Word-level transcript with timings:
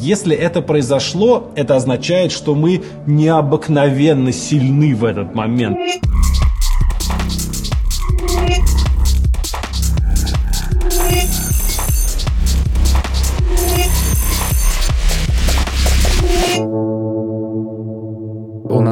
Если 0.00 0.34
это 0.34 0.62
произошло, 0.62 1.50
это 1.56 1.76
означает, 1.76 2.32
что 2.32 2.54
мы 2.54 2.82
необыкновенно 3.06 4.32
сильны 4.32 4.94
в 4.94 5.04
этот 5.04 5.34
момент. 5.34 5.78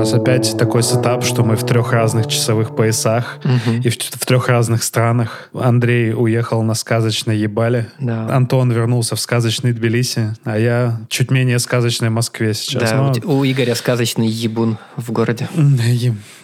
Нас 0.09 0.21
опять 0.21 0.57
такой 0.59 0.83
сетап, 0.83 1.23
что 1.25 1.45
мы 1.45 1.57
в 1.57 1.65
трех 1.67 1.93
разных 1.93 2.29
часовых 2.29 2.75
поясах 2.75 3.39
Мгм. 3.45 3.81
и 3.85 3.89
в, 3.91 3.95
в 3.97 4.25
трех 4.27 4.49
разных 4.49 4.83
странах. 4.83 5.51
Андрей 5.53 6.15
уехал 6.15 6.63
на 6.63 6.75
сказочной 6.75 7.37
Ебале. 7.37 7.89
Да. 7.99 8.27
Антон 8.35 8.71
вернулся 8.73 9.17
в 9.17 9.21
сказочный 9.21 9.73
Тбилиси, 9.73 10.35
а 10.45 10.59
я 10.59 10.99
чуть 11.11 11.31
менее 11.31 11.59
сказочной 11.59 12.09
Москве 12.09 12.55
сейчас. 12.55 12.91
Да, 12.91 12.97
Но- 12.97 13.11
у 13.11 13.15
те- 13.15 13.21
у 13.23 13.45
Игоря 13.45 13.75
сказочный 13.75 14.29
ебун 14.29 14.79
в 14.97 15.13
городе. 15.13 15.49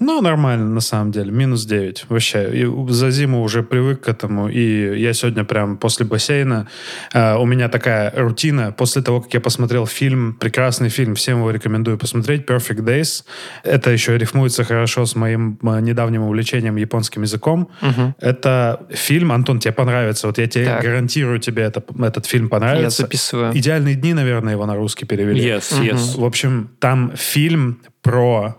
Ну, 0.00 0.20
нормально, 0.20 0.66
на 0.66 0.80
самом 0.80 1.10
деле. 1.12 1.30
Минус 1.30 1.64
9. 1.64 2.06
Вообще, 2.08 2.50
И 2.64 2.92
за 2.92 3.10
зиму 3.10 3.42
уже 3.42 3.62
привык 3.62 4.02
к 4.02 4.08
этому. 4.08 4.48
И 4.48 5.00
я 5.00 5.14
сегодня 5.14 5.44
прям 5.44 5.76
после 5.78 6.04
бассейна... 6.04 6.68
э, 7.14 7.34
у 7.36 7.46
меня 7.46 7.68
такая 7.68 8.12
рутина. 8.14 8.72
После 8.72 9.00
того, 9.02 9.20
как 9.22 9.32
я 9.34 9.40
посмотрел 9.40 9.86
фильм, 9.86 10.34
прекрасный 10.34 10.90
фильм, 10.90 11.14
всем 11.14 11.38
его 11.38 11.50
рекомендую 11.50 11.96
посмотреть, 11.98 12.44
Perfect 12.44 12.80
Days. 12.84 13.24
Это 13.62 13.90
еще 13.90 14.18
рифмуется 14.18 14.64
хорошо 14.64 15.06
с 15.06 15.14
моим 15.14 15.58
э, 15.62 15.80
недавним 15.80 16.22
увлечением 16.22 16.76
японским 16.76 17.22
языком. 17.22 17.68
Мгм. 17.80 18.14
Это 18.20 18.80
фильм, 18.90 19.32
Антон, 19.32 19.58
тебе 19.58 19.72
понравится. 19.72 20.26
Вот 20.26 20.38
я 20.38 20.46
тебе 20.46 20.64
Так. 20.66 20.82
гарантирую, 20.82 21.38
тебе 21.38 21.62
это, 21.62 21.82
этот 22.00 22.26
фильм 22.26 22.44
Я 22.44 22.50
понравится. 22.50 23.02
записываю. 23.02 23.56
«Идеальные 23.56 23.94
дни», 23.94 24.14
наверное, 24.14 24.52
его 24.54 24.66
на 24.66 24.74
русский 24.74 25.06
перевели. 25.06 25.40
Yes, 25.42 25.80
yes. 25.80 26.20
В 26.20 26.24
общем, 26.24 26.70
там 26.80 27.12
фильм 27.16 27.80
про 28.02 28.56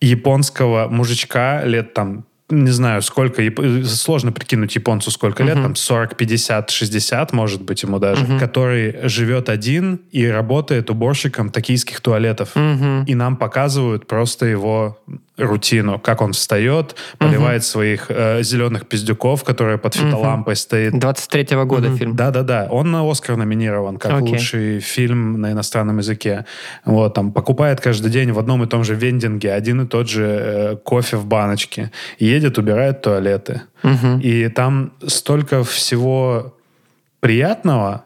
японского 0.00 0.88
мужичка 0.88 1.64
лет 1.64 1.94
там 1.94 2.24
не 2.52 2.70
знаю, 2.70 3.02
сколько, 3.02 3.42
яп- 3.42 3.84
сложно 3.84 4.32
прикинуть 4.32 4.74
японцу 4.74 5.10
сколько 5.10 5.42
лет, 5.42 5.54
там 5.54 5.74
40, 5.74 6.16
50, 6.16 6.70
60, 6.70 7.32
может 7.32 7.62
быть, 7.62 7.82
ему 7.82 7.98
даже, 7.98 8.38
который 8.38 9.08
живет 9.08 9.48
один 9.48 10.00
и 10.10 10.26
работает 10.26 10.90
уборщиком 10.90 11.50
токийских 11.50 12.00
туалетов. 12.00 12.50
Мгм. 12.54 13.04
И 13.04 13.14
нам 13.14 13.36
показывают 13.36 14.06
просто 14.06 14.46
его 14.46 14.98
рутину, 15.38 15.98
как 15.98 16.20
он 16.20 16.32
встает, 16.32 16.94
поливает 17.18 17.64
своих 17.64 18.06
э, 18.10 18.42
зеленых 18.42 18.86
пиздюков, 18.86 19.44
которые 19.44 19.78
под 19.78 19.94
фитолампой 19.94 20.56
стоит, 20.56 20.94
23-го 20.94 21.64
года 21.64 21.94
фильм. 21.96 22.14
да-да-да, 22.16 22.68
он 22.70 22.90
на 22.90 23.10
Оскар 23.10 23.36
номинирован 23.36 23.96
как 23.96 24.12
Окей. 24.12 24.32
лучший 24.32 24.80
фильм 24.80 25.40
на 25.40 25.52
иностранном 25.52 25.98
языке. 25.98 26.44
Вот, 26.84 27.14
там, 27.14 27.32
покупает 27.32 27.80
каждый 27.80 28.10
день 28.10 28.32
в 28.32 28.38
одном 28.38 28.62
и 28.62 28.66
том 28.66 28.84
же 28.84 28.94
вендинге 28.94 29.52
один 29.52 29.82
и 29.82 29.86
тот 29.86 30.08
же 30.08 30.24
э, 30.24 30.76
кофе 30.76 31.16
в 31.16 31.26
баночке. 31.26 31.90
Едет, 32.18 32.58
убирает 32.58 33.00
туалеты. 33.00 33.62
Мгм. 33.82 34.20
И 34.20 34.48
там 34.48 34.92
столько 35.06 35.64
всего 35.64 36.54
приятного, 37.20 38.04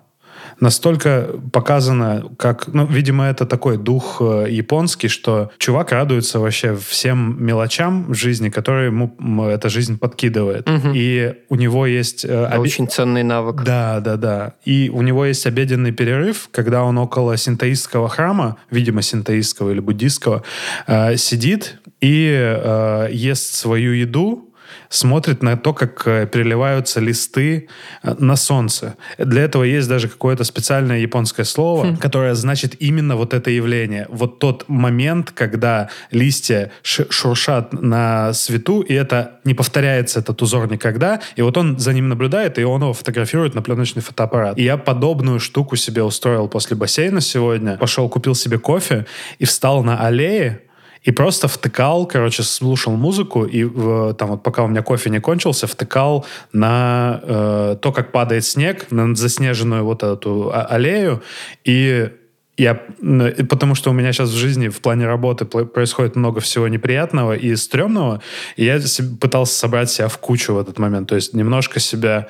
настолько 0.61 1.29
показано, 1.53 2.25
как, 2.39 2.69
ну, 2.69 2.87
видимо, 2.87 3.25
это 3.25 3.47
такой 3.47 3.77
дух 3.79 4.19
э, 4.21 4.47
японский, 4.51 5.09
что 5.09 5.51
чувак 5.59 5.93
радуется 5.93 6.39
вообще 6.39 6.77
всем 6.77 7.37
мелочам 7.45 8.15
жизни, 8.15 8.49
которые 8.49 8.87
ему 8.87 9.45
эта 9.45 9.69
жизнь 9.69 9.99
подкидывает. 9.99 10.69
Мгм. 10.69 10.93
И 10.95 11.35
у 11.49 11.57
него 11.57 11.87
есть... 11.87 12.25
э, 12.25 12.47
оби- 12.53 12.61
Очень 12.69 12.89
ценный 12.89 13.23
навык. 13.23 13.63
да, 13.65 14.01
да, 14.01 14.17
да. 14.17 14.55
И 14.65 14.91
у 14.93 15.03
него 15.03 15.25
есть 15.25 15.47
обеденный 15.47 15.93
перерыв, 15.93 16.49
когда 16.53 16.83
он 16.85 16.99
около 16.99 17.37
синтоистского 17.37 18.09
храма, 18.09 18.57
видимо, 18.71 19.03
синтоистского 19.03 19.71
или 19.73 19.81
буддистского, 19.81 20.43
э, 20.87 21.17
сидит 21.17 21.79
и 22.01 22.29
э, 22.33 23.09
ест 23.13 23.55
свою 23.55 23.93
еду, 23.93 24.46
смотрит 24.89 25.43
на 25.43 25.57
то, 25.57 25.73
как 25.73 26.07
э, 26.07 26.27
переливаются 26.27 27.01
листы 27.01 27.69
э, 28.03 28.15
на 28.19 28.37
солнце. 28.37 28.97
Для 29.19 29.43
этого 29.43 29.65
есть 29.65 29.89
даже 29.89 30.09
какое-то 30.09 30.45
специальное 30.45 30.99
японское 30.99 31.45
слово, 31.45 31.97
которое 31.97 32.35
значит 32.35 32.77
именно 32.81 33.17
вот 33.17 33.35
это 33.35 33.51
явление. 33.51 34.07
Вот 34.09 34.39
тот 34.39 34.65
момент, 34.69 35.31
когда 35.31 35.89
листья 36.11 36.71
шуршат 36.83 37.73
на 37.73 38.33
свету, 38.33 38.81
и 38.81 38.95
это 38.95 39.41
не 39.45 39.55
повторяется 39.55 40.21
этот 40.21 40.41
узор 40.43 40.71
никогда, 40.71 41.21
и 41.37 41.43
вот 41.43 41.57
он 41.57 41.79
за 41.79 41.93
ним 41.93 42.09
наблюдает, 42.09 42.59
и 42.59 42.65
он 42.65 42.83
его 42.83 42.93
фотографирует 42.93 43.55
на 43.55 43.63
пленочный 43.63 44.03
фотоаппарат. 44.03 44.59
И 44.59 44.63
я 44.63 44.77
подобную 44.77 45.41
штуку 45.41 45.77
себе 45.77 46.03
устроил 46.03 46.49
после 46.49 46.77
бассейна 46.77 47.21
сегодня. 47.21 47.77
Пошел, 47.77 48.09
купил 48.09 48.35
себе 48.35 48.59
кофе 48.59 49.07
и 49.39 49.45
встал 49.45 49.83
на 49.83 50.05
аллее, 50.07 50.61
и 51.07 51.13
просто 51.13 51.47
втыкал, 51.47 52.07
короче, 52.07 52.43
слушал 52.43 52.97
музыку, 52.97 53.45
и 53.45 53.65
там 54.15 54.31
вот 54.31 54.43
пока 54.43 54.65
у 54.65 54.67
меня 54.67 54.83
кофе 54.83 55.09
не 55.09 55.21
кончился, 55.21 55.69
втыкал 55.69 56.27
на 56.53 57.21
э, 57.23 57.77
то, 57.81 57.93
как 57.93 58.11
падает 58.11 58.45
снег, 58.45 58.91
на 58.91 59.15
заснеженную 59.15 59.85
вот 59.85 60.03
эту 60.03 60.51
а- 60.53 60.65
аллею, 60.65 61.23
и 61.65 62.11
я, 62.57 62.75
потому 63.49 63.77
что 63.77 63.91
у 63.91 63.93
меня 63.93 64.13
сейчас 64.13 64.31
в 64.31 64.37
жизни 64.37 64.69
в 64.69 64.81
плане 64.81 65.07
работы 65.07 65.45
происходит 65.45 66.17
много 66.17 66.41
всего 66.41 66.67
неприятного 66.67 67.37
и 67.37 67.55
стрёмного, 67.55 68.21
и 68.57 68.65
я 68.65 68.81
пытался 69.21 69.57
собрать 69.57 69.91
себя 69.91 70.09
в 70.09 70.19
кучу 70.19 70.55
в 70.55 70.59
этот 70.59 70.81
момент, 70.81 71.09
то 71.09 71.15
есть 71.15 71.35
немножко 71.35 71.79
себя 71.79 72.27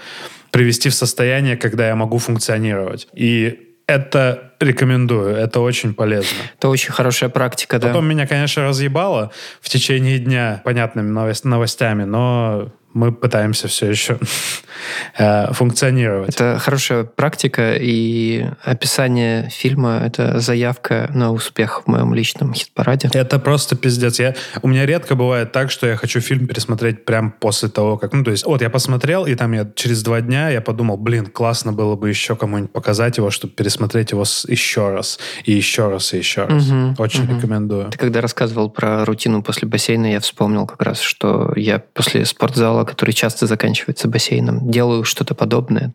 привести 0.50 0.90
в 0.90 0.94
состояние, 0.94 1.56
когда 1.56 1.88
я 1.88 1.96
могу 1.96 2.18
функционировать. 2.18 3.08
И 3.14 3.65
это 3.86 4.52
рекомендую, 4.58 5.36
это 5.36 5.60
очень 5.60 5.94
полезно. 5.94 6.36
Это 6.58 6.68
очень 6.68 6.92
хорошая 6.92 7.30
практика, 7.30 7.78
да. 7.78 7.88
Потом 7.88 8.06
меня, 8.06 8.26
конечно, 8.26 8.64
разъебало 8.64 9.30
в 9.60 9.68
течение 9.68 10.18
дня 10.18 10.60
понятными 10.64 11.10
новос- 11.10 11.46
новостями, 11.46 12.04
но 12.04 12.72
мы 12.96 13.12
пытаемся 13.12 13.68
все 13.68 13.90
еще 13.90 14.18
э, 15.18 15.52
функционировать. 15.52 16.34
Это 16.34 16.58
хорошая 16.58 17.04
практика, 17.04 17.74
и 17.78 18.46
описание 18.64 19.50
фильма— 19.50 20.00
это 20.04 20.40
заявка 20.40 21.10
на 21.12 21.30
успех 21.30 21.82
в 21.84 21.88
моем 21.88 22.14
личном 22.14 22.54
хит-параде. 22.54 23.10
Это 23.12 23.38
просто 23.38 23.76
пиздец. 23.76 24.18
Я, 24.18 24.34
у 24.62 24.68
меня 24.68 24.86
редко 24.86 25.14
бывает 25.14 25.52
так, 25.52 25.70
что 25.70 25.86
я 25.86 25.96
хочу 25.96 26.20
фильм 26.20 26.46
пересмотреть 26.46 27.04
прям 27.04 27.32
после 27.32 27.68
того, 27.68 27.98
как... 27.98 28.14
Ну, 28.14 28.24
то 28.24 28.30
есть, 28.30 28.46
вот 28.46 28.62
я 28.62 28.70
посмотрел, 28.70 29.26
и 29.26 29.34
там 29.34 29.52
я 29.52 29.68
через 29.74 30.02
два 30.02 30.22
дня 30.22 30.48
я 30.48 30.62
подумал, 30.62 30.96
блин, 30.96 31.26
классно 31.26 31.74
было 31.74 31.96
бы 31.96 32.08
еще 32.08 32.34
кому-нибудь 32.34 32.72
показать 32.72 33.18
его, 33.18 33.30
чтобы 33.30 33.52
пересмотреть 33.52 34.12
его 34.12 34.24
еще 34.48 34.90
раз, 34.90 35.18
и 35.44 35.52
еще 35.52 35.90
раз, 35.90 36.14
и 36.14 36.18
еще 36.18 36.46
раз. 36.46 36.64
Мгм, 36.66 36.94
Очень 36.98 37.24
мгм. 37.24 37.36
рекомендую. 37.36 37.90
Ты 37.90 37.98
когда 37.98 38.22
рассказывал 38.22 38.70
про 38.70 39.04
рутину 39.04 39.42
после 39.42 39.68
бассейна, 39.68 40.12
я 40.12 40.20
вспомнил 40.20 40.66
как 40.66 40.80
раз, 40.80 41.00
что 41.00 41.52
я 41.56 41.78
после 41.78 42.24
спортзала, 42.24 42.85
который 42.86 43.12
часто 43.12 43.46
заканчивается 43.46 44.08
бассейном, 44.08 44.70
делаю 44.70 45.04
что-то 45.04 45.34
подобное. 45.34 45.92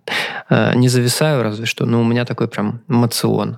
Э, 0.49 0.73
Не 0.75 0.89
зависаю 0.89 1.43
разве 1.43 1.65
что, 1.65 1.85
но 1.85 2.01
у 2.01 2.03
меня 2.03 2.25
такой 2.25 2.47
прям 2.47 2.81
мацион. 2.87 3.57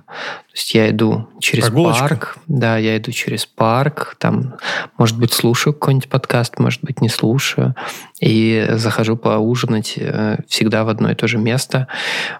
То 0.54 0.58
есть 0.60 0.74
я 0.76 0.88
иду 0.90 1.26
через 1.40 1.64
Прогулочка? 1.64 2.00
парк, 2.08 2.38
да, 2.46 2.78
я 2.78 2.96
иду 2.96 3.10
через 3.10 3.44
парк, 3.44 4.14
там, 4.20 4.54
может 4.96 5.18
быть, 5.18 5.32
слушаю 5.32 5.74
какой-нибудь 5.74 6.08
подкаст, 6.08 6.60
может 6.60 6.80
быть, 6.84 7.00
не 7.00 7.08
слушаю, 7.08 7.74
и 8.20 8.64
захожу 8.74 9.16
поужинать 9.16 9.94
э, 9.96 10.36
всегда 10.46 10.84
в 10.84 10.90
одно 10.90 11.10
и 11.10 11.16
то 11.16 11.26
же 11.26 11.38
место, 11.38 11.88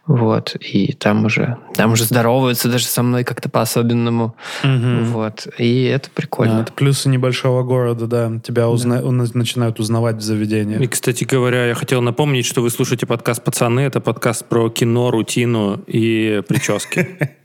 вот, 0.07 0.55
и 0.61 0.93
там 0.93 1.25
уже, 1.25 1.57
там 1.75 1.91
уже 1.91 2.05
здороваются 2.05 2.69
даже 2.69 2.85
со 2.85 3.03
мной 3.03 3.25
как-то 3.25 3.49
по-особенному, 3.49 4.37
Мгм. 4.63 5.07
вот, 5.07 5.49
и 5.59 5.83
это 5.83 6.09
прикольно. 6.09 6.55
Да, 6.59 6.63
это 6.63 6.73
плюсы 6.73 7.09
небольшого 7.09 7.65
города, 7.65 8.07
да. 8.07 8.31
Тебя 8.45 8.69
узна- 8.69 9.03
уна- 9.03 9.27
начинают 9.35 9.81
узнавать 9.81 10.19
в 10.19 10.23
заведении. 10.23 10.79
И, 10.81 10.87
кстати 10.87 11.25
говоря, 11.25 11.67
я 11.67 11.75
хотел 11.75 12.01
напомнить, 12.01 12.47
что 12.47 12.61
вы 12.63 12.71
слушаете 12.71 13.07
подкаст 13.07 13.43
«Пацаны». 13.43 13.81
Это 13.81 14.01
подкаст 14.01 14.45
про 14.49 14.71
кино, 14.71 15.11
рутину 15.11 15.81
и 15.89 16.43
прически. 16.47 17.09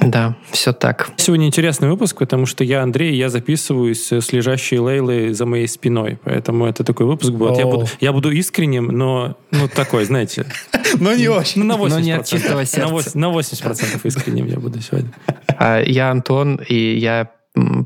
Да, 0.00 0.36
все 0.50 0.72
так. 0.72 1.10
Сегодня 1.16 1.46
интересный 1.46 1.88
выпуск, 1.88 2.18
потому 2.18 2.46
что 2.46 2.64
я 2.64 2.82
Андрей, 2.82 3.16
я 3.16 3.28
записываюсь 3.28 4.12
с 4.12 4.32
лежащей 4.32 4.78
Лейлой 4.78 5.32
за 5.32 5.46
моей 5.46 5.68
спиной. 5.68 6.18
Поэтому 6.24 6.66
это 6.66 6.84
такой 6.84 7.06
выпуск 7.06 7.32
будет. 7.32 7.58
Я 7.58 7.66
буду, 7.66 7.86
я 8.00 8.12
буду 8.12 8.30
искренним, 8.30 8.86
но 8.86 9.36
ну 9.50 9.68
такой, 9.68 10.04
знаете, 10.04 10.46
Но 11.00 11.14
не 11.14 11.28
очень. 11.28 11.62
ну, 11.62 11.76
на 11.76 11.80
80%. 11.80 11.88
Но 11.88 11.98
не 12.00 12.12
от 12.12 12.26
чистого 12.26 12.64
сердца. 12.64 13.18
На 13.18 13.26
80% 13.26 14.00
искренним 14.04 14.46
я 14.46 14.58
буду 14.58 14.80
сегодня. 14.80 15.10
А 15.48 15.80
я 15.80 16.10
Антон, 16.10 16.56
и 16.56 16.96
я 16.98 17.30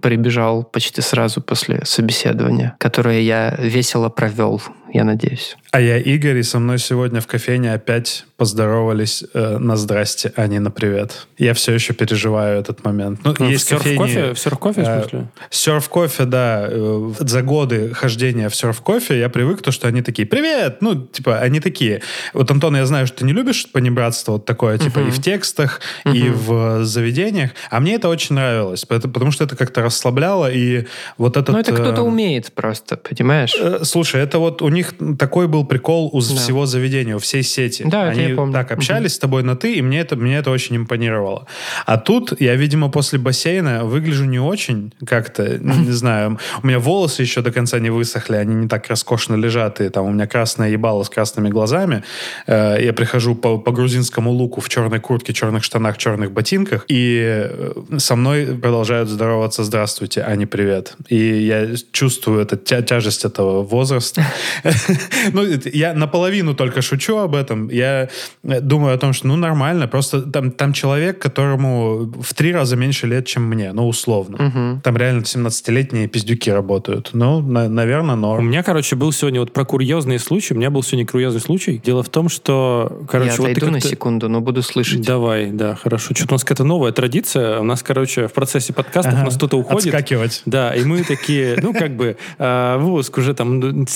прибежал 0.00 0.62
почти 0.62 1.00
сразу 1.00 1.41
после 1.41 1.85
собеседования, 1.85 2.76
которое 2.79 3.20
я 3.20 3.56
весело 3.59 4.09
провел. 4.09 4.62
Я 4.96 5.04
надеюсь. 5.04 5.56
А 5.72 5.81
я 5.81 5.98
Игорь, 5.98 6.38
и 6.38 6.43
со 6.43 6.58
мной 6.58 6.78
сегодня 6.78 7.20
в 7.20 7.26
кофейне 7.26 7.72
опять 7.75 8.25
поздоровались 8.37 9.25
э, 9.34 9.58
на 9.58 9.76
здрасте, 9.76 10.32
а 10.37 10.46
не 10.46 10.58
на 10.58 10.70
привет. 10.70 11.26
Я 11.38 11.52
все 11.54 11.72
еще 11.72 11.93
переживаю 11.93 12.58
этот 12.60 12.84
момент. 12.84 13.20
Ну, 13.25 13.34
Ну, 13.38 13.48
есть 13.48 13.70
в 13.70 13.76
кофейни... 13.76 13.96
кофе, 13.98 14.32
в 14.34 14.38
серф 14.38 14.58
кофе, 14.58 14.82
в 14.82 14.88
э, 14.88 15.00
смысле? 15.02 15.26
Серф 15.50 15.88
кофе, 15.88 16.25
да. 16.25 16.66
э, 16.70 17.12
За 17.20 17.43
годы 17.43 17.93
хождения 17.94 18.48
в 18.48 18.54
серф 18.56 18.81
кофе 18.81 19.19
я 19.19 19.28
привык, 19.28 19.62
то, 19.62 19.70
что 19.70 19.88
они 19.88 20.02
такие, 20.02 20.26
привет! 20.26 20.78
Ну, 20.81 20.94
типа, 21.06 21.38
они 21.40 21.60
такие. 21.60 22.02
Вот, 22.34 22.50
Антон, 22.50 22.76
я 22.76 22.87
знаю, 22.87 23.06
что 23.06 23.19
ты 23.19 23.25
не 23.25 23.32
любишь 23.32 23.66
понебратство 23.70 24.32
вот 24.32 24.44
такое, 24.46 24.78
типа, 24.78 25.00
и 25.00 25.10
в 25.10 25.22
текстах, 25.22 25.81
и 26.04 26.28
в 26.31 26.84
заведениях. 26.84 27.50
А 27.70 27.81
мне 27.81 27.94
это 27.94 28.08
очень 28.08 28.34
нравилось, 28.34 28.84
поэтому- 28.87 29.12
потому 29.12 29.31
что 29.31 29.44
это 29.44 29.56
как-то 29.56 29.82
расслабляло, 29.82 30.50
и 30.50 30.87
вот 31.19 31.37
этот... 31.37 31.54
Ну, 31.54 31.58
это 31.58 31.72
кто-то 31.72 32.00
э, 32.00 32.04
умеет 32.04 32.52
просто, 32.52 32.96
понимаешь? 32.96 33.54
Э, 33.60 33.81
Слушай, 33.84 34.22
это 34.22 34.38
вот 34.38 34.62
у 34.62 34.69
них 34.69 34.86
такой 35.19 35.49
был 35.49 35.65
прикол 35.65 36.11
у 36.12 36.21
всего 36.21 36.67
заведения, 36.67 37.17
у 37.17 37.19
всей 37.19 37.43
сети. 37.43 37.85
Да, 37.87 38.09
Они 38.09 38.29
я 38.31 38.35
помню. 38.37 38.53
так 38.53 38.73
общались 38.73 39.15
с 39.15 39.19
тобой 39.19 39.43
на 39.43 39.56
ты, 39.56 39.75
и 39.75 39.83
мне 39.83 40.00
это, 40.00 40.17
мне 40.17 40.37
это 40.37 40.50
очень 40.50 40.77
импонировало. 40.77 41.47
А 41.87 41.97
тут 41.99 42.41
я, 42.41 42.55
видимо, 42.56 42.88
после 42.91 43.19
бассейна 43.19 43.85
выгляжу 43.85 44.25
не 44.25 44.38
очень 44.38 44.93
как-то, 45.06 45.59
ну, 45.61 45.75
не 45.75 45.91
знаю. 45.93 46.38
У 46.62 46.67
меня 46.67 46.79
волосы 46.79 47.23
еще 47.23 47.43
до 47.43 47.53
конца 47.53 47.79
не 47.79 47.91
высохли, 47.91 48.37
они 48.37 48.55
не 48.55 48.69
так 48.69 48.88
роскошно 48.88 49.35
лежат, 49.35 49.81
и 49.81 49.88
там 49.88 50.06
у 50.06 50.11
меня 50.12 50.27
красное 50.27 50.71
ебало 50.71 51.03
с 51.03 51.09
красными 51.11 51.49
глазами. 51.49 52.03
Э, 52.47 52.77
Я 52.83 52.93
прихожу 52.93 53.35
по, 53.35 53.59
по 53.59 53.73
грузинскому 53.73 54.31
луку 54.31 54.61
в 54.61 54.69
черной 54.69 55.00
куртке, 55.00 55.33
черных 55.33 55.65
штанах, 55.65 55.99
черных 55.99 56.33
ботинках, 56.33 56.85
и 56.88 57.21
э, 57.50 57.73
со 57.99 58.17
мной 58.17 58.47
продолжают 58.47 59.09
здороваться 59.09 59.65
«здравствуйте», 59.65 60.23
а 60.23 60.35
не 60.37 60.47
«привет». 60.47 60.94
И 61.09 61.17
я 61.47 61.69
чувствую 61.93 62.41
это, 62.43 62.56
тя- 62.56 62.83
тяжесть 62.83 63.25
этого 63.25 63.62
возраста. 63.62 64.25
Ну, 65.32 65.43
я 65.73 65.93
наполовину 65.94 66.55
только 66.55 66.82
шучу 66.82 67.17
об 67.17 67.34
этом. 67.34 67.69
Я 67.69 68.08
э, 68.43 68.61
думаю 68.61 68.94
о 68.94 68.99
том, 68.99 69.12
что 69.12 69.26
ну 69.26 69.37
нормально, 69.37 69.88
просто 69.88 70.23
там, 70.23 70.50
там 70.50 70.73
человек, 70.73 71.19
которому 71.19 72.12
в 72.20 72.34
три 72.34 72.52
раза 72.52 72.76
меньше 72.76 73.06
лет, 73.06 73.26
чем 73.26 73.44
мне, 73.44 73.73
ну 73.73 73.88
условно. 73.88 74.81
Там 74.82 74.96
реально 74.96 75.23
17-летние 75.23 76.08
пиздюки 76.08 76.50
работают. 76.50 77.11
Ну, 77.12 77.40
наверное, 77.40 78.14
У 78.14 78.19
норм. 78.19 78.49
меня, 78.49 78.62
короче, 78.62 78.96
был 78.96 79.12
сегодня 79.12 79.40
вот 79.40 79.52
про 79.52 79.64
курьезные 79.64 80.19
случаи. 80.19 80.55
У 80.55 80.56
меня 80.56 80.70
был 80.70 80.82
сегодня 80.82 81.06
курьезный 81.06 81.40
случай. 81.40 81.81
Дело 81.84 82.02
в 82.02 82.08
том, 82.08 82.28
что, 82.28 83.02
короче, 83.11 83.32
я 83.32 83.37
вот 83.38 83.46
ты 83.46 83.52
отойду 83.52 83.70
на 83.70 83.81
секунду, 83.81 84.28
но 84.28 84.40
буду 84.40 84.62
слышать. 84.62 85.02
Давай, 85.02 85.50
да, 85.50 85.75
хорошо. 85.75 86.14
Что-то 86.14 86.32
у 86.32 86.34
нас 86.34 86.44
какая-то 86.44 86.64
новая 86.64 86.93
традиция. 86.93 87.61
У 87.61 87.64
нас, 87.64 87.82
короче, 87.82 88.28
в 88.28 88.32
процессе 88.32 88.73
подкастов 88.73 89.14
у 89.14 89.25
нас 89.25 89.37
кто-то 89.37 89.56
уходит. 89.56 89.87
Отскакивать. 89.87 90.43
Да, 90.46 90.75
и 90.75 90.84
мы 90.84 91.02
такие, 91.02 91.58
ну, 91.62 91.73
как 91.73 91.96
бы, 91.96 92.17
э, 92.38 92.76
выпуск 92.78 93.19
уже 93.19 93.34
там, 93.34 93.61
ну, 93.61 93.87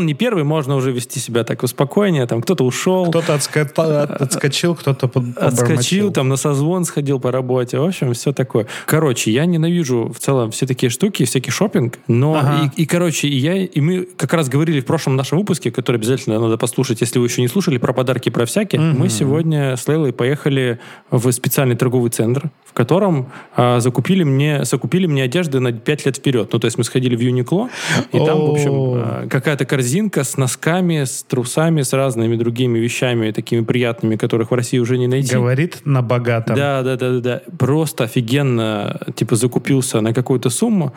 сезон 0.00 0.06
не 0.06 0.14
первый, 0.14 0.44
можно 0.44 0.76
уже 0.76 0.92
вести 0.92 1.20
себя 1.20 1.44
так 1.44 1.62
успокойнее, 1.62 2.26
там, 2.26 2.42
кто-то 2.42 2.64
ушел, 2.64 3.06
Кто-то 3.10 3.34
отска- 3.34 3.62
от- 3.76 4.10
отскочил, 4.22 4.74
кто-то 4.74 5.08
под- 5.08 5.36
отскочил, 5.38 6.10
там, 6.12 6.28
на 6.28 6.36
созвон 6.36 6.84
сходил 6.84 7.20
по 7.20 7.30
работе, 7.30 7.78
в 7.78 7.84
общем, 7.84 8.12
все 8.14 8.32
такое. 8.32 8.66
Короче, 8.86 9.30
я 9.30 9.46
ненавижу 9.46 10.12
в 10.14 10.18
целом 10.18 10.50
все 10.50 10.66
такие 10.66 10.90
штуки, 10.90 11.24
всякий 11.24 11.50
шопинг, 11.50 11.98
но, 12.08 12.34
Ага. 12.34 12.72
и, 12.76 12.82
и, 12.82 12.86
короче, 12.86 13.28
и 13.28 13.36
я, 13.36 13.56
и 13.56 13.80
мы 13.80 14.06
как 14.16 14.32
раз 14.32 14.48
говорили 14.48 14.80
в 14.80 14.84
прошлом 14.86 15.16
нашем 15.16 15.38
выпуске, 15.38 15.70
который 15.70 15.96
обязательно 15.96 16.38
надо 16.40 16.56
послушать, 16.56 17.00
если 17.00 17.18
вы 17.18 17.26
еще 17.26 17.42
не 17.42 17.48
слушали, 17.48 17.78
про 17.78 17.92
подарки, 17.92 18.30
про 18.30 18.44
всякие, 18.46 18.80
мы 18.80 19.08
сегодня 19.08 19.76
с 19.76 19.86
Лейлой 19.88 20.12
поехали 20.12 20.78
в 21.10 21.30
специальный 21.32 21.76
торговый 21.76 22.10
центр, 22.10 22.50
в 22.64 22.72
котором 22.72 23.26
а, 23.56 23.80
закупили 23.80 24.22
мне, 24.22 24.64
закупили 24.64 25.06
мне 25.06 25.24
одежды 25.24 25.60
на 25.60 25.72
5 25.72 26.06
лет 26.06 26.16
вперед. 26.16 26.48
Ну, 26.52 26.58
то 26.58 26.66
есть 26.66 26.78
мы 26.78 26.84
сходили 26.84 27.16
в 27.16 27.20
Юникло, 27.20 27.68
и 28.12 28.18
там, 28.18 28.38
в 28.46 28.50
общем, 28.52 28.70
а, 28.72 29.26
какая-то 29.28 29.64
корзинка 29.90 30.22
с 30.22 30.36
носками, 30.36 31.02
с 31.02 31.24
трусами, 31.24 31.82
с 31.82 31.92
разными 31.92 32.36
другими 32.36 32.78
вещами, 32.78 33.32
такими 33.32 33.64
приятными, 33.64 34.14
которых 34.14 34.52
в 34.52 34.54
России 34.54 34.78
уже 34.78 34.98
не 34.98 35.08
найти. 35.08 35.34
Говорит 35.34 35.80
на 35.84 36.00
богатом. 36.00 36.54
Да, 36.54 36.82
да, 36.82 36.96
да, 36.96 37.10
да, 37.14 37.20
да. 37.20 37.42
Просто 37.58 38.04
офигенно, 38.04 39.00
типа, 39.16 39.34
закупился 39.34 40.00
на 40.00 40.14
какую-то 40.14 40.48
сумму. 40.48 40.92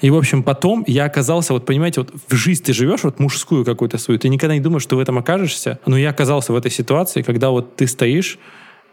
И, 0.00 0.08
в 0.08 0.16
общем, 0.16 0.42
потом 0.42 0.82
я 0.86 1.04
оказался, 1.04 1.52
вот 1.52 1.66
понимаете, 1.66 2.00
вот 2.00 2.14
в 2.26 2.34
жизнь 2.34 2.64
ты 2.64 2.72
живешь, 2.72 3.04
вот 3.04 3.20
мужскую 3.20 3.66
какую-то 3.66 3.98
свою, 3.98 4.18
ты 4.18 4.30
никогда 4.30 4.54
не 4.54 4.60
думаешь, 4.60 4.82
что 4.82 4.96
в 4.96 5.00
этом 5.00 5.18
окажешься. 5.18 5.78
Но 5.84 5.98
я 5.98 6.08
оказался 6.10 6.54
в 6.54 6.56
этой 6.56 6.70
ситуации, 6.70 7.20
когда 7.20 7.50
вот 7.50 7.76
ты 7.76 7.86
стоишь, 7.86 8.38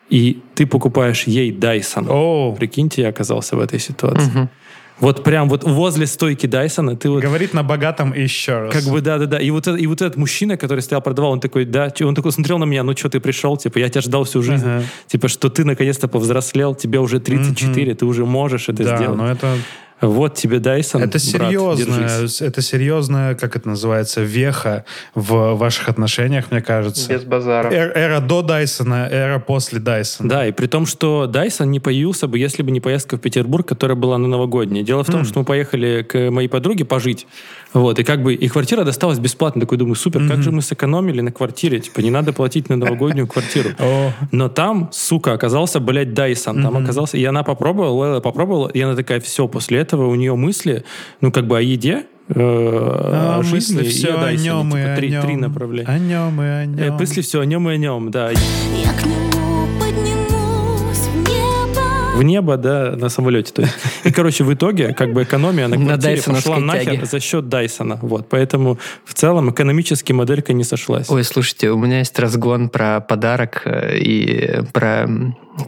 и 0.09 0.41
ты 0.53 0.65
покупаешь 0.67 1.23
ей 1.27 1.51
Dyson. 1.51 2.07
О, 2.09 2.53
Прикиньте, 2.53 3.03
я 3.03 3.09
оказался 3.09 3.55
в 3.55 3.61
этой 3.61 3.79
ситуации. 3.79 4.49
Вот 4.99 5.23
прям 5.23 5.49
вот 5.49 5.63
возле 5.63 6.07
стойки 6.07 6.45
Дайсона 6.45 6.95
ты 6.95 7.09
вот 7.09 7.21
говорит 7.21 7.53
на 7.53 7.63
богатом 7.63 8.13
еще 8.13 8.59
раз. 8.59 8.73
как 8.73 8.83
бы, 8.85 9.01
да, 9.01 9.17
да, 9.17 9.25
да. 9.25 9.39
И 9.39 9.49
вот, 9.51 9.67
это- 9.67 9.77
и 9.77 9.87
вот 9.87 10.01
этот 10.01 10.15
мужчина, 10.15 10.55
который 10.57 10.79
стоял, 10.79 11.01
продавал, 11.01 11.31
он 11.31 11.39
такой, 11.41 11.65
да, 11.65 11.91
чё?» 11.91 12.07
он 12.07 12.15
такой 12.15 12.31
смотрел 12.31 12.57
на 12.59 12.63
меня, 12.63 12.83
ну 12.83 12.95
что 12.95 13.09
ты 13.09 13.19
пришел, 13.19 13.57
типа, 13.57 13.79
я 13.79 13.89
тебя 13.89 14.01
ждал 14.01 14.23
всю 14.23 14.41
жизнь. 14.41 14.65
Ага. 14.65 14.83
Типа, 15.07 15.27
что 15.27 15.49
ты 15.49 15.65
наконец-то 15.65 16.07
повзрослел, 16.07 16.75
тебе 16.75 16.99
уже 16.99 17.19
34, 17.19 17.93
ты 17.95 18.05
уже 18.05 18.25
можешь 18.25 18.69
это 18.69 18.83
да, 18.83 18.95
сделать. 18.95 19.17
но 19.17 19.29
это 19.29 19.57
Вот 20.01 20.35
тебе 20.35 20.59
Дайсон, 20.59 21.03
Это 21.03 21.17
держись. 21.17 22.41
это 22.41 22.61
серьезная, 22.61 23.33
как 23.35 23.55
это 23.55 23.69
называется, 23.69 24.21
веха 24.21 24.83
в 25.15 25.53
ваших 25.55 25.87
отношениях, 25.87 26.51
мне 26.51 26.61
кажется. 26.61 27.13
Без 27.13 27.23
базара. 27.23 27.69
Эр- 27.71 27.93
Эра 27.95 28.19
до 28.19 28.41
Дайсона, 28.41 29.07
эра 29.09 29.39
после 29.39 29.79
Дайсона. 29.79 30.29
Да, 30.29 30.47
и 30.47 30.51
при 30.51 30.67
том, 30.67 30.85
что 30.85 31.27
Дайсон 31.27 31.71
не 31.71 31.79
появился 31.79 32.27
бы, 32.27 32.37
если 32.37 32.61
бы 32.61 32.71
не 32.71 32.81
поездка 32.81 33.17
в 33.17 33.21
Петербург, 33.21 33.67
которая 33.67 33.95
была 33.95 34.17
на 34.17 34.27
новогодней. 34.27 34.83
Дело 34.83 35.03
в 35.03 35.09
том, 35.09 35.23
что 35.23 35.39
мы 35.39 35.45
поехали 35.45 36.03
к 36.03 36.29
моей 36.29 36.49
подруге 36.49 36.83
пожить, 36.83 37.25
вот, 37.73 37.97
и 37.99 38.03
как 38.03 38.21
бы, 38.21 38.33
и 38.33 38.47
квартира 38.47 38.83
досталась 38.83 39.19
бесплатно. 39.19 39.61
Такой 39.61 39.77
думаю, 39.77 39.95
супер, 39.95 40.27
как 40.27 40.43
же 40.43 40.51
мы 40.51 40.61
сэкономили 40.61 41.21
на 41.21 41.31
квартире, 41.31 41.79
типа, 41.79 42.01
не 42.01 42.09
надо 42.11 42.33
платить 42.33 42.69
на 42.69 42.75
новогоднюю 42.75 43.27
квартиру. 43.27 43.69
Но 44.31 44.49
там, 44.49 44.89
сука, 44.91 45.33
оказался, 45.33 45.79
блядь, 45.79 46.13
Дайсон. 46.13 46.61
Там 46.61 46.77
оказался... 46.77 47.17
И 47.17 47.23
она 47.23 47.43
попробовала, 47.43 48.03
Лейла 48.03 48.19
попробовала, 48.19 48.67
и 48.67 48.81
она 48.81 48.95
такая, 48.95 49.19
все, 49.21 49.47
после 49.47 49.79
этого 49.79 49.84
у 49.93 50.15
нее 50.15 50.35
мысли, 50.35 50.83
ну, 51.21 51.31
как 51.31 51.47
бы 51.47 51.57
о 51.57 51.61
еде, 51.61 52.05
э, 52.29 52.33
а 52.37 53.37
о 53.39 53.43
жизни 53.43 53.77
мысли 53.77 53.85
и 53.87 53.89
все 53.89 54.13
о 54.13 54.25
о 54.25 54.33
нем 54.33 54.69
и 54.69 54.71
Типа, 54.81 54.93
о 54.93 54.95
три, 54.95 55.09
нем. 55.11 55.21
три 55.21 55.35
направления. 55.35 55.87
О 55.89 55.99
нем 55.99 56.41
и 56.41 56.45
о 56.45 56.65
нем. 56.65 56.93
Мысли 56.95 57.21
все 57.21 57.41
о 57.41 57.45
нем 57.45 57.69
и 57.69 57.73
о 57.73 57.77
нем, 57.77 58.11
да. 58.11 58.31
Я 58.31 58.93
к 58.93 59.05
нему. 59.05 59.44
В 62.15 62.23
небо, 62.23 62.55
да, 62.55 62.95
на 62.95 63.09
самолете. 63.09 63.51
То 63.53 63.61
есть. 63.63 63.73
И, 64.05 64.11
короче, 64.11 64.43
в 64.43 64.53
итоге, 64.53 64.93
как 64.93 65.11
бы 65.11 65.23
экономия 65.23 65.67
на 65.67 65.77
На 65.77 65.85
квартире 65.85 66.13
дайсоновской 66.13 66.53
пошла 66.53 66.65
нахер 66.65 67.05
за 67.05 67.19
счет 67.19 67.49
Дайсона. 67.49 67.99
Вот, 68.01 68.29
поэтому 68.29 68.79
в 69.03 69.13
целом 69.13 69.51
экономически 69.51 70.13
моделька 70.13 70.53
не 70.53 70.63
сошлась. 70.63 71.09
Ой, 71.09 71.23
слушайте, 71.25 71.71
у 71.71 71.77
меня 71.77 71.99
есть 71.99 72.17
разгон 72.17 72.69
про 72.69 73.01
подарок 73.01 73.63
э, 73.65 73.97
и 73.97 74.61
про, 74.71 75.09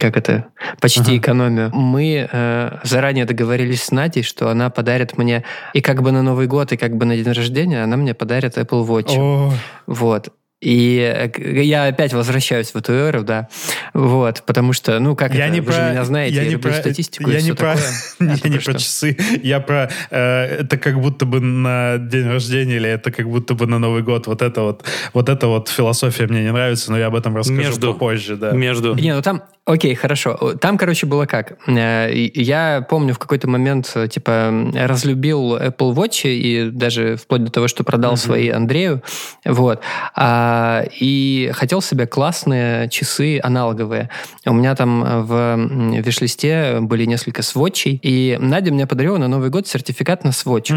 как 0.00 0.16
это, 0.16 0.46
почти 0.80 1.18
экономию. 1.18 1.70
Мы 1.74 2.28
э, 2.30 2.78
заранее 2.82 3.26
договорились 3.26 3.82
с 3.82 3.90
Надей, 3.90 4.22
что 4.22 4.48
она 4.48 4.70
подарит 4.70 5.18
мне 5.18 5.44
и 5.74 5.82
как 5.82 6.02
бы 6.02 6.12
на 6.12 6.22
Новый 6.22 6.46
год, 6.46 6.72
и 6.72 6.78
как 6.78 6.96
бы 6.96 7.04
на 7.04 7.14
день 7.14 7.30
рождения 7.30 7.82
она 7.82 7.98
мне 7.98 8.14
подарит 8.14 8.56
Apple 8.56 8.86
Watch. 8.86 9.18
О, 9.18 9.52
Вот. 9.86 10.30
И 10.60 10.98
э, 10.98 11.62
я 11.62 11.86
опять 11.86 12.12
возвращаюсь 12.12 12.72
в 12.72 12.76
эту 12.76 12.92
эру, 12.92 13.22
да. 13.22 13.48
Вот, 13.94 14.42
потому 14.44 14.72
что, 14.72 14.98
ну, 14.98 15.14
как 15.14 15.32
я 15.32 15.46
это, 15.46 15.54
не 15.54 15.60
вы 15.60 15.66
про, 15.66 15.72
же 15.72 15.82
меня 15.82 16.04
знаете, 16.04 16.36
я, 16.36 16.44
не 16.44 16.50
люблю 16.50 16.72
про, 16.72 16.80
статистику 16.80 17.30
я 17.30 17.38
и 17.38 17.42
не 17.42 17.52
про, 17.52 17.74
такое. 17.74 17.92
А 18.18 18.36
я 18.44 18.50
не 18.50 18.58
про 18.58 18.74
часы, 18.74 19.16
я 19.42 19.60
про 19.60 19.88
э, 20.10 20.18
это 20.60 20.76
как 20.76 21.00
будто 21.00 21.26
бы 21.26 21.40
на 21.40 21.98
день 21.98 22.26
рождения 22.26 22.76
или 22.76 22.90
это 22.90 23.12
как 23.12 23.28
будто 23.28 23.54
бы 23.54 23.66
на 23.66 23.78
Новый 23.78 24.02
год. 24.02 24.26
Вот 24.26 24.42
это 24.42 24.62
вот, 24.62 24.84
вот 25.14 25.28
эта 25.28 25.46
вот 25.46 25.68
философия 25.68 26.26
мне 26.26 26.42
не 26.42 26.52
нравится, 26.52 26.90
но 26.90 26.98
я 26.98 27.06
об 27.06 27.14
этом 27.14 27.36
расскажу 27.36 27.60
Между. 27.60 27.92
попозже, 27.92 28.36
да. 28.36 28.50
Между. 28.50 28.96
Не, 28.96 29.14
ну 29.14 29.22
там, 29.22 29.44
окей, 29.68 29.94
хорошо. 29.94 30.54
Там, 30.60 30.78
короче, 30.78 31.06
было 31.06 31.26
как. 31.26 31.58
Э, 31.66 32.10
Я 32.34 32.84
помню 32.88 33.14
в 33.14 33.18
какой-то 33.18 33.48
момент, 33.48 33.92
э, 33.94 34.08
типа, 34.08 34.72
разлюбил 34.74 35.56
Apple 35.56 35.94
Watch 35.94 36.28
и 36.28 36.70
даже 36.70 37.16
вплоть 37.16 37.44
до 37.44 37.52
того, 37.52 37.68
что 37.68 37.84
продал 37.84 38.16
свои 38.16 38.48
Андрею. 38.48 39.02
Вот. 39.44 39.80
А, 40.16 40.84
и 41.00 41.50
хотел 41.54 41.82
себе 41.82 42.06
классные 42.06 42.88
часы 42.88 43.40
аналоговые. 43.42 44.08
У 44.46 44.52
меня 44.54 44.74
там 44.74 45.04
э, 45.04 45.20
в 45.22 46.00
виш-листе 46.02 46.78
были 46.80 47.04
несколько 47.04 47.42
сводчей, 47.42 48.00
и 48.02 48.36
Надя 48.40 48.72
мне 48.72 48.86
подарила 48.86 49.18
на 49.18 49.28
Новый 49.28 49.50
год 49.50 49.66
сертификат 49.68 50.24
на 50.24 50.32
сводч. 50.32 50.72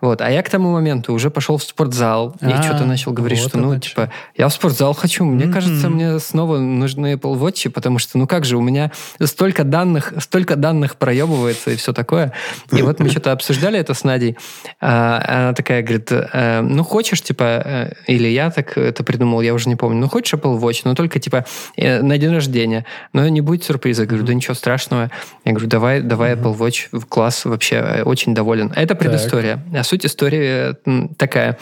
Вот. 0.00 0.20
А 0.20 0.30
я 0.30 0.42
к 0.42 0.50
тому 0.50 0.72
моменту 0.72 1.12
уже 1.12 1.30
пошел 1.30 1.56
в 1.56 1.62
спортзал 1.62 2.34
и 2.40 2.46
А, 2.46 2.62
что-то 2.62 2.84
начал 2.84 3.12
говорить, 3.12 3.40
вот 3.40 3.48
что, 3.48 3.58
ну, 3.58 3.78
типа, 3.78 4.10
я 4.36 4.48
в 4.48 4.52
спортзал 4.52 4.94
хочу. 4.94 5.24
Мне 5.24 5.46
кажется, 5.46 5.88
мне 5.88 6.18
снова 6.18 6.58
нужны 6.58 7.14
Apple 7.14 7.38
Watch, 7.38 7.70
потому 7.70 7.98
что, 7.98 8.18
ну 8.18 8.26
как 8.32 8.46
же, 8.46 8.56
у 8.56 8.62
меня 8.62 8.90
столько 9.20 9.62
данных, 9.62 10.14
столько 10.18 10.56
данных 10.56 10.96
проебывается 10.96 11.70
и 11.70 11.76
все 11.76 11.92
такое. 11.92 12.32
И 12.74 12.80
вот 12.80 12.98
мы 12.98 13.10
что-то 13.10 13.32
обсуждали 13.32 13.78
это 13.78 13.92
с 13.92 14.04
Надей. 14.04 14.38
А, 14.80 15.22
Она 15.28 15.52
такая 15.52 15.82
говорит, 15.82 16.10
э, 16.10 16.62
ну 16.62 16.82
хочешь, 16.82 17.20
типа, 17.20 17.44
э, 17.44 17.92
или 18.06 18.28
я 18.28 18.50
так 18.50 18.78
это 18.78 19.04
придумал, 19.04 19.42
я 19.42 19.52
уже 19.52 19.68
не 19.68 19.76
помню, 19.76 20.00
ну 20.00 20.08
хочешь 20.08 20.32
Apple 20.32 20.58
Watch, 20.58 20.80
но 20.84 20.94
только, 20.94 21.18
типа, 21.18 21.44
э, 21.76 22.00
на 22.00 22.16
день 22.16 22.32
рождения. 22.32 22.86
Но 23.12 23.28
не 23.28 23.42
будет 23.42 23.64
сюрприза. 23.64 24.04
Я 24.04 24.08
говорю, 24.08 24.24
да 24.24 24.32
ничего 24.32 24.54
страшного. 24.54 25.10
Я 25.44 25.52
говорю, 25.52 25.68
давай, 25.68 26.00
давай 26.00 26.32
Apple 26.32 26.56
Watch, 26.56 26.88
в 26.90 27.04
класс, 27.04 27.44
вообще 27.44 28.02
очень 28.02 28.34
доволен. 28.34 28.72
Это 28.74 28.94
предыстория. 28.94 29.62
А 29.74 29.84
суть 29.84 30.06
истории 30.06 30.74
такая. 31.18 31.58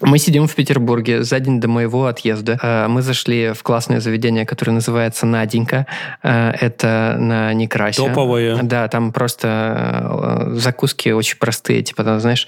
Мы 0.00 0.18
сидим 0.18 0.46
в 0.46 0.54
Петербурге 0.54 1.22
за 1.24 1.40
день 1.40 1.60
до 1.60 1.68
моего 1.68 2.06
отъезда. 2.06 2.58
Э, 2.62 2.86
Мы 2.88 3.02
зашли 3.02 3.52
в 3.52 3.62
классное 3.62 4.00
заведение, 4.00 4.46
которое 4.46 4.72
называется 4.72 5.26
«Наденька». 5.26 5.86
Э, 6.22 6.52
Это 6.60 7.16
на 7.18 7.52
Некрасе. 7.52 8.02
Топовое. 8.02 8.62
Да, 8.62 8.86
там 8.88 9.12
просто 9.12 10.48
э, 10.50 10.54
закуски 10.54 11.08
очень 11.10 11.36
простые. 11.38 11.82
Типа, 11.82 12.04
там, 12.04 12.20
знаешь, 12.20 12.46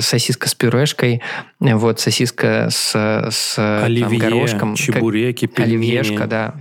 сосиска 0.00 0.48
с 0.48 0.54
пюрешкой, 0.54 1.22
вот, 1.60 2.00
сосиска 2.00 2.68
с, 2.70 2.92
с 3.30 3.54
там, 3.56 3.84
Оливье, 3.84 4.18
горошком. 4.18 4.70
как- 4.74 4.78
чебуреки, 4.78 5.46
пельмени. 5.46 5.76
Оливьешка, 5.98 6.26
да. 6.26 6.54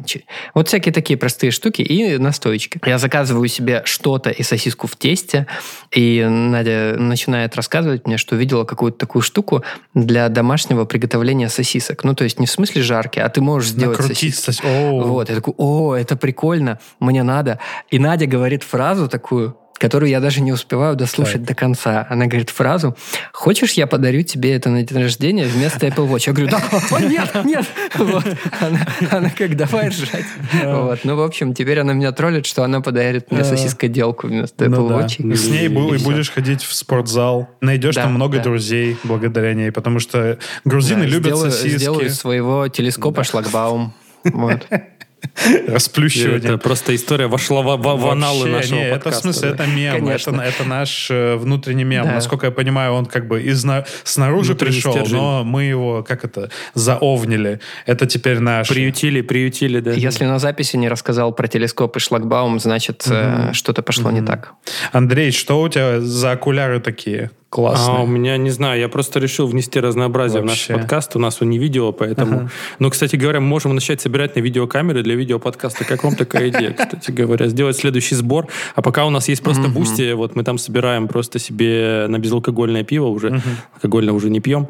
Вот 0.54 0.68
всякие 0.68 0.94
такие 0.94 1.18
простые 1.18 1.52
штуки 1.52 1.82
и 1.82 2.18
настоечки. 2.18 2.80
Я 2.86 2.98
заказываю 2.98 3.48
себе 3.48 3.82
что-то 3.86 4.30
и 4.30 4.44
сосиску 4.44 4.88
в 4.88 4.96
тесте, 4.96 5.48
и 5.92 6.25
Надя 6.28 6.96
начинает 6.98 7.56
рассказывать 7.56 8.06
мне, 8.08 8.18
что 8.18 8.36
видела 8.36 8.64
какую-то 8.66 8.98
такую 8.98 9.22
штуку 9.22 9.64
для 9.96 10.30
домашнего 10.30 10.86
приготовления 10.86 11.50
сосисок. 11.50 12.04
Ну, 12.04 12.14
то 12.14 12.25
есть 12.25 12.40
не 12.40 12.46
в 12.46 12.52
смысле 12.52 12.84
жарки, 12.84 13.18
а 13.20 13.30
ты 13.30 13.42
можешь 13.42 13.72
сделать 13.72 13.98
Накрутить 13.98 14.36
сосиски. 14.36 14.62
сос-. 14.62 15.06
Вот, 15.06 15.30
я 15.30 15.36
такой, 15.36 15.54
о, 15.58 15.96
это 15.96 16.16
прикольно, 16.18 16.80
мне 17.00 17.24
надо. 17.24 17.60
И 17.90 17.98
Надя 17.98 18.28
говорит 18.28 18.62
фразу 18.64 19.08
такую, 19.08 19.58
которую 19.77 20.10
я 20.10 20.20
даже 20.20 20.41
не 20.41 20.51
успеваю 20.51 20.96
дослушать 20.96 21.44
до 21.44 21.53
конца. 21.53 22.08
Она 22.10 22.27
говорит 22.27 22.50
фразу, 22.50 22.96
хочешь, 23.34 23.74
я 23.74 23.88
подарю 23.88 24.22
тебе 24.24 24.53
это 24.55 24.70
на 24.70 24.84
день 24.84 25.01
рождения 25.03 25.46
вместо 25.46 25.86
Apple 25.88 26.10
Watch? 26.10 26.24
Я 26.27 26.34
говорю, 26.34 26.50
да, 26.51 26.63
о, 26.91 27.00
нет, 27.01 27.46
нет. 27.46 27.65
Вот. 27.96 28.25
Она, 28.62 28.88
она 29.12 29.29
как, 29.29 29.55
давай 29.58 29.89
ржать. 29.89 30.25
Вот. 30.63 31.00
Ну, 31.03 31.15
в 31.15 31.22
общем, 31.22 31.53
теперь 31.53 31.79
она 31.79 31.94
меня 31.94 32.12
троллит, 32.12 32.46
что 32.46 32.63
она 32.63 32.82
подарит 32.82 33.32
мне 33.32 33.44
сосискоделку 33.44 34.27
вместо 34.27 34.65
Apple 34.65 34.70
Ну 34.70 34.88
да. 34.89 35.01
Watch. 35.01 35.36
С 35.36 35.48
ней 35.50 35.67
бу- 35.67 35.94
И 35.96 36.00
и 36.00 36.03
будешь 36.03 36.32
ходить 36.32 36.63
в 36.63 36.74
спортзал. 36.74 37.50
Найдешь 37.62 37.96
Да, 37.96 38.03
там 38.03 38.13
много 38.13 38.38
да. 38.38 38.44
друзей 38.44 38.98
благодаря 39.03 39.53
ней, 39.53 39.72
потому 39.72 40.00
что 40.00 40.39
грузины 40.63 41.01
Да, 41.01 41.08
любят 41.08 41.25
сделаю, 41.36 41.51
сосиски. 41.51 41.77
сделаю 41.77 42.10
своего 42.10 42.67
телескопа 42.70 43.24
шлагбаум. 43.24 43.94
Вот. 44.24 44.65
Расплющивание. 45.67 46.38
Это 46.39 46.58
просто 46.58 46.96
история 46.96 47.27
вошла 47.27 47.62
в, 47.62 47.77
в- 47.77 47.82
в 47.82 48.08
аналы 48.10 48.50
Вообще, 48.50 48.51
нашего 48.51 48.75
не, 48.79 48.84
это 48.86 48.91
в 48.91 48.98
подкаста. 49.03 49.22
смысле, 49.22 49.50
да. 49.50 49.55
это 49.63 49.67
мем, 49.67 49.96
это, 49.96 50.05
Конечно. 50.05 50.41
это 50.41 50.63
наш 50.65 51.08
э, 51.12 51.36
внутренний 51.36 51.84
мем. 51.84 52.05
Да. 52.05 52.13
Насколько 52.13 52.48
я 52.48 52.51
понимаю, 52.51 52.94
он 52.94 53.05
как 53.05 53.27
бы 53.27 53.41
изна- 53.41 53.86
снаружи 54.03 54.51
Внутренний 54.53 54.74
пришел, 54.75 54.91
стержень. 54.94 55.15
но 55.17 55.44
мы 55.44 55.63
его, 55.63 56.03
как 56.03 56.24
это, 56.25 56.50
заовнили. 56.74 57.60
Это 57.86 58.05
теперь 58.05 58.39
наш... 58.39 58.67
Приютили, 58.70 59.22
приютили, 59.22 59.79
да. 59.79 59.91
Если 59.91 60.25
на 60.25 60.39
записи 60.39 60.75
не 60.77 60.89
рассказал 60.89 61.32
про 61.34 61.48
телескоп 61.48 61.96
и 61.98 62.00
шлагбаум, 62.00 62.60
значит, 62.60 63.05
э, 63.10 63.51
что-то 63.53 63.82
пошло 63.82 64.12
не 64.12 64.22
так. 64.22 64.53
Андрей, 64.91 65.32
что 65.32 65.62
у 65.62 65.70
тебя 65.70 66.00
за 66.01 66.32
окуляры 66.32 66.79
такие 66.79 67.32
классные? 67.50 67.98
А, 67.98 68.02
у 68.02 68.08
меня, 68.08 68.38
не 68.38 68.50
знаю, 68.50 68.80
я 68.80 68.90
просто 68.90 69.20
решил 69.20 69.48
внести 69.48 69.80
разнообразие 69.80 70.42
в 70.42 70.46
Вообще. 70.46 70.74
наш 70.74 70.82
подкаст. 70.82 71.16
У 71.16 71.20
нас 71.20 71.42
он 71.42 71.50
не 71.50 71.58
видео, 71.58 71.92
поэтому... 71.92 72.50
Ну, 72.80 72.90
кстати 72.90 73.16
говоря, 73.16 73.40
мы 73.40 73.48
можем 73.48 73.74
начать 73.74 74.02
собирать 74.02 74.36
на 74.36 74.42
видеокамеры 74.42 75.04
для 75.04 75.16
видеоподкаста. 75.16 75.86
Как 75.86 76.04
вам 76.04 76.16
такая 76.16 76.50
идея, 76.50 76.74
кстати 76.74 77.12
говоря? 77.12 77.48
Сделать 77.48 77.78
следующий 77.78 78.16
сбор. 78.16 78.48
А 78.75 78.82
пока 78.82 79.06
у 79.06 79.10
нас 79.10 79.30
есть 79.30 79.42
просто 79.44 79.70
Boosty, 79.70 80.14
вот 80.14 80.36
мы 80.36 80.44
там 80.44 80.58
собираем 80.58 81.08
просто 81.08 81.40
себе 81.40 82.06
на 82.08 82.20
безалкогольное 82.20 82.84
пиво 82.84 83.08
уже. 83.08 83.42
Алкогольное 83.75 84.14
уже 84.14 84.30
не 84.30 84.40
пьем. 84.40 84.68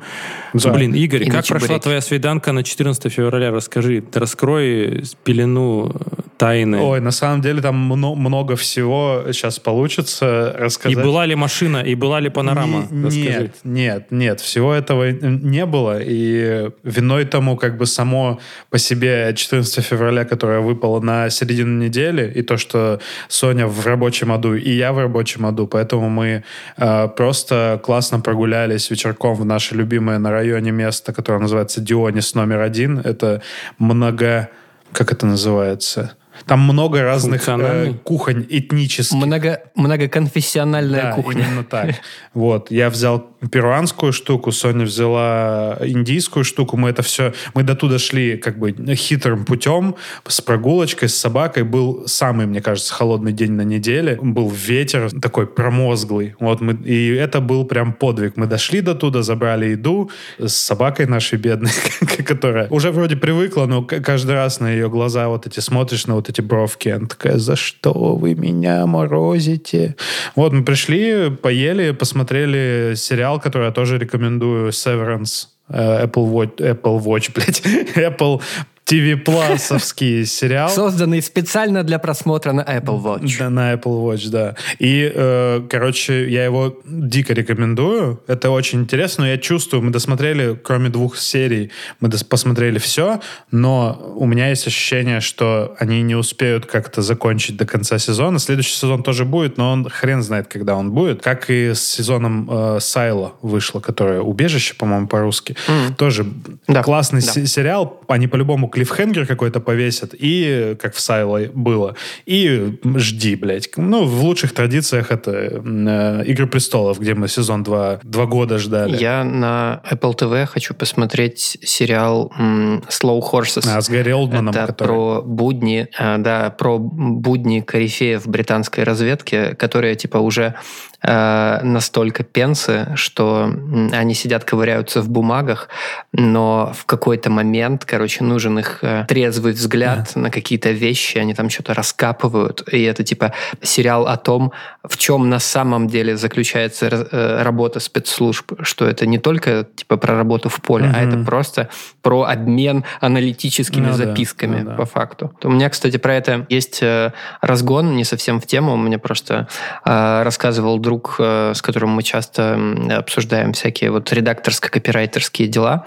Блин, 0.53 0.94
Игорь, 0.94 1.29
как 1.29 1.46
прошла 1.48 1.79
твоя 1.79 2.01
свиданка 2.01 2.51
на 2.51 2.63
14 2.63 3.12
февраля? 3.12 3.51
Расскажи. 3.51 4.01
Ты 4.01 4.20
раскрой 4.20 5.03
пелену 5.24 5.94
тайны. 6.38 6.82
Ой, 6.82 7.00
на 7.00 7.12
самом 7.12 7.42
деле 7.42 7.62
там 7.62 7.75
мно- 7.75 8.15
много 8.15 8.56
всего 8.56 9.24
сейчас 9.32 9.60
получится 9.60 10.54
И 10.58 10.62
рассказать. 10.63 11.04
была 11.04 11.25
ли 11.25 11.36
машина, 11.36 11.77
и 11.77 11.96
была 11.96 12.20
ли 12.20 12.30
панорама? 12.30 12.88
Не-. 12.92 13.25
Нет, 13.25 13.56
нет, 13.63 14.12
нет, 14.12 14.39
всего 14.42 14.74
этого 14.74 15.12
не 15.12 15.65
было. 15.65 16.00
И 16.01 16.70
виной 16.84 17.25
тому 17.25 17.58
как 17.58 17.77
бы 17.77 17.86
само 17.86 18.39
по 18.70 18.77
себе 18.77 19.34
14 19.36 19.84
февраля, 19.86 20.25
которое 20.25 20.60
выпало 20.60 21.00
на 21.00 21.30
середину 21.30 21.84
недели, 21.84 22.32
и 22.36 22.42
то, 22.42 22.58
что 22.58 23.00
Соня 23.27 23.68
в 23.68 23.86
рабочем 23.86 24.32
аду, 24.32 24.56
и 24.56 24.72
я 24.72 24.92
в 24.94 25.00
рабочем 25.00 25.46
аду, 25.46 25.68
поэтому 25.68 26.10
мы 26.10 26.44
э, 26.77 27.08
просто 27.15 27.80
классно 27.84 28.20
прогулялись 28.20 28.89
вечерком 28.92 29.36
в 29.36 29.46
наше 29.46 29.75
любимое 29.75 30.20
на 30.20 30.32
районе 30.32 30.72
место, 30.72 31.13
которое 31.13 31.39
называется 31.39 31.82
Дионис 31.82 32.36
номер 32.36 32.60
один. 32.60 33.00
Это 33.00 33.42
много... 33.80 34.50
Как 34.92 35.12
это 35.12 35.25
называется? 35.25 36.15
Там 36.46 36.62
много 36.62 37.01
разных 37.01 37.48
э, 37.48 37.94
кухонь 38.04 38.46
этнических. 38.50 39.15
Много, 39.15 39.62
многоконфессиональная 39.75 41.01
Да, 41.04 41.12
кухня. 41.13 41.46
именно 41.48 41.63
так. 41.70 41.96
Вот, 42.34 42.72
я 42.72 42.89
взял 42.89 43.30
перуанскую 43.51 44.12
штуку, 44.13 44.51
Соня 44.51 44.86
взяла 44.86 45.77
индийскую 45.82 46.44
штуку. 46.44 46.77
Мы 46.77 46.89
это 46.89 47.01
все, 47.01 47.34
мы 47.54 47.63
до 47.63 47.75
туда 47.75 48.00
шли 48.00 48.38
как 48.38 48.58
бы 48.58 48.72
хитрым 48.96 49.46
путем, 49.46 49.96
с 50.27 50.42
прогулочкой, 50.42 51.10
с 51.10 51.15
собакой. 51.15 51.63
Был 51.63 52.08
самый, 52.08 52.46
мне 52.46 52.62
кажется, 52.62 52.94
холодный 52.94 53.34
день 53.34 53.54
на 53.54 53.63
неделе. 53.63 54.18
Был 54.22 54.50
ветер 54.50 55.12
такой 55.20 55.48
промозглый. 55.48 56.36
Вот 56.39 56.62
мы, 56.62 56.74
и 56.74 57.13
это 57.13 57.42
был 57.42 57.65
прям 57.65 57.94
подвиг. 57.94 58.38
Мы 58.38 58.48
дошли 58.48 58.82
до 58.82 58.96
туда, 58.96 59.22
забрали 59.22 59.68
еду 59.68 60.10
с 60.39 60.54
собакой 60.54 61.06
нашей 61.06 61.38
бедной, 61.38 61.72
которая 62.25 62.68
уже 62.70 62.92
вроде 62.92 63.15
привыкла, 63.15 63.65
но 63.65 63.84
каждый 63.84 64.36
раз 64.36 64.60
на 64.60 64.72
ее 64.72 64.89
глаза 64.89 65.27
вот 65.27 65.48
эти 65.48 65.60
смотришь 65.60 66.08
на 66.08 66.15
вот 66.15 66.25
эти 66.29 66.41
бровки, 66.41 66.89
она 66.89 67.08
такая, 67.08 67.38
за 67.38 67.55
что 67.55 68.15
вы 68.15 68.36
меня 68.36 68.86
морозите? 68.86 69.96
Вот 70.36 70.53
мы 70.53 70.63
пришли, 70.63 71.29
поели, 71.29 71.91
посмотрели 71.91 72.94
сериал, 72.96 73.39
который 73.39 73.65
я 73.67 73.72
тоже 73.72 73.98
рекомендую, 73.98 74.70
Severance. 74.70 75.48
э, 75.70 76.05
Apple 76.05 76.32
Watch, 76.32 76.58
Apple 76.58 77.00
Watch, 77.03 77.32
блядь, 77.36 77.62
Apple 77.96 78.41
TV 78.86 79.15
Plus 79.24 79.80
сериал. 80.25 80.70
Созданный 80.70 81.22
специально 81.24 81.84
для 81.84 81.98
просмотра 81.98 82.51
на 82.51 82.62
Apple 82.62 83.01
Watch. 83.01 83.36
Да, 83.39 83.50
на 83.50 83.74
Apple 83.74 84.04
Watch, 84.06 84.30
да. 84.30 84.56
И, 84.77 85.12
э, 85.13 85.62
короче, 85.70 86.30
я 86.30 86.46
его 86.46 86.77
дико 86.86 87.34
рекомендую. 87.34 88.22
Это 88.27 88.51
очень 88.51 88.82
интересно, 88.82 89.24
но 89.24 89.32
я 89.32 89.38
чувствую, 89.39 89.82
мы 89.82 89.89
досмотрели, 89.89 90.56
кроме 90.62 90.89
двух 90.89 91.18
серий, 91.18 91.72
мы 92.00 92.10
дос- 92.10 92.24
посмотрели 92.25 92.77
все, 92.77 93.22
но 93.50 94.13
у 94.18 94.27
меня 94.27 94.50
есть 94.50 94.68
ощущение, 94.68 95.20
что 95.20 95.75
они 95.80 96.04
не 96.04 96.13
успеют 96.15 96.68
как-то 96.68 97.01
закончить 97.01 97.58
до 97.58 97.65
конца 97.65 97.98
сезона. 97.98 98.38
Следующий 98.38 98.75
сезон 98.75 99.01
тоже 99.01 99.25
будет, 99.25 99.58
но 99.58 99.72
он 99.72 99.89
хрен 99.89 100.22
знает, 100.22 100.48
когда 100.48 100.75
он 100.75 100.92
будет. 100.92 101.24
Как 101.24 101.50
и 101.50 101.74
с 101.74 101.82
сезоном 101.84 102.48
э, 102.51 102.77
Сайла 102.80 103.34
вышло, 103.42 103.80
которое 103.80 104.22
«Убежище», 104.22 104.75
по-моему, 104.75 105.08
по-русски. 105.08 105.56
Тоже 105.98 106.25
Да, 106.68 106.84
классный 106.84 107.22
да. 107.22 107.32
се- 107.32 107.48
сериал. 107.48 108.00
Они 108.08 108.27
по-любому 108.27 108.70
клиффхенгер 108.75 109.25
какой-то 109.25 109.62
повесят, 109.62 110.13
и 110.13 110.75
как 110.82 110.94
в 110.94 111.00
Сайло 111.00 111.39
было. 111.53 111.96
И 112.25 112.77
жди, 112.98 113.36
блядь. 113.36 113.70
Ну, 113.77 114.03
в 114.03 114.24
лучших 114.24 114.53
традициях 114.53 115.12
это 115.12 115.32
э, 115.32 116.24
«Игры 116.25 116.46
престолов», 116.46 117.00
где 117.00 117.13
мы 117.13 117.29
сезон 117.29 117.63
2 117.63 118.00
два 118.03 118.25
года 118.25 118.58
ждали. 118.58 118.98
Я 118.98 119.24
на 119.24 119.82
Apple 119.89 120.15
TV 120.17 120.46
хочу 120.46 120.74
посмотреть 120.74 121.58
сериал 121.62 122.34
м, 122.38 122.84
Slow 122.89 123.22
Horses. 123.32 123.65
А, 123.67 123.79
с 123.79 123.89
Гарри 123.89 124.12
Олдманом, 124.12 124.53
Это 124.53 124.67
который... 124.67 124.88
про 124.88 125.22
будни, 125.22 125.88
э, 125.98 126.17
да, 126.17 126.50
про 126.50 126.77
будни 126.79 127.62
корифеев 127.62 128.27
британской 128.27 128.84
разведки, 128.84 129.55
которые 129.55 129.96
типа 129.96 130.17
уже 130.17 130.55
э, 131.01 131.60
настолько 131.63 132.24
пенсы, 132.24 132.88
что 132.96 133.50
они 133.94 134.13
сидят, 134.13 134.44
ковыряются 134.44 135.01
в 135.01 135.10
бумагах, 135.10 135.70
но 136.12 136.74
в 136.75 136.86
какой-то 136.86 137.29
момент, 137.29 137.86
короче, 137.86 138.24
нужен 138.24 138.60
их 138.60 138.64
э, 138.81 139.05
трезвый 139.07 139.53
взгляд 139.53 140.15
на 140.15 140.29
какие-то 140.29 140.72
вещи, 140.72 141.17
они 141.17 141.34
там 141.34 141.50
что-то 141.50 141.74
раскапывают, 141.74 142.67
и 142.72 142.84
это 142.84 143.03
типа 143.03 143.34
сериал 143.62 144.07
о 144.07 144.17
том, 144.17 144.51
в 144.84 144.98
чем 144.98 145.29
на 145.29 145.39
самом 145.39 145.88
деле 145.88 146.17
заключается 146.17 146.88
э, 146.88 147.43
работа 147.43 147.79
спецслужб, 147.79 148.53
что 148.62 148.86
это 148.86 149.05
не 149.05 149.17
только 149.17 149.67
типа 149.75 149.98
про 149.98 150.15
работу 150.15 150.50
в 150.50 150.62
поле, 150.62 150.91
а 150.93 151.01
это 151.01 151.17
просто 151.17 151.69
про 152.01 152.24
обмен 152.24 152.84
аналитическими 153.01 153.88
Ну 153.88 153.91
да, 153.91 153.93
записками 153.93 154.60
ну 154.60 154.72
да. 154.72 154.75
по 154.75 154.86
факту. 154.86 155.34
У 155.43 155.50
меня, 155.50 155.69
кстати, 155.69 155.98
про 155.98 156.15
это 156.15 156.45
есть 156.50 156.81
э, 156.81 157.12
разгон, 157.41 157.95
не 157.95 158.03
совсем 158.03 158.39
в 158.39 158.45
тему. 158.48 158.75
Мне 158.77 158.98
просто 158.98 159.48
рассказывал 159.84 160.79
друг, 160.79 161.15
с 161.19 161.62
которым 161.62 161.91
мы 161.91 162.03
часто 162.03 162.60
обсуждаем 162.91 163.53
всякие 163.53 163.91
вот 163.91 164.12
редакторско-копирайтерские 164.12 165.48
дела. 165.48 165.86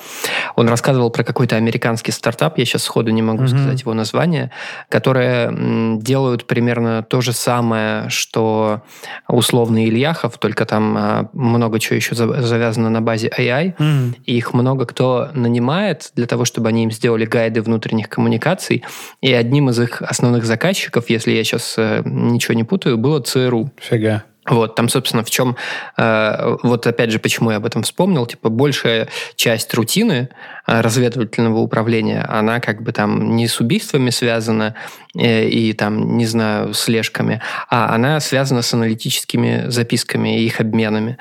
Он 0.56 0.68
рассказывал 0.68 1.10
про 1.10 1.24
какой-то 1.24 1.56
американский 1.56 2.12
стартап, 2.12 2.58
я 2.58 2.64
сейчас 2.68 2.84
сходу 2.84 3.10
не 3.10 3.22
могу 3.22 3.42
Мгм. 3.42 3.48
сказать 3.48 3.80
его 3.80 3.94
название, 3.94 4.50
которые 4.88 5.98
делают 5.98 6.46
примерно 6.46 7.02
то 7.02 7.20
же 7.20 7.32
самое, 7.32 8.08
что 8.08 8.82
условный 9.28 9.86
Ильяхов, 9.88 10.38
только 10.38 10.64
там 10.64 10.96
э, 10.96 11.24
много 11.32 11.80
чего 11.80 11.96
еще 11.96 12.14
за- 12.14 12.42
завязано 12.42 12.90
на 12.90 13.00
базе 13.00 13.28
AI. 13.36 13.74
Мгм. 13.78 14.14
И 14.24 14.36
их 14.36 14.54
много 14.54 14.86
кто 14.86 15.28
нанимает 15.34 16.10
для 16.14 16.26
того, 16.26 16.44
чтобы 16.44 16.68
они 16.68 16.84
им 16.84 16.90
сделали 16.90 17.24
гайды 17.24 17.62
внутренних 17.62 18.08
коммуникаций. 18.08 18.84
И 19.20 19.32
одним 19.32 19.70
из 19.70 19.80
их 19.80 20.02
основных 20.02 20.44
заказчиков, 20.44 21.08
если 21.10 21.32
я 21.32 21.44
сейчас 21.44 21.76
ничего 22.04 22.54
не 22.54 22.64
путаю, 22.64 22.98
было 22.98 23.20
ЦРУ. 23.20 23.70
Фига. 23.80 24.24
Вот, 24.48 24.74
там, 24.74 24.88
собственно, 24.88 25.22
в 25.24 25.30
чем, 25.30 25.56
э, 25.96 26.56
вот 26.62 26.86
опять 26.86 27.10
же, 27.10 27.18
почему 27.18 27.50
я 27.50 27.58
об 27.58 27.66
этом 27.66 27.82
вспомнил, 27.82 28.26
типа, 28.26 28.48
большая 28.48 29.08
часть 29.36 29.72
рутины 29.74 30.30
э, 30.66 30.80
разведывательного 30.80 31.58
управления, 31.58 32.22
она 32.28 32.60
как 32.60 32.82
бы 32.82 32.92
там 32.92 33.36
не 33.36 33.46
с 33.46 33.60
убийствами 33.60 34.10
связана 34.10 34.74
э, 35.14 35.48
и 35.48 35.72
там, 35.72 36.16
не 36.16 36.26
знаю, 36.26 36.74
слежками, 36.74 37.40
а 37.68 37.94
она 37.94 38.20
связана 38.20 38.62
с 38.62 38.72
аналитическими 38.74 39.64
записками 39.68 40.40
и 40.40 40.46
их 40.46 40.60
обменами. 40.60 41.18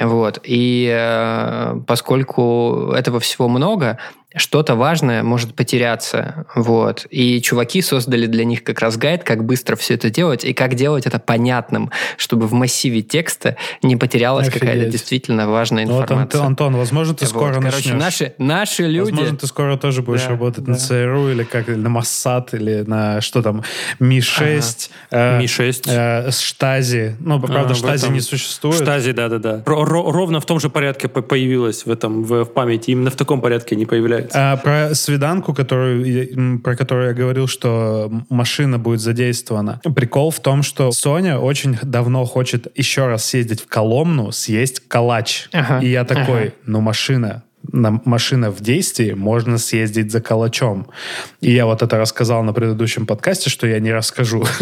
Вот, 0.00 0.40
и 0.44 0.90
э, 0.92 1.80
поскольку 1.86 2.92
этого 2.96 3.20
всего 3.20 3.48
много, 3.48 3.98
что-то 4.36 4.76
важное 4.76 5.22
может 5.24 5.54
потеряться. 5.54 6.46
Вот. 6.54 7.06
И 7.10 7.40
чуваки 7.42 7.82
создали 7.82 8.26
для 8.26 8.44
них 8.44 8.62
как 8.62 8.78
раз 8.80 8.96
гайд, 8.96 9.24
как 9.24 9.44
быстро 9.44 9.74
все 9.76 9.94
это 9.94 10.08
делать 10.10 10.44
и 10.44 10.52
как 10.52 10.74
делать 10.74 11.06
это 11.06 11.18
понятным, 11.18 11.90
чтобы 12.16 12.46
в 12.46 12.52
массиве 12.52 13.02
текста 13.02 13.56
не 13.82 13.96
потерялась 13.96 14.46
Офигеть. 14.48 14.60
какая-то 14.60 14.90
действительно 14.90 15.48
важная 15.48 15.84
Ну, 15.84 15.94
вот, 15.94 16.02
информация. 16.02 16.38
Антон, 16.42 16.46
Антон, 16.68 16.76
возможно, 16.76 17.14
ты 17.14 17.24
Вот, 17.24 17.30
скоро 17.30 17.54
короче, 17.54 17.74
начнешь. 17.94 17.94
наши, 18.00 18.34
наши 18.38 18.86
люди... 18.86 19.10
Возможно, 19.10 19.36
ты 19.36 19.46
скоро 19.48 19.76
тоже 19.76 20.02
будешь 20.02 20.22
Да, 20.22 20.28
работать 20.30 20.64
да. 20.64 20.72
на 20.72 20.78
ЦРУ 20.78 21.30
или 21.30 21.42
как, 21.42 21.68
или 21.68 21.76
на 21.76 21.88
Моссад, 21.88 22.54
или 22.54 22.84
на 22.86 23.20
что 23.20 23.42
там, 23.42 23.64
Ми-6. 23.98 24.90
э, 25.10 25.38
Ми-6. 25.40 25.82
э, 25.88 26.30
Штази. 26.30 27.16
Ну, 27.20 27.40
правда, 27.40 27.72
А, 27.72 27.74
Штази 27.74 28.04
этом- 28.04 28.14
не 28.14 28.20
существует. 28.20 28.76
Штази, 28.76 29.12
да-да-да. 29.12 29.62
Ро- 29.66 29.84
ро- 29.84 30.10
ровно 30.12 30.40
в 30.40 30.46
том 30.46 30.60
же 30.60 30.70
порядке 30.70 31.08
по- 31.08 31.22
появилась 31.22 31.84
в 31.84 31.90
этом 31.90 32.22
в, 32.22 32.44
в 32.44 32.52
памяти. 32.52 32.90
Именно 32.90 33.10
в 33.10 33.16
таком 33.16 33.40
порядке 33.40 33.74
не 33.76 33.86
появляется. 33.86 34.19
А, 34.34 34.56
про 34.56 34.94
свиданку, 34.94 35.54
которую, 35.54 36.60
про 36.60 36.76
которую 36.76 37.08
я 37.08 37.14
говорил, 37.14 37.46
что 37.46 38.10
машина 38.28 38.78
будет 38.78 39.00
задействована. 39.00 39.80
Прикол 39.94 40.30
в 40.30 40.40
том, 40.40 40.62
что 40.62 40.92
Соня 40.92 41.38
очень 41.38 41.78
давно 41.82 42.24
хочет 42.24 42.66
еще 42.76 43.06
раз 43.06 43.24
съездить 43.24 43.60
в 43.62 43.66
Коломну, 43.66 44.32
съесть 44.32 44.80
калач. 44.88 45.48
Ага, 45.52 45.84
И 45.84 45.90
я 45.90 46.04
такой, 46.04 46.42
ага. 46.42 46.52
ну 46.66 46.80
машина, 46.80 47.42
на- 47.72 48.00
машина 48.04 48.50
в 48.50 48.60
действии, 48.60 49.12
можно 49.12 49.58
съездить 49.58 50.10
за 50.10 50.20
калачом. 50.20 50.86
И 51.40 51.52
я 51.52 51.66
вот 51.66 51.82
это 51.82 51.98
рассказал 51.98 52.42
на 52.42 52.52
предыдущем 52.52 53.06
подкасте, 53.06 53.50
что 53.50 53.66
я 53.66 53.78
не 53.80 53.92
расскажу. 53.92 54.44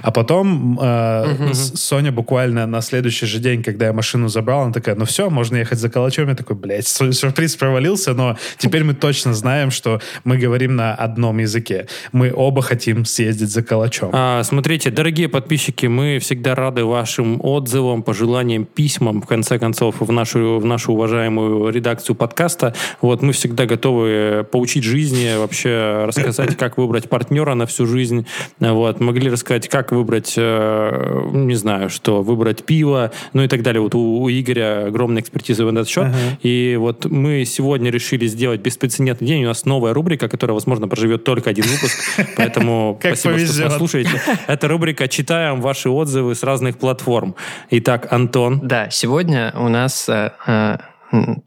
А 0.00 0.12
потом 0.12 0.78
э, 0.80 1.52
с- 1.52 1.80
Соня 1.80 2.12
буквально 2.12 2.66
на 2.66 2.80
следующий 2.82 3.26
же 3.26 3.40
день, 3.40 3.64
когда 3.64 3.86
я 3.86 3.92
машину 3.92 4.28
забрал, 4.28 4.62
она 4.62 4.72
такая, 4.72 4.94
ну 4.94 5.04
все, 5.04 5.28
можно 5.28 5.56
ехать 5.56 5.78
за 5.80 5.88
калачом. 5.90 6.28
Я 6.28 6.36
такой, 6.36 6.54
блядь, 6.54 6.86
сю- 6.86 7.12
сюрприз 7.12 7.56
провалился, 7.56 8.14
но 8.14 8.36
теперь 8.58 8.84
мы 8.84 8.94
точно 8.94 9.34
знаем, 9.34 9.72
что 9.72 10.00
мы 10.22 10.38
говорим 10.38 10.76
на 10.76 10.94
одном 10.94 11.38
языке. 11.38 11.88
Мы 12.12 12.32
оба 12.32 12.62
хотим 12.62 13.04
съездить 13.04 13.50
за 13.50 13.62
калачом. 13.64 14.10
А, 14.12 14.42
смотрите, 14.44 14.90
дорогие 14.90 15.28
подписчики, 15.28 15.86
мы 15.86 16.20
всегда 16.20 16.54
рады 16.54 16.84
вашим 16.84 17.40
отзывам, 17.42 18.02
пожеланиям, 18.04 18.64
письмам, 18.64 19.20
в 19.20 19.26
конце 19.26 19.58
концов, 19.58 19.96
в 19.98 20.12
нашу, 20.12 20.60
в 20.60 20.64
нашу 20.64 20.92
уважаемую 20.92 21.70
редакцию 21.72 22.14
подкаста. 22.14 22.27
Вот 23.00 23.22
мы 23.22 23.32
всегда 23.32 23.66
готовы 23.66 24.46
поучить 24.50 24.84
жизни, 24.84 25.38
вообще 25.38 26.04
рассказать, 26.06 26.56
как 26.56 26.78
выбрать 26.78 27.08
партнера 27.08 27.54
на 27.54 27.66
всю 27.66 27.86
жизнь. 27.86 28.26
Вот, 28.58 29.00
могли 29.00 29.30
рассказать, 29.30 29.68
как 29.68 29.92
выбрать, 29.92 30.34
э, 30.36 31.30
не 31.32 31.54
знаю, 31.54 31.90
что, 31.90 32.22
выбрать 32.22 32.64
пиво, 32.64 33.12
ну 33.32 33.42
и 33.42 33.48
так 33.48 33.62
далее. 33.62 33.80
Вот 33.80 33.94
у, 33.94 34.22
у 34.22 34.30
Игоря 34.30 34.86
огромная 34.86 35.22
экспертиза 35.22 35.64
в 35.64 35.68
этот 35.68 35.88
счет. 35.88 36.06
И 36.42 36.76
вот 36.78 37.04
мы 37.06 37.44
сегодня 37.44 37.90
решили 37.90 38.26
сделать 38.26 38.60
беспрецедентный 38.60 39.26
день. 39.26 39.44
У 39.44 39.48
нас 39.48 39.64
новая 39.64 39.92
рубрика, 39.92 40.28
которая, 40.28 40.54
возможно, 40.54 40.88
проживет 40.88 41.24
только 41.24 41.50
один 41.50 41.64
выпуск. 41.64 41.98
Поэтому 42.36 42.98
Как 43.02 43.12
спасибо, 43.16 43.34
повезет. 43.34 43.54
что 43.54 43.64
послушаете. 43.64 44.20
Это 44.46 44.68
рубрика 44.68 45.08
«Читаем 45.08 45.60
ваши 45.60 45.90
отзывы 45.90 46.34
с 46.34 46.42
разных 46.42 46.78
платформ». 46.78 47.34
Итак, 47.70 48.12
Антон. 48.12 48.60
Да, 48.62 48.90
сегодня 48.90 49.52
у 49.56 49.68
нас 49.68 50.08
э, 50.08 50.32
э, 50.46 50.78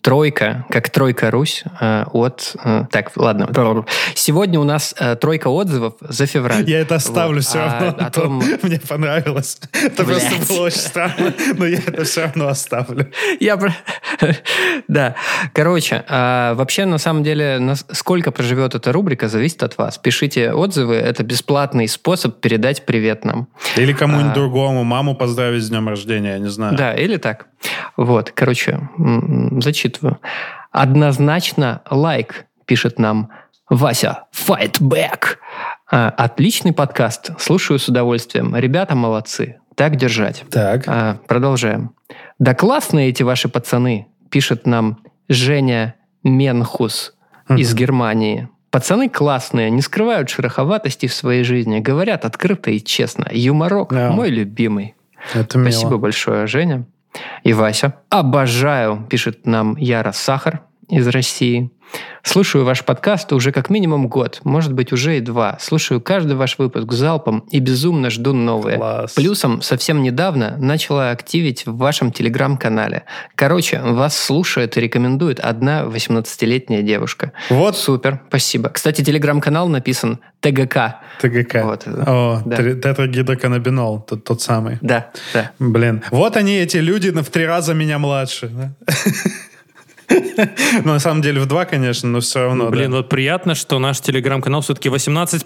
тройка, 0.02 0.66
как 0.70 0.90
тройка 0.90 1.32
Русь 1.32 1.64
э, 1.80 2.04
от... 2.12 2.56
э, 2.64 2.86
так, 2.92 3.12
ладно. 3.16 3.50
Сегодня 4.16 4.60
у 4.60 4.64
нас 4.64 4.96
э, 5.00 5.16
тройка 5.16 5.50
отзывов 5.50 5.94
за 6.02 6.26
февраль. 6.26 6.68
Я 6.70 6.80
это 6.80 6.96
оставлю 6.96 7.36
Вот. 7.36 7.44
все 7.46 7.60
А- 7.60 7.66
равно, 7.66 7.88
о 8.00 8.06
Антон. 8.06 8.12
том- 8.42 8.44
Мне 8.64 8.80
понравилось. 8.80 9.60
Это 9.74 10.04
просто 10.04 10.30
Блядь. 10.36 10.48
было 10.48 10.62
очень 10.66 10.78
странно, 10.80 11.34
но 11.58 11.66
я 11.66 11.78
это 11.78 12.04
все 12.04 12.24
равно 12.24 12.48
оставлю. 12.48 13.12
Я 13.40 13.58
Да. 14.88 15.16
Короче, 15.54 16.04
а, 16.08 16.54
вообще, 16.56 16.86
на 16.86 16.98
самом 16.98 17.24
деле, 17.24 17.60
сколько 17.92 18.32
проживет 18.32 18.76
эта 18.76 18.92
рубрика, 18.92 19.28
зависит 19.28 19.64
от 19.64 19.78
вас. 19.78 19.98
Пишите 19.98 20.54
отзывы. 20.54 20.96
Это 20.96 21.24
бесплатный 21.24 21.88
способ 21.88 22.40
передать 22.40 22.86
привет 22.86 23.26
нам. 23.26 23.48
Или 23.78 23.94
кому-нибудь 23.94 24.32
А. 24.32 24.36
другому, 24.36 24.84
маму 24.84 25.16
поздравить 25.16 25.64
с 25.64 25.70
днем 25.70 25.88
рождения, 25.88 26.32
я 26.34 26.40
не 26.40 26.50
знаю. 26.50 26.76
Да, 26.76 26.94
или 26.94 27.18
так. 27.18 27.48
Вот, 27.96 28.32
короче, 28.32 28.90
зачитываю. 29.60 30.20
Однозначно 30.72 31.82
лайк, 31.90 32.46
пишет 32.66 32.98
нам 33.00 33.30
Вася 33.70 34.26
Back. 34.80 35.38
А, 35.92 36.10
Отличный 36.10 36.74
подкаст. 36.74 37.32
Слушаю 37.40 37.80
с 37.80 37.88
удовольствием. 37.88 38.56
Ребята 38.56 38.96
молодцы. 38.96 39.60
Так 39.76 39.96
держать. 39.96 40.44
Так. 40.50 40.84
А, 40.88 41.18
продолжаем. 41.28 41.92
Да 42.40 42.54
классные 42.56 43.10
эти 43.10 43.24
ваши 43.24 43.50
пацаны, 43.50 44.08
пишет 44.30 44.66
нам 44.66 45.00
Женя 45.30 45.96
Менхус 46.24 47.14
из 47.50 47.74
Германии. 47.74 48.50
Пацаны 48.70 49.10
классные, 49.10 49.70
не 49.70 49.82
скрывают 49.82 50.30
шероховатости 50.30 51.08
в 51.08 51.14
своей 51.14 51.44
жизни, 51.44 51.80
говорят 51.80 52.24
открыто 52.24 52.72
и 52.72 52.80
честно. 52.80 53.28
Юморок 53.32 53.92
Да. 53.94 54.12
мой 54.12 54.30
любимый. 54.30 54.96
Это 55.34 55.58
мило. 55.58 55.72
Спасибо 55.72 55.98
большое, 55.98 56.48
Женя. 56.48 56.86
И 57.44 57.54
Вася. 57.54 57.94
Обожаю, 58.10 59.06
пишет 59.10 59.48
нам 59.48 59.78
Яра 59.78 60.12
Сахар 60.12 60.62
из 60.92 61.08
России. 61.08 61.72
Слушаю 62.24 62.64
ваш 62.64 62.86
подкаст 62.86 63.34
уже 63.34 63.52
как 63.52 63.70
минимум 63.70 64.08
год, 64.08 64.40
может 64.46 64.72
быть, 64.72 64.94
уже 64.94 65.18
и 65.18 65.20
два. 65.20 65.58
Слушаю 65.60 66.00
каждый 66.00 66.38
ваш 66.38 66.58
выпуск 66.58 66.90
залпом 66.94 67.40
и 67.52 67.60
безумно 67.60 68.10
жду 68.10 68.32
новые. 68.32 68.78
Класс. 68.78 69.14
Плюсом 69.14 69.62
совсем 69.62 70.02
недавно 70.02 70.56
начала 70.58 71.10
активить 71.10 71.66
в 71.66 71.76
вашем 71.76 72.14
телеграм-канале. 72.14 73.04
Короче, 73.36 73.82
вас 73.82 74.16
слушает 74.18 74.78
и 74.78 74.82
рекомендует 74.82 75.42
одна 75.42 75.82
18-летняя 75.84 76.82
девушка. 76.82 77.34
Вот 77.50 77.76
Супер, 77.76 78.22
спасибо. 78.30 78.70
Кстати, 78.70 79.04
телеграм-канал 79.04 79.68
написан 79.68 80.20
ТГК. 80.40 81.02
ТГК. 81.20 81.64
Вот. 81.66 81.84
О, 81.88 82.42
Да. 82.46 82.56
тетрагидроканабинол, 82.58 84.00
тот, 84.02 84.24
тот 84.24 84.42
самый. 84.42 84.78
Да, 84.82 85.12
да. 85.34 85.52
Блин. 85.60 86.04
Вот 86.12 86.38
они, 86.38 86.56
эти 86.56 86.78
люди, 86.78 87.10
в 87.12 87.30
три 87.30 87.46
раза 87.46 87.74
меня 87.74 88.00
младше. 88.00 88.48
да? 88.48 88.74
Ну, 90.84 90.94
на 90.94 91.00
самом 91.00 91.22
деле, 91.22 91.40
в 91.40 91.46
два, 91.46 91.66
конечно, 91.66 92.10
но 92.10 92.20
все 92.20 92.44
равно. 92.44 92.70
Блин, 92.70 92.92
да. 92.92 92.98
вот 92.98 93.10
приятно, 93.10 93.56
что 93.56 93.80
наш 93.80 94.00
телеграм-канал 94.00 94.62
все-таки 94.62 94.90
18+. 94.90 95.46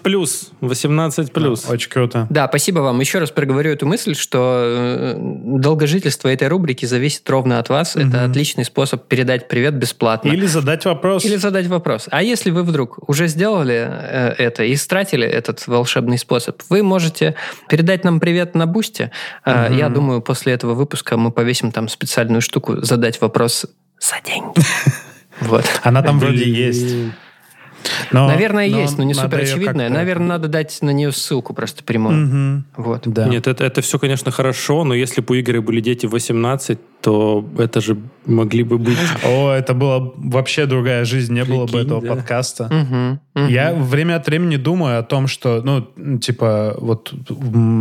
18+. 0.60 1.70
Очень 1.72 1.90
круто. 1.90 2.26
Да, 2.30 2.46
спасибо 2.48 2.80
вам. 2.80 3.00
Еще 3.00 3.18
раз 3.18 3.30
проговорю 3.30 3.72
эту 3.72 3.86
мысль, 3.86 4.14
что 4.14 4.62
э, 4.64 5.14
долгожительство 5.16 6.28
этой 6.28 6.48
рубрики 6.48 6.86
зависит 6.86 7.28
ровно 7.28 7.58
от 7.58 7.68
вас. 7.68 7.96
Это 7.96 8.24
отличный 8.24 8.64
способ 8.64 9.06
передать 9.06 9.48
привет 9.48 9.74
бесплатно. 9.74 10.28
Или 10.28 10.46
задать 10.46 10.84
вопрос. 10.84 11.24
Или 11.24 11.36
задать 11.36 11.66
вопрос. 11.66 12.08
А 12.10 12.22
если 12.22 12.50
вы 12.50 12.62
вдруг 12.62 13.08
уже 13.08 13.26
сделали 13.28 13.88
э, 13.88 14.34
это 14.38 14.64
и 14.64 14.74
истратили 14.74 15.26
этот 15.26 15.66
волшебный 15.66 16.18
способ, 16.18 16.60
вы 16.68 16.82
можете 16.82 17.34
передать 17.68 18.04
нам 18.04 18.20
привет 18.20 18.54
на 18.54 18.66
Бусте. 18.66 19.10
Э, 19.44 19.68
Я 19.72 19.88
думаю, 19.88 20.20
после 20.22 20.52
этого 20.52 20.74
выпуска 20.74 21.16
мы 21.16 21.30
повесим 21.30 21.72
там 21.72 21.88
специальную 21.88 22.40
штуку 22.40 22.80
«Задать 22.82 23.20
вопрос 23.20 23.66
за 24.00 24.16
деньги». 24.24 24.54
Вот. 25.40 25.64
Она 25.82 26.02
там 26.02 26.18
вроде 26.18 26.48
есть. 26.50 26.94
Но- 28.10 28.26
Наверное, 28.26 28.66
есть, 28.66 28.96
но 28.96 29.04
не 29.04 29.12
супер 29.12 29.40
очевидная. 29.40 29.90
Наверное, 29.90 30.28
надо 30.28 30.48
дать 30.48 30.78
на 30.80 30.90
нее 30.90 31.12
ссылку 31.12 31.52
просто 31.52 31.84
прямую. 31.84 32.16
Мгм. 32.16 32.64
Вот. 32.78 33.02
Да. 33.04 33.28
Нет, 33.28 33.46
это, 33.46 33.62
это 33.64 33.82
все, 33.82 33.98
конечно, 33.98 34.30
хорошо, 34.30 34.82
но 34.84 34.94
если 34.94 35.20
бы 35.20 35.34
у 35.36 35.38
Игоря 35.40 35.60
были 35.60 35.80
дети 35.80 36.06
в 36.06 36.10
18, 36.12 36.78
то 37.06 37.44
это 37.58 37.80
же 37.80 37.96
могли 38.24 38.64
бы 38.64 38.78
быть... 38.78 38.98
О, 39.24 39.52
это 39.52 39.74
была 39.74 40.10
вообще 40.16 40.66
другая 40.66 41.04
жизнь, 41.04 41.32
не 41.34 41.44
было 41.44 41.66
бы 41.66 41.70
Прикинь, 41.72 41.86
этого 41.86 42.00
да. 42.02 42.14
подкаста. 42.14 42.64
Мгм, 42.64 43.20
мгм. 43.34 43.48
Я 43.48 43.72
время 43.74 44.16
от 44.16 44.26
времени 44.26 44.56
думаю 44.56 44.98
о 44.98 45.02
том, 45.04 45.28
что, 45.28 45.62
ну, 45.62 46.18
типа, 46.18 46.74
вот 46.80 47.14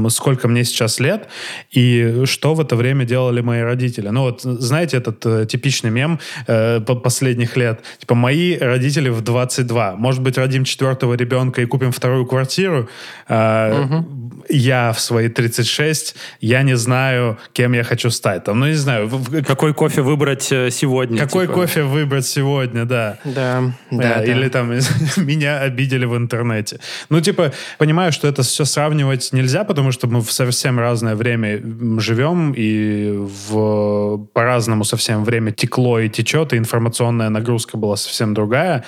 сколько 0.10 0.48
мне 0.48 0.64
сейчас 0.64 1.00
лет, 1.00 1.28
и 1.72 2.22
что 2.26 2.54
в 2.54 2.60
это 2.62 2.76
время 2.76 3.04
делали 3.06 3.42
мои 3.42 3.62
родители. 3.62 4.10
Ну, 4.10 4.22
вот, 4.22 4.42
знаете, 4.44 4.98
этот 4.98 5.26
э, 5.26 5.48
типичный 5.48 5.90
мем 5.90 6.20
э, 6.46 6.80
по- 6.82 6.96
последних 6.96 7.58
лет. 7.58 7.80
Типа, 7.98 8.14
мои 8.14 8.56
родители 8.60 9.10
в 9.10 9.22
22. 9.22 9.96
Может 9.96 10.22
быть, 10.22 10.38
родим 10.38 10.66
четвертого 10.66 11.16
ребенка 11.16 11.64
и 11.64 11.66
купим 11.66 11.92
вторую 11.92 12.28
квартиру. 12.28 12.88
А, 13.28 14.04
Я 14.50 14.92
в 14.92 15.00
свои 15.00 15.28
36, 15.30 16.16
я 16.42 16.62
не 16.64 16.78
знаю, 16.78 17.38
кем 17.54 17.74
я 17.74 17.84
хочу 17.84 18.12
стать. 18.12 18.44
Там, 18.44 18.60
ну, 18.60 18.68
не 18.68 18.74
знаю, 18.76 19.08
в- 19.08 19.15
Какой 19.46 19.74
кофе 19.74 20.02
выбрать 20.02 20.52
э, 20.52 20.70
сегодня? 20.72 21.20
какой 21.20 21.46
типа? 21.46 21.54
кофе 21.54 21.84
выбрать 21.84 22.26
сегодня, 22.26 22.86
да. 22.86 23.18
Да, 23.24 23.74
да, 23.92 24.16
Э, 24.16 24.20
да. 24.20 24.24
Или 24.24 24.50
там 24.50 24.72
меня 25.18 25.60
обидели 25.60 26.06
в 26.06 26.16
интернете. 26.16 26.80
Ну, 27.10 27.22
типа, 27.22 27.52
понимаю, 27.78 28.12
что 28.12 28.28
это 28.28 28.44
все 28.44 28.66
сравнивать 28.66 29.30
нельзя, 29.34 29.64
потому 29.64 29.92
что 29.92 30.08
мы 30.08 30.22
в 30.22 30.32
совсем 30.32 30.80
разное 30.80 31.16
время 31.16 31.62
живем, 32.00 32.54
и 32.56 33.12
в, 33.12 34.26
по-разному 34.34 34.84
совсем 34.84 35.24
время 35.24 35.52
текло 35.52 36.00
и 36.00 36.10
течет, 36.10 36.54
и 36.54 36.58
информационная 36.58 37.30
нагрузка 37.30 37.78
была 37.78 37.96
совсем 37.96 38.34
другая. 38.34 38.84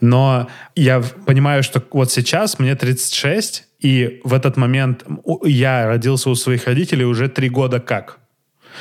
Но 0.00 0.48
я 0.74 1.02
понимаю, 1.26 1.62
что 1.62 1.82
вот 1.90 2.10
сейчас 2.10 2.58
мне 2.58 2.74
36, 2.74 3.64
и 3.80 4.20
в 4.24 4.34
этот 4.34 4.56
момент 4.56 5.04
я 5.44 5.86
родился 5.86 6.30
у 6.30 6.34
своих 6.34 6.66
родителей 6.66 7.04
уже 7.04 7.28
три 7.28 7.48
года 7.48 7.80
как. 7.80 8.18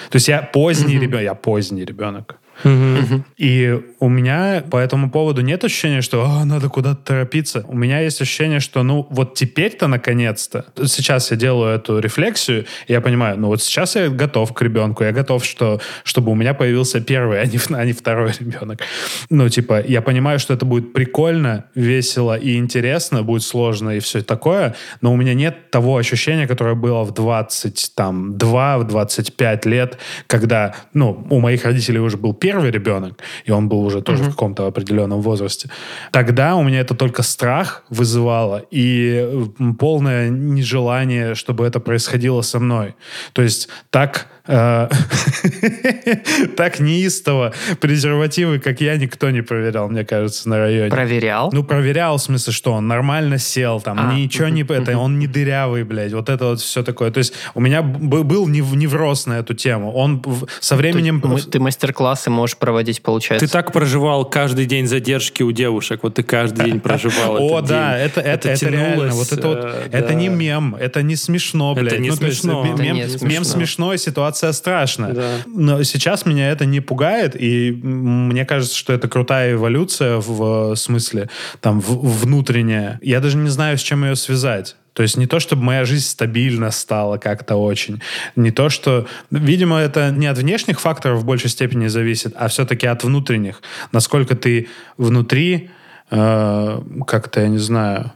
То 0.09 0.15
есть 0.15 0.27
я 0.27 0.41
поздний 0.41 0.99
ребенок, 0.99 1.23
я 1.23 1.33
поздний 1.33 1.85
ребенок. 1.85 2.39
И 2.63 3.81
у 3.99 4.09
меня 4.09 4.63
по 4.69 4.77
этому 4.77 5.09
поводу 5.09 5.41
нет 5.41 5.63
ощущения, 5.63 6.01
что 6.01 6.25
«А, 6.25 6.45
надо 6.45 6.69
куда-то 6.69 7.03
торопиться. 7.03 7.63
У 7.67 7.75
меня 7.75 7.99
есть 7.99 8.21
ощущение, 8.21 8.59
что 8.59 8.83
ну 8.83 9.07
вот 9.09 9.35
теперь-то 9.35 9.87
наконец-то, 9.87 10.65
сейчас 10.85 11.31
я 11.31 11.37
делаю 11.37 11.75
эту 11.75 11.99
рефлексию, 11.99 12.65
и 12.87 12.93
я 12.93 13.01
понимаю, 13.01 13.39
ну 13.39 13.47
вот 13.47 13.61
сейчас 13.61 13.95
я 13.95 14.09
готов 14.09 14.53
к 14.53 14.61
ребенку, 14.61 15.03
я 15.03 15.11
готов, 15.11 15.45
что, 15.45 15.79
чтобы 16.03 16.31
у 16.31 16.35
меня 16.35 16.53
появился 16.53 16.99
первый, 17.01 17.41
а 17.41 17.45
не, 17.45 17.59
а 17.75 17.85
не 17.85 17.93
второй 17.93 18.31
ребенок. 18.39 18.81
Ну 19.29 19.49
типа 19.49 19.83
я 19.85 20.01
понимаю, 20.01 20.39
что 20.39 20.53
это 20.53 20.65
будет 20.65 20.93
прикольно, 20.93 21.65
весело 21.75 22.37
и 22.37 22.57
интересно, 22.57 23.23
будет 23.23 23.43
сложно 23.43 23.91
и 23.91 23.99
все 23.99 24.21
такое, 24.21 24.75
но 25.01 25.13
у 25.13 25.15
меня 25.15 25.33
нет 25.33 25.69
того 25.69 25.97
ощущения, 25.97 26.47
которое 26.47 26.75
было 26.75 27.03
в 27.03 27.13
22, 27.13 28.77
в 28.79 28.87
25 28.87 29.65
лет, 29.65 29.97
когда, 30.27 30.75
ну, 30.93 31.25
у 31.29 31.39
моих 31.39 31.65
родителей 31.65 31.99
уже 31.99 32.17
был 32.17 32.33
первый 32.33 32.46
ребенок, 32.51 33.19
и 33.45 33.51
он 33.51 33.69
был 33.69 33.85
уже 33.85 34.01
тоже 34.01 34.23
в 34.23 34.29
каком-то 34.29 34.67
определенном 34.67 35.21
возрасте. 35.21 35.69
Тогда 36.11 36.55
у 36.55 36.63
меня 36.63 36.79
это 36.79 36.95
только 36.95 37.23
страх 37.23 37.83
вызывало 37.89 38.63
и 38.71 39.47
полное 39.79 40.29
нежелание, 40.29 41.35
чтобы 41.35 41.65
это 41.65 41.79
происходило 41.79 42.41
со 42.41 42.59
мной. 42.59 42.95
То 43.33 43.41
есть 43.41 43.69
так 43.89 44.27
так 46.55 46.79
неистово 46.79 47.53
презервативы, 47.79 48.59
как 48.59 48.81
я, 48.81 48.97
никто 48.97 49.29
не 49.29 49.41
проверял, 49.41 49.89
мне 49.89 50.05
кажется, 50.05 50.49
на 50.49 50.57
районе. 50.57 50.89
Проверял? 50.89 51.49
Ну, 51.53 51.63
проверял, 51.63 52.17
в 52.17 52.21
смысле, 52.21 52.53
что 52.53 52.73
он 52.73 52.87
нормально 52.87 53.37
сел, 53.37 53.81
там, 53.81 53.97
А, 53.99 54.13
ничего 54.13 54.47
не... 54.49 54.63
Это, 54.63 54.97
он 54.97 55.19
не 55.19 55.27
дырявый, 55.27 55.83
блядь, 55.83 56.13
вот 56.13 56.29
это 56.29 56.45
вот 56.45 56.61
все 56.61 56.83
такое. 56.83 57.11
То 57.11 57.19
есть 57.19 57.33
у 57.55 57.61
меня 57.61 57.81
б- 57.81 58.23
был 58.23 58.47
нев- 58.47 58.75
невроз 58.75 59.25
на 59.25 59.39
эту 59.39 59.53
тему. 59.53 59.91
Он 59.93 60.21
в- 60.23 60.47
со 60.59 60.75
временем... 60.75 61.21
Ты 61.51 61.59
мастер-классы 61.59 62.29
можешь 62.29 62.57
проводить, 62.57 63.01
получается. 63.01 63.45
Ты 63.45 63.51
так 63.51 63.71
проживал 63.71 64.25
каждый 64.29 64.65
день 64.65 64.87
задержки 64.87 65.43
у 65.43 65.51
девушек, 65.51 66.01
вот 66.03 66.15
ты 66.15 66.23
каждый 66.23 66.65
день 66.65 66.79
проживал 66.79 67.37
О, 67.39 67.61
да, 67.61 67.97
это, 67.97 68.21
реально. 68.21 69.09
Вот 69.13 69.31
это 69.31 69.47
вот, 69.47 69.59
э, 69.61 69.87
это 69.91 70.13
не 70.13 70.29
мем, 70.29 70.75
это 70.79 71.01
не 71.01 71.15
смешно, 71.15 71.73
Это 71.73 71.81
блядь. 71.81 71.99
не 71.99 72.09
Ну, 72.09 72.15
смешно. 72.15 72.65
Это 72.73 72.81
мем, 72.83 72.95
не 72.95 73.01
мем 73.01 73.09
смешно. 73.09 73.43
смешной, 73.43 73.97
ситуация 73.97 74.36
страшная. 74.51 75.13
Да. 75.13 75.29
Но 75.45 75.83
сейчас 75.83 76.25
меня 76.25 76.49
это 76.51 76.65
не 76.65 76.79
пугает, 76.79 77.35
и 77.39 77.71
мне 77.71 78.45
кажется, 78.45 78.75
что 78.75 78.93
это 78.93 79.07
крутая 79.07 79.53
эволюция 79.53 80.17
в 80.17 80.75
смысле 80.75 81.29
там 81.61 81.79
в- 81.81 82.21
внутренняя. 82.21 82.99
Я 83.01 83.19
даже 83.19 83.37
не 83.37 83.49
знаю, 83.49 83.77
с 83.77 83.81
чем 83.81 84.03
ее 84.03 84.15
связать. 84.15 84.75
То 84.93 85.03
есть 85.03 85.15
не 85.15 85.27
то, 85.27 85.39
чтобы 85.39 85.61
моя 85.61 85.85
жизнь 85.85 86.05
стабильно 86.05 86.71
стала 86.71 87.17
как-то 87.17 87.55
очень. 87.55 88.01
Не 88.35 88.49
то, 88.49 88.69
что... 88.69 89.05
Видимо, 89.29 89.77
это 89.77 90.09
не 90.09 90.25
от 90.25 90.39
внешних 90.39 90.79
факторов 90.79 91.19
в 91.19 91.25
большей 91.25 91.51
степени 91.51 91.85
зависит, 91.85 92.33
а 92.35 92.47
все-таки 92.47 92.87
от 92.87 93.03
внутренних. 93.03 93.61
Насколько 93.91 94.35
ты 94.35 94.69
внутри 94.97 95.69
э, 96.09 96.81
как-то, 97.05 97.41
я 97.41 97.47
не 97.47 97.59
знаю, 97.59 98.11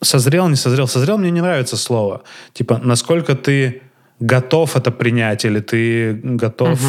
созрел, 0.00 0.48
не 0.48 0.56
созрел. 0.56 0.88
Созрел 0.88 1.18
мне 1.18 1.30
не 1.30 1.42
нравится 1.42 1.76
слово. 1.76 2.22
Типа, 2.54 2.80
насколько 2.82 3.34
ты 3.34 3.82
готов 4.22 4.76
это 4.76 4.90
принять, 4.90 5.44
или 5.44 5.60
ты 5.60 6.12
готов... 6.22 6.80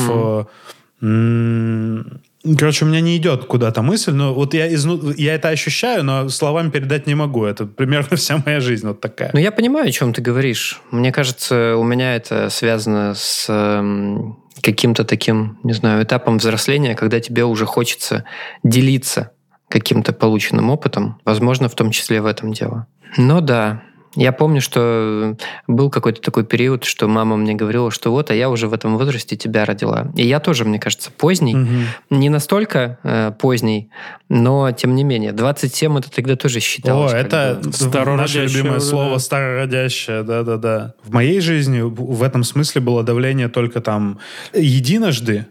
м, 1.02 2.22
Короче, 2.60 2.84
у 2.84 2.90
меня 2.90 3.00
не 3.00 3.16
идет 3.16 3.46
куда-то 3.46 3.82
мысль, 3.82 4.12
но 4.12 4.34
вот 4.34 4.54
я, 4.54 4.74
изну... 4.74 5.14
я 5.16 5.36
это 5.36 5.48
ощущаю, 5.48 6.04
но 6.04 6.28
словами 6.28 6.72
передать 6.72 7.08
не 7.08 7.16
могу. 7.16 7.46
Это 7.46 7.66
примерно 7.66 8.18
вся 8.18 8.42
моя 8.46 8.60
жизнь 8.60 8.86
вот 8.86 9.00
такая. 9.00 9.30
Ну, 9.34 9.40
я 9.40 9.52
понимаю, 9.52 9.88
о 9.88 9.92
чем 9.92 10.14
ты 10.14 10.22
говоришь. 10.22 10.82
Мне 10.92 11.14
кажется, 11.14 11.78
у 11.78 11.84
меня 11.84 12.16
это 12.18 12.50
связано 12.50 13.14
с 13.16 13.46
эм, 13.48 14.40
каким-то 14.62 15.06
таким, 15.06 15.58
не 15.64 15.72
знаю, 15.72 16.04
этапом 16.04 16.38
взросления, 16.38 16.96
когда 16.96 17.22
тебе 17.22 17.46
уже 17.46 17.66
хочется 17.66 18.26
делиться 18.62 19.32
каким-то 19.70 20.12
полученным 20.12 20.70
опытом. 20.70 21.22
Возможно, 21.24 21.70
в 21.70 21.76
том 21.76 21.92
числе 21.92 22.22
в 22.22 22.26
этом 22.26 22.52
дело. 22.52 22.88
Но 23.16 23.40
да, 23.40 23.84
я 24.16 24.32
помню, 24.32 24.62
что 24.62 25.36
был 25.68 25.90
какой-то 25.90 26.22
такой 26.22 26.46
период, 26.46 26.84
что 26.84 27.08
мама 27.08 27.36
мне 27.36 27.56
говорила, 27.56 27.90
что 27.90 28.12
вот, 28.12 28.30
а 28.30 28.36
я 28.36 28.50
уже 28.50 28.68
в 28.68 28.74
этом 28.74 28.98
возрасте 28.98 29.36
тебя 29.36 29.66
родила. 29.66 30.12
И 30.16 30.26
я 30.26 30.40
тоже, 30.40 30.66
мне 30.66 30.80
кажется, 30.80 31.12
поздний. 31.12 31.56
Мгм. 31.56 31.86
Не 32.10 32.30
настолько 32.30 33.00
э, 33.04 33.32
поздний, 33.40 33.90
но 34.30 34.72
тем 34.72 34.96
не 34.96 35.04
менее. 35.04 35.32
27 35.32 35.98
это 35.98 36.12
тогда 36.12 36.36
тоже 36.36 36.60
О, 36.60 36.62
считалось. 36.62 37.12
как 37.12 37.26
это 37.26 37.60
наше 37.64 37.78
Старородящее 37.78 38.48
любимое 38.48 38.78
уже, 38.78 38.86
слово 38.86 39.14
да. 39.14 39.20
старородящее, 39.20 40.24
да-да-да. 40.24 40.94
В 41.04 41.12
моей 41.12 41.40
жизни 41.40 41.82
в 41.82 42.22
этом 42.24 42.44
смысле 42.44 42.82
было 42.82 43.04
давление 43.04 43.50
только 43.50 43.82
там 43.82 44.20
единожды, 44.54 45.48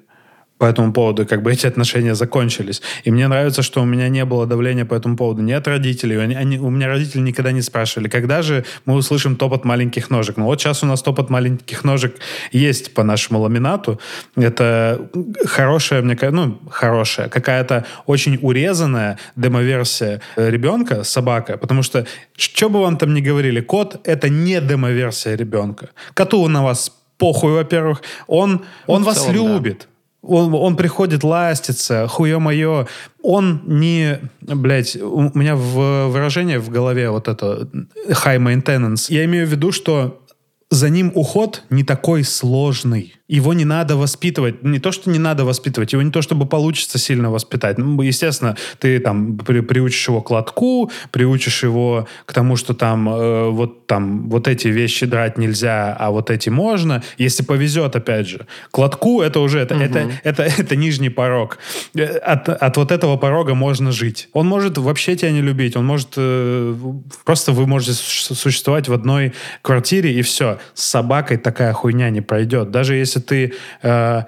по 0.63 0.67
этому 0.67 0.93
поводу, 0.93 1.27
как 1.27 1.43
бы 1.43 1.53
эти 1.53 1.67
отношения 1.67 2.15
закончились. 2.15 2.83
И 3.03 3.11
мне 3.11 3.27
нравится, 3.27 3.63
что 3.63 3.83
у 3.83 3.85
меня 3.85 4.09
не 4.09 4.25
было 4.25 4.47
давления 4.47 4.85
по 4.85 4.95
этому 4.95 5.17
поводу 5.17 5.43
ни 5.43 5.51
от 5.51 5.67
родителей. 5.67 6.23
Они, 6.23 6.37
они- 6.37 6.61
у 6.61 6.71
меня 6.71 6.87
родители 6.87 7.21
никогда 7.21 7.51
не 7.51 7.63
спрашивали, 7.63 8.09
когда 8.09 8.43
же 8.43 8.65
мы 8.87 8.95
услышим 8.95 9.35
топот 9.35 9.65
маленьких 9.65 10.09
ножек. 10.11 10.37
Ну 10.37 10.45
вот 10.45 10.61
сейчас 10.61 10.85
у 10.85 10.87
нас 10.87 11.03
топот 11.03 11.31
маленьких 11.31 11.83
ножек 11.83 12.15
есть 12.53 12.95
по 12.95 13.03
нашему 13.03 13.41
ламинату. 13.41 13.99
Это 14.37 15.11
хорошая, 15.47 16.03
мне 16.03 16.15
кажется, 16.15 16.47
ну, 16.47 16.59
хорошая, 16.71 17.29
какая-то 17.29 17.85
очень 18.07 18.39
урезанная 18.41 19.19
демоверсия 19.35 20.21
э, 20.37 20.49
ребенка, 20.49 21.03
собака, 21.03 21.57
потому 21.57 21.83
что, 21.83 22.07
что 22.37 22.69
бы 22.69 22.81
вам 22.83 22.99
там 22.99 23.15
ни 23.15 23.21
говорили, 23.21 23.61
кот— 23.61 24.01
это 24.05 24.29
не 24.29 24.61
демоверсия 24.61 25.35
ребенка. 25.35 25.89
Коту 26.15 26.47
на 26.47 26.63
вас 26.63 26.93
похуй, 27.19 27.53
во-первых. 27.53 28.03
Он, 28.29 28.65
он 28.87 29.01
Ну, 29.01 29.07
вас 29.07 29.17
целом, 29.25 29.35
да. 29.35 29.87
Он, 30.23 30.55
он 30.55 30.77
приходит 30.77 31.25
ластится, 31.25 32.07
хуе 32.09 32.39
мое. 32.39 32.87
Он 33.23 33.63
не... 33.67 34.21
Блять, 34.41 34.97
у 34.97 35.31
меня 35.35 35.57
в 35.57 36.09
выражение 36.09 36.61
в 36.61 36.71
голове 36.71 37.11
вот 37.11 37.29
это 37.29 37.69
high 38.09 38.39
maintenance. 38.39 39.07
Я 39.09 39.25
имею 39.25 39.47
в 39.47 39.51
виду, 39.51 39.73
что 39.73 40.23
за 40.71 40.89
ним 40.89 41.13
уход 41.15 41.65
не 41.71 41.85
такой 41.85 42.25
сложный. 42.25 43.15
Его 43.37 43.55
не 43.55 43.65
надо 43.65 43.97
воспитывать. 43.97 44.63
Не 44.63 44.79
то, 44.79 44.93
что 44.93 45.11
не 45.11 45.19
надо 45.19 45.45
воспитывать, 45.45 45.93
его 45.93 46.03
не 46.03 46.11
то, 46.11 46.21
чтобы 46.23 46.47
получится 46.47 46.99
сильно 46.99 47.31
воспитать. 47.31 47.79
Ну, 47.79 48.01
естественно, 48.03 48.57
ты 48.79 48.99
там 49.01 49.39
при- 49.39 49.61
приучишь 49.61 50.09
его 50.09 50.21
к 50.21 50.31
лотку, 50.31 50.91
приучишь 51.11 51.63
его 51.63 52.07
к 52.27 52.33
тому, 52.33 52.57
что 52.57 52.75
там 52.75 53.09
э, 53.09 53.49
вот 53.51 53.87
там 53.87 54.29
вот 54.29 54.49
эти 54.49 54.69
вещи 54.69 55.07
драть 55.07 55.39
нельзя, 55.39 55.97
а 55.99 56.11
вот 56.11 56.31
эти 56.31 56.51
можно. 56.51 57.03
Если 57.19 57.43
повезет, 57.43 57.97
опять 57.97 58.29
же. 58.29 58.47
К 58.71 58.79
лотку 58.79 59.23
это 59.23 59.41
уже 59.41 59.61
это, 59.61 59.75
это, 59.77 60.11
это, 60.25 60.43
это 60.59 60.77
нижний 60.77 61.09
порог. 61.11 61.59
Э, 61.95 62.05
От, 62.19 62.49
от 62.51 62.77
вот 62.77 62.93
этого 62.93 63.17
порога 63.17 63.55
можно 63.55 63.93
жить. 63.93 64.29
Он 64.35 64.47
может 64.47 64.77
вообще 64.79 65.17
тебя 65.17 65.31
не 65.33 65.41
любить, 65.41 65.75
он 65.77 65.87
может 65.87 66.09
э, 66.17 66.75
просто 67.25 67.53
вы 67.53 67.67
можете 67.67 67.93
су- 67.95 68.35
существовать 68.35 68.89
в 68.89 68.93
одной 68.93 69.33
квартире 69.63 70.13
и 70.13 70.21
все. 70.23 70.59
С 70.75 70.85
собакой 70.85 71.39
такая 71.39 71.73
хуйня 71.73 72.11
не 72.11 72.21
пройдет. 72.21 72.71
Даже 72.71 72.95
если 72.95 73.22
ты 73.23 73.55
э, 73.83 74.23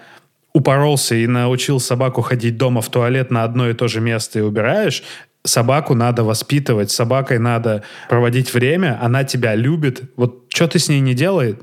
упоролся 0.52 1.14
и 1.14 1.26
научил 1.26 1.80
собаку 1.80 2.22
ходить 2.22 2.56
дома 2.56 2.80
в 2.80 2.88
туалет 2.88 3.30
на 3.30 3.44
одно 3.44 3.68
и 3.68 3.74
то 3.74 3.88
же 3.88 4.00
место 4.00 4.38
и 4.38 4.42
убираешь, 4.42 5.02
собаку 5.44 5.94
надо 5.94 6.24
воспитывать, 6.24 6.90
собакой 6.90 7.38
надо 7.38 7.82
проводить 8.08 8.54
время, 8.54 8.98
она 9.02 9.24
тебя 9.24 9.54
любит. 9.54 10.02
Вот 10.16 10.43
что 10.54 10.68
ты 10.68 10.78
с 10.78 10.88
ней 10.88 11.00
не 11.00 11.14
делай, 11.14 11.56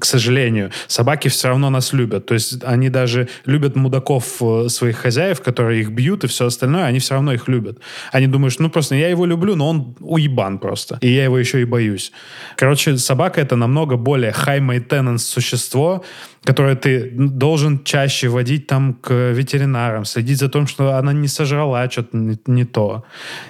к 0.00 0.04
сожалению, 0.04 0.70
собаки 0.86 1.28
все 1.28 1.48
равно 1.48 1.68
нас 1.68 1.92
любят. 1.92 2.24
То 2.26 2.34
есть 2.34 2.64
они 2.64 2.88
даже 2.88 3.28
любят 3.44 3.76
мудаков 3.76 4.40
э, 4.40 4.68
своих 4.68 4.96
хозяев, 4.96 5.42
которые 5.42 5.82
их 5.82 5.90
бьют 5.90 6.24
и 6.24 6.26
все 6.26 6.46
остальное, 6.46 6.84
они 6.84 6.98
все 7.00 7.14
равно 7.14 7.34
их 7.34 7.48
любят. 7.48 7.78
Они 8.12 8.26
думают, 8.26 8.54
что 8.54 8.62
ну 8.62 8.70
просто 8.70 8.94
я 8.94 9.08
его 9.08 9.26
люблю, 9.26 9.56
но 9.56 9.68
он 9.68 9.94
уебан 10.00 10.58
просто. 10.58 10.98
И 11.02 11.08
я 11.08 11.24
его 11.24 11.38
еще 11.38 11.60
и 11.60 11.64
боюсь. 11.64 12.12
Короче, 12.56 12.96
собака 12.96 13.42
это 13.42 13.56
намного 13.56 13.96
более 13.96 14.32
high 14.32 14.66
maintenance 14.66 15.18
существо, 15.18 16.02
которое 16.42 16.76
ты 16.76 17.10
должен 17.12 17.84
чаще 17.84 18.28
водить 18.28 18.66
там 18.66 18.94
к 18.94 19.32
ветеринарам, 19.32 20.06
следить 20.06 20.38
за 20.38 20.48
тем, 20.48 20.66
что 20.66 20.96
она 20.96 21.12
не 21.12 21.28
сожрала 21.28 21.90
что-то 21.90 22.16
не, 22.16 22.38
не 22.46 22.64
то 22.64 23.04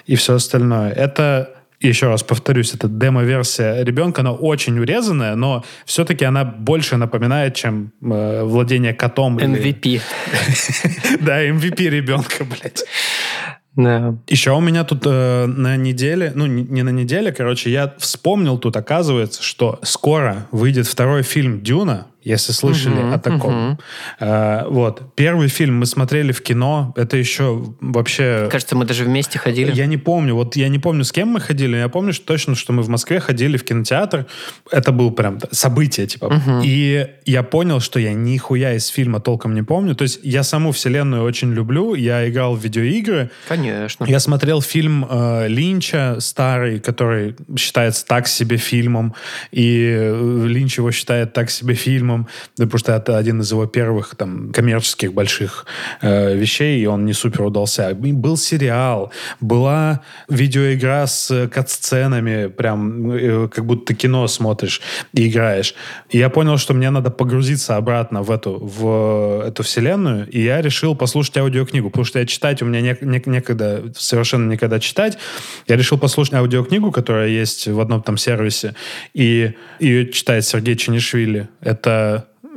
и 0.06 0.16
все 0.16 0.34
остальное. 0.34 0.90
Это 0.90 1.59
еще 1.88 2.08
раз 2.08 2.22
повторюсь, 2.22 2.74
это 2.74 2.88
демо-версия 2.88 3.82
ребенка, 3.82 4.20
она 4.20 4.32
очень 4.32 4.78
урезанная, 4.78 5.34
но 5.34 5.64
все-таки 5.86 6.24
она 6.24 6.44
больше 6.44 6.96
напоминает, 6.96 7.54
чем 7.54 7.92
э, 8.02 8.42
владение 8.44 8.94
котом. 8.94 9.38
MVP. 9.38 10.00
Да, 11.20 11.44
MVP 11.44 11.88
ребенка, 11.88 12.44
блядь. 12.44 12.84
Да. 13.76 14.16
Еще 14.26 14.52
у 14.52 14.60
меня 14.60 14.84
тут 14.84 15.02
э, 15.06 15.46
на 15.46 15.76
неделе, 15.76 16.32
ну 16.34 16.46
не 16.46 16.82
на 16.82 16.90
неделе, 16.90 17.32
короче, 17.32 17.70
я 17.70 17.94
вспомнил 17.98 18.58
тут, 18.58 18.76
оказывается, 18.76 19.42
что 19.42 19.78
скоро 19.82 20.48
выйдет 20.50 20.86
второй 20.86 21.22
фильм 21.22 21.62
«Дюна», 21.62 22.06
если 22.22 22.52
слышали 22.52 22.94
Мгм, 22.94 23.14
о 23.14 23.18
таком. 23.18 23.54
мгм. 23.54 23.78
Э, 24.20 24.64
вот. 24.68 25.14
Первый 25.14 25.48
фильм 25.48 25.78
мы 25.78 25.86
смотрели 25.86 26.32
в 26.32 26.42
кино, 26.42 26.92
это 26.96 27.16
еще 27.16 27.64
вообще... 27.80 28.48
Кажется, 28.50 28.76
мы 28.76 28.84
даже 28.84 29.04
вместе 29.04 29.38
ходили. 29.38 29.72
Я 29.72 29.86
не 29.86 29.96
помню, 29.96 30.34
вот 30.34 30.56
я 30.56 30.68
не 30.68 30.78
помню, 30.78 31.04
с 31.04 31.12
кем 31.12 31.28
мы 31.28 31.40
ходили, 31.40 31.76
я 31.76 31.88
помню 31.88 32.12
что 32.12 32.26
точно, 32.26 32.54
что 32.54 32.72
мы 32.72 32.82
в 32.82 32.88
Москве 32.88 33.20
ходили 33.20 33.56
в 33.56 33.64
кинотеатр. 33.64 34.26
Это 34.70 34.92
было 34.92 35.10
прям 35.10 35.38
событие, 35.50 36.06
типа. 36.06 36.28
Мгм. 36.30 36.62
И 36.64 37.06
я 37.24 37.42
понял, 37.42 37.80
что 37.80 37.98
я 37.98 38.12
нихуя 38.12 38.74
из 38.74 38.86
фильма 38.88 39.20
толком 39.20 39.54
не 39.54 39.62
помню. 39.62 39.94
То 39.94 40.02
есть 40.02 40.20
я 40.22 40.42
саму 40.42 40.72
вселенную 40.72 41.22
очень 41.24 41.52
люблю, 41.52 41.94
я 41.94 42.28
играл 42.28 42.54
в 42.56 42.62
видеоигры, 42.62 43.30
Конечно. 43.48 44.04
я 44.04 44.20
смотрел 44.20 44.60
фильм 44.62 45.06
э, 45.08 45.48
Линча 45.48 46.16
старый, 46.20 46.80
который 46.80 47.36
считается 47.56 48.06
так 48.06 48.26
себе 48.28 48.56
фильмом, 48.56 49.14
и 49.52 49.94
э, 49.98 50.46
Линч 50.46 50.78
его 50.78 50.90
считает 50.90 51.32
так 51.32 51.50
себе 51.50 51.74
фильмом, 51.74 52.19
да, 52.56 52.64
потому 52.64 52.78
что 52.78 52.92
это 52.92 53.16
один 53.18 53.40
из 53.40 53.50
его 53.50 53.66
первых 53.66 54.14
там 54.16 54.52
коммерческих 54.52 55.12
больших 55.12 55.66
э, 56.00 56.36
вещей, 56.36 56.80
и 56.82 56.86
он 56.86 57.04
не 57.04 57.12
супер 57.12 57.42
удался. 57.42 57.90
И 57.90 58.12
Был 58.12 58.36
сериал, 58.36 59.12
была 59.40 60.00
видеоигра 60.28 61.06
с 61.06 61.48
кат-сценами, 61.48 62.48
прям 62.48 63.10
э, 63.12 63.48
как 63.48 63.64
будто 63.64 63.94
кино 63.94 64.26
смотришь 64.28 64.80
и 65.12 65.28
играешь. 65.28 65.74
И 66.10 66.18
я 66.18 66.28
понял, 66.28 66.58
что 66.58 66.74
мне 66.74 66.90
надо 66.90 67.10
погрузиться 67.10 67.76
обратно 67.76 68.22
в 68.22 68.30
эту, 68.30 68.58
в 68.58 69.44
эту 69.46 69.62
вселенную, 69.62 70.28
и 70.28 70.40
я 70.42 70.60
решил 70.60 70.94
послушать 70.94 71.36
аудиокнигу, 71.38 71.90
потому 71.90 72.04
что 72.04 72.18
я 72.18 72.26
читать 72.26 72.62
у 72.62 72.66
меня 72.66 72.80
не- 72.80 72.98
не- 73.00 73.22
некогда, 73.26 73.82
совершенно 73.96 74.50
никогда 74.50 74.78
читать. 74.80 75.18
Я 75.66 75.76
решил 75.76 75.98
послушать 75.98 76.34
аудиокнигу, 76.34 76.90
которая 76.92 77.28
есть 77.28 77.66
в 77.68 77.80
одном 77.80 78.02
там 78.02 78.16
сервисе, 78.16 78.74
и 79.14 79.52
ее 79.78 80.10
читает 80.12 80.44
Сергей 80.44 80.76
Ченишвили. 80.76 81.48
Это 81.60 81.99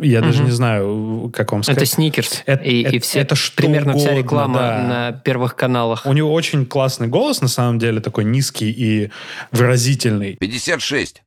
я 0.02 0.22
даже 0.22 0.40
Мгм. 0.40 0.46
не 0.46 0.52
знаю, 0.52 1.32
как 1.34 1.52
вам 1.52 1.64
сказать. 1.64 1.84
Это 1.84 1.92
сникерс. 1.92 2.44
Это- 2.46 2.64
и, 2.64 2.82
это- 2.84 2.96
и 2.96 3.00
все, 3.00 3.20
это 3.20 3.36
что 3.36 3.56
примерно 3.56 3.94
вся 3.94 4.10
угодно, 4.10 4.18
реклама 4.20 4.58
да. 4.60 4.84
на 4.88 5.12
первых 5.12 5.56
каналах. 5.56 6.06
У 6.06 6.14
него 6.14 6.34
очень 6.34 6.66
классный 6.66 7.08
голос, 7.08 7.42
на 7.42 7.48
самом 7.48 7.80
деле, 7.80 8.00
такой 8.02 8.24
низкий 8.26 8.72
и 8.72 9.12
выразительный. 9.52 10.36
56. 10.38 11.24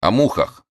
О 0.00 0.10
мухах. 0.10 0.62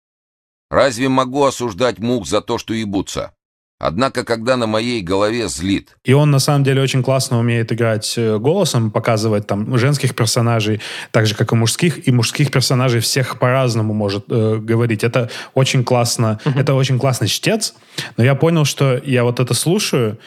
Разве 0.69 1.07
могу 1.09 1.45
осуждать 1.45 1.99
мух 1.99 2.27
за 2.27 2.41
то, 2.41 2.57
что 2.57 2.73
ебутся? 2.73 3.31
Однако, 3.79 4.23
когда 4.23 4.57
на 4.57 4.65
моей 4.65 5.01
голове 5.01 5.47
злит, 5.47 5.97
И 6.03 6.13
он, 6.13 6.31
на 6.31 6.39
самом 6.39 6.63
деле, 6.63 6.81
очень 6.81 7.03
классно 7.03 7.39
умеет 7.39 7.71
играть 7.71 8.17
э, 8.17 8.39
голосом, 8.39 8.89
показывать 8.89 9.45
там 9.45 9.77
женских 9.77 10.15
персонажей, 10.15 10.81
так 11.11 11.27
же, 11.27 11.35
как 11.35 11.51
и 11.51 11.55
мужских, 11.55 12.07
и 12.07 12.11
мужских 12.11 12.49
персонажей 12.51 13.01
всех 13.01 13.37
по-разному 13.37 13.93
может 13.93 14.25
э, 14.29 14.57
говорить. 14.57 15.03
Это 15.03 15.29
очень 15.53 15.83
классно, 15.83 16.39
это 16.43 16.73
очень 16.73 16.97
классный 16.97 17.27
чтец, 17.27 17.75
но 18.17 18.23
я 18.23 18.33
понял, 18.33 18.65
что 18.65 18.99
я 19.05 19.23
вот 19.23 19.39
это 19.39 19.53
слушаю, 19.53 20.17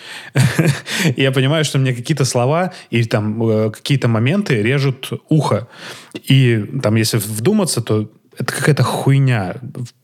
и 1.16 1.22
я 1.22 1.32
понимаю, 1.32 1.64
что 1.64 1.78
мне 1.78 1.92
какие-то 1.92 2.24
слова 2.24 2.72
и 2.90 3.02
там 3.02 3.42
э, 3.48 3.70
какие-то 3.72 4.06
моменты 4.06 4.62
режут 4.62 5.10
ухо. 5.28 5.66
И 6.14 6.64
там, 6.82 6.94
если 6.94 7.18
вдуматься, 7.18 7.80
то 7.80 8.08
это 8.40 8.54
какая-то 8.54 8.82
хуйня. 8.82 9.56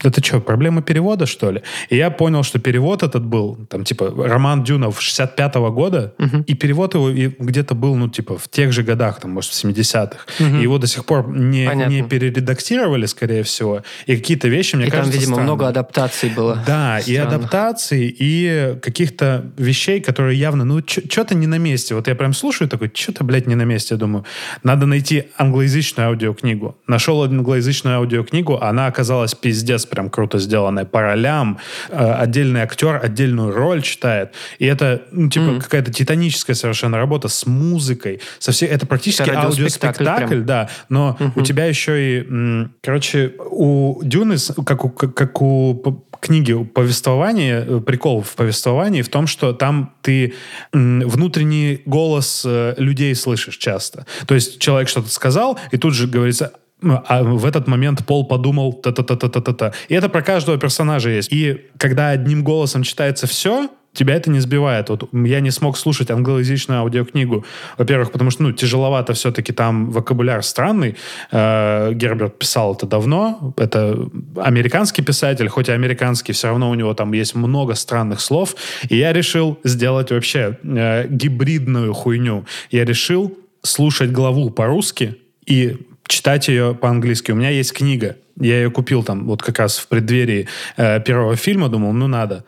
Это 0.02 0.22
что, 0.22 0.40
проблема 0.40 0.82
перевода, 0.82 1.24
что 1.24 1.50
ли? 1.50 1.62
И 1.88 1.96
я 1.96 2.10
понял, 2.10 2.42
что 2.42 2.58
перевод 2.58 3.02
этот 3.02 3.24
был, 3.24 3.56
там, 3.70 3.84
типа, 3.84 4.12
роман 4.14 4.62
Дюнов 4.62 5.00
65-го 5.00 5.72
года, 5.72 6.14
и 6.46 6.54
перевод 6.54 6.94
его 6.94 7.08
и 7.08 7.28
где-то 7.38 7.74
был, 7.74 7.94
ну, 7.96 8.08
типа, 8.08 8.36
в 8.36 8.48
тех 8.48 8.72
же 8.72 8.82
годах, 8.82 9.20
там, 9.20 9.30
может, 9.30 9.52
в 9.52 9.64
70-х. 9.64 10.18
И 10.58 10.62
его 10.62 10.76
до 10.78 10.86
сих 10.86 11.06
пор 11.06 11.28
не, 11.30 11.66
Понятно. 11.66 11.90
не 11.92 12.02
перередактировали, 12.02 13.06
скорее 13.06 13.42
всего. 13.42 13.82
И 14.04 14.16
какие-то 14.16 14.48
вещи, 14.48 14.76
мне 14.76 14.86
и 14.86 14.90
там, 14.90 14.98
кажется, 15.00 15.18
видимо, 15.18 15.34
странные. 15.36 15.44
много 15.54 15.68
адаптаций 15.68 16.28
было. 16.28 16.62
Да, 16.66 16.98
и 16.98 17.14
Странных. 17.14 17.34
адаптаций, 17.38 18.14
и 18.18 18.76
каких-то 18.82 19.50
вещей, 19.56 20.00
которые 20.00 20.38
явно, 20.38 20.64
ну, 20.64 20.82
что-то 20.86 21.34
не 21.34 21.46
на 21.46 21.56
месте. 21.58 21.94
Вот 21.94 22.06
я 22.06 22.14
прям 22.14 22.34
слушаю 22.34 22.68
такой, 22.68 22.90
что-то, 22.94 23.24
блядь, 23.24 23.46
не 23.46 23.54
на 23.54 23.62
месте. 23.62 23.94
Я 23.94 23.98
думаю, 23.98 24.26
надо 24.62 24.84
найти 24.84 25.24
англоязычную 25.38 26.08
аудиокнигу. 26.08 26.76
Нашел 26.86 27.22
англоязычную 27.22 27.96
аудиокнигу, 27.96 28.25
она 28.60 28.86
оказалась 28.86 29.34
пиздец 29.34 29.86
прям 29.86 30.10
круто 30.10 30.38
сделанная 30.38 30.84
по 30.84 31.00
ролям. 31.00 31.58
Э, 31.90 32.14
Отдельный 32.14 32.60
актер 32.60 33.00
отдельную 33.02 33.52
роль 33.52 33.82
читает. 33.82 34.32
И 34.58 34.66
это, 34.66 35.02
ну, 35.10 35.28
типа, 35.28 35.60
какая-то 35.60 35.92
титаническая 35.92 36.54
совершенно 36.56 36.96
работа 36.98 37.28
с 37.28 37.46
музыкой. 37.46 38.20
Со 38.38 38.52
всей, 38.52 38.68
это 38.68 38.86
практически 38.86 39.28
Это 39.28 39.42
аудиоспектакль, 39.42 40.26
прям. 40.26 40.46
да. 40.46 40.68
Но 40.88 41.16
у 41.34 41.42
тебя 41.42 41.66
еще 41.66 42.20
и, 42.20 42.66
короче, 42.82 43.32
у 43.50 44.02
Дюны, 44.02 44.36
как 44.64 44.84
у, 44.84 44.90
как, 44.90 45.42
у 45.42 46.04
книги 46.20 46.64
повествования, 46.64 47.64
э, 47.66 47.80
прикол 47.80 48.22
в 48.22 48.34
повествовании 48.34 49.02
в 49.02 49.08
том, 49.08 49.26
что 49.26 49.52
там 49.52 49.94
ты 50.02 50.34
внутренний 50.72 51.82
голос 51.86 52.42
э, 52.44 52.74
людей 52.78 53.14
слышишь 53.14 53.56
часто. 53.56 54.06
То 54.26 54.34
есть 54.34 54.58
человек 54.58 54.88
что-то 54.88 55.08
сказал, 55.10 55.58
и 55.70 55.76
тут 55.76 55.94
же 55.94 56.06
говорится, 56.06 56.52
а 56.92 57.22
в 57.22 57.44
этот 57.44 57.66
момент 57.66 58.04
Пол 58.06 58.26
подумал 58.26 58.72
та-та-та-та-та-та. 58.72 59.72
И 59.88 59.94
это 59.94 60.08
про 60.08 60.22
каждого 60.22 60.58
персонажа 60.58 61.10
есть. 61.10 61.32
И 61.32 61.66
когда 61.78 62.10
одним 62.10 62.44
голосом 62.44 62.82
читается 62.82 63.26
все, 63.26 63.68
тебя 63.96 64.14
это 64.14 64.30
не 64.30 64.40
сбивает. 64.40 64.88
Вот 64.90 65.08
я 65.12 65.40
не 65.40 65.50
смог 65.50 65.76
слушать 65.76 66.10
англоязычную 66.10 66.80
аудиокнигу. 66.80 67.44
Во-первых, 67.78 68.12
потому 68.12 68.30
что, 68.30 68.42
ну, 68.44 68.52
тяжеловато 68.52 69.14
все-таки 69.14 69.52
там 69.52 69.90
вокабуляр 69.90 70.42
странный. 70.42 70.96
Э, 71.32 71.92
Герберт 71.92 72.38
писал 72.38 72.74
это 72.74 72.86
давно. 72.86 73.54
Это 73.56 73.98
американский 74.36 75.02
писатель, 75.02 75.48
хоть 75.48 75.68
и 75.68 75.72
американский, 75.72 76.32
все 76.32 76.48
равно 76.48 76.70
у 76.70 76.74
него 76.74 76.94
там 76.94 77.12
есть 77.12 77.34
много 77.34 77.74
странных 77.74 78.20
слов. 78.20 78.54
И 78.88 78.96
я 78.96 79.12
решил 79.12 79.58
сделать 79.64 80.10
вообще 80.10 80.58
э, 80.62 81.06
гибридную 81.08 81.92
хуйню. 81.94 82.44
Я 82.70 82.84
решил 82.84 83.36
слушать 83.62 84.12
главу 84.12 84.50
по-русски 84.50 85.16
и 85.46 85.76
читать 86.08 86.48
ее 86.48 86.74
по-английски. 86.74 87.32
У 87.32 87.34
меня 87.34 87.50
есть 87.50 87.72
книга. 87.72 88.16
Я 88.38 88.56
ее 88.56 88.70
купил 88.70 89.02
там 89.02 89.26
вот 89.26 89.42
как 89.42 89.58
раз 89.58 89.78
в 89.78 89.88
преддверии 89.88 90.46
э, 90.76 91.00
первого 91.00 91.36
фильма, 91.36 91.68
думал, 91.68 91.92
ну 91.92 92.06
надо. 92.06 92.44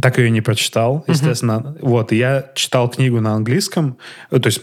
Так 0.00 0.18
ее 0.18 0.30
не 0.30 0.40
прочитал, 0.40 1.04
естественно. 1.06 1.76
Вот, 1.80 2.12
и 2.12 2.16
я 2.16 2.50
читал 2.54 2.88
книгу 2.88 3.20
на 3.20 3.34
английском, 3.34 3.98
э, 4.30 4.38
то 4.38 4.46
есть 4.46 4.62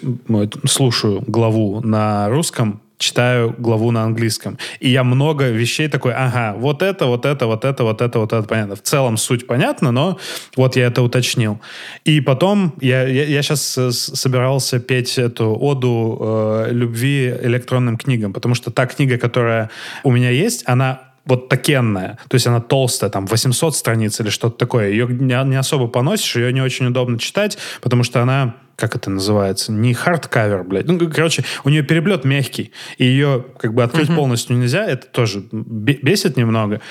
слушаю 0.65 1.23
главу 1.27 1.81
на 1.81 2.27
русском, 2.29 2.81
читаю 3.03 3.53
главу 3.57 3.91
на 3.91 4.03
английском. 4.03 4.57
И 4.79 4.89
я 4.89 5.03
много 5.03 5.49
вещей 5.49 5.89
такой, 5.89 6.13
ага, 6.13 6.55
вот 6.57 6.81
это, 6.81 7.05
вот 7.05 7.25
это, 7.25 7.45
вот 7.45 7.65
это, 7.65 7.83
вот 7.83 8.01
это, 8.01 8.19
вот 8.19 8.33
это, 8.33 8.47
понятно. 8.47 8.75
В 8.75 8.81
целом 8.81 9.17
суть 9.17 9.45
понятна, 9.45 9.91
но 9.91 10.17
вот 10.55 10.75
я 10.75 10.87
это 10.87 11.01
уточнил. 11.01 11.59
И 12.05 12.21
потом 12.21 12.73
я, 12.81 13.03
я, 13.07 13.41
сейчас 13.41 13.61
собирался 13.61 14.79
петь 14.79 15.17
эту 15.17 15.55
оду 15.55 16.17
э, 16.21 16.67
любви 16.71 17.33
электронным 17.43 17.97
книгам, 17.97 18.31
потому 18.33 18.55
что 18.55 18.71
та 18.71 18.85
книга, 18.85 19.17
которая 19.17 19.69
у 20.03 20.11
меня 20.11 20.29
есть, 20.29 20.63
она 20.65 20.99
вот 21.25 21.49
такенная, 21.49 22.17
то 22.27 22.35
есть 22.35 22.47
она 22.47 22.59
толстая, 22.59 23.09
там 23.09 23.25
800 23.25 23.75
страниц 23.75 24.19
или 24.19 24.29
что-то 24.29 24.57
такое. 24.57 24.89
Ее 24.89 25.07
не, 25.07 25.49
не 25.49 25.55
особо 25.55 25.87
поносишь, 25.87 26.35
ее 26.35 26.53
не 26.53 26.61
очень 26.61 26.87
удобно 26.87 27.17
читать, 27.17 27.57
потому 27.81 28.03
что 28.03 28.21
она 28.21 28.55
как 28.75 28.95
это 28.95 29.09
называется, 29.09 29.71
не 29.71 29.93
hardcover, 29.93 30.63
блядь. 30.63 30.87
Ну, 30.87 30.99
короче, 31.09 31.43
у 31.63 31.69
нее 31.69 31.83
переплет 31.83 32.25
мягкий, 32.25 32.71
и 32.97 33.05
ее 33.05 33.45
как 33.59 33.73
бы 33.73 33.83
открыть 33.83 34.07
полностью 34.07 34.57
нельзя, 34.57 34.85
это 34.85 35.07
тоже 35.07 35.43
бе- 35.51 35.99
бесит 36.01 36.37
немного. 36.37 36.81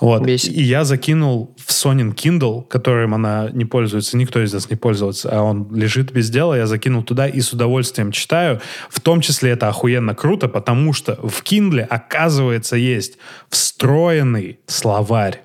Вот. 0.00 0.22
Бесит. 0.22 0.52
И 0.52 0.62
я 0.62 0.84
закинул 0.84 1.54
в 1.64 1.72
Сонин 1.72 2.12
Kindle, 2.12 2.66
которым 2.68 3.14
она 3.14 3.48
не 3.52 3.64
пользуется, 3.64 4.16
никто 4.16 4.42
из 4.42 4.52
нас 4.52 4.68
не 4.68 4.76
пользуется, 4.76 5.30
а 5.32 5.42
он 5.42 5.74
лежит 5.74 6.12
без 6.12 6.28
дела, 6.28 6.54
я 6.54 6.66
закинул 6.66 7.02
туда 7.02 7.26
и 7.26 7.40
с 7.40 7.52
удовольствием 7.52 8.12
читаю. 8.12 8.60
В 8.90 9.00
том 9.00 9.20
числе 9.20 9.52
это 9.52 9.68
охуенно 9.68 10.14
круто, 10.14 10.48
потому 10.48 10.92
что 10.92 11.14
в 11.16 11.42
Kindle, 11.42 11.80
оказывается, 11.80 12.76
есть 12.76 13.18
встроенный 13.48 14.58
словарь. 14.66 15.40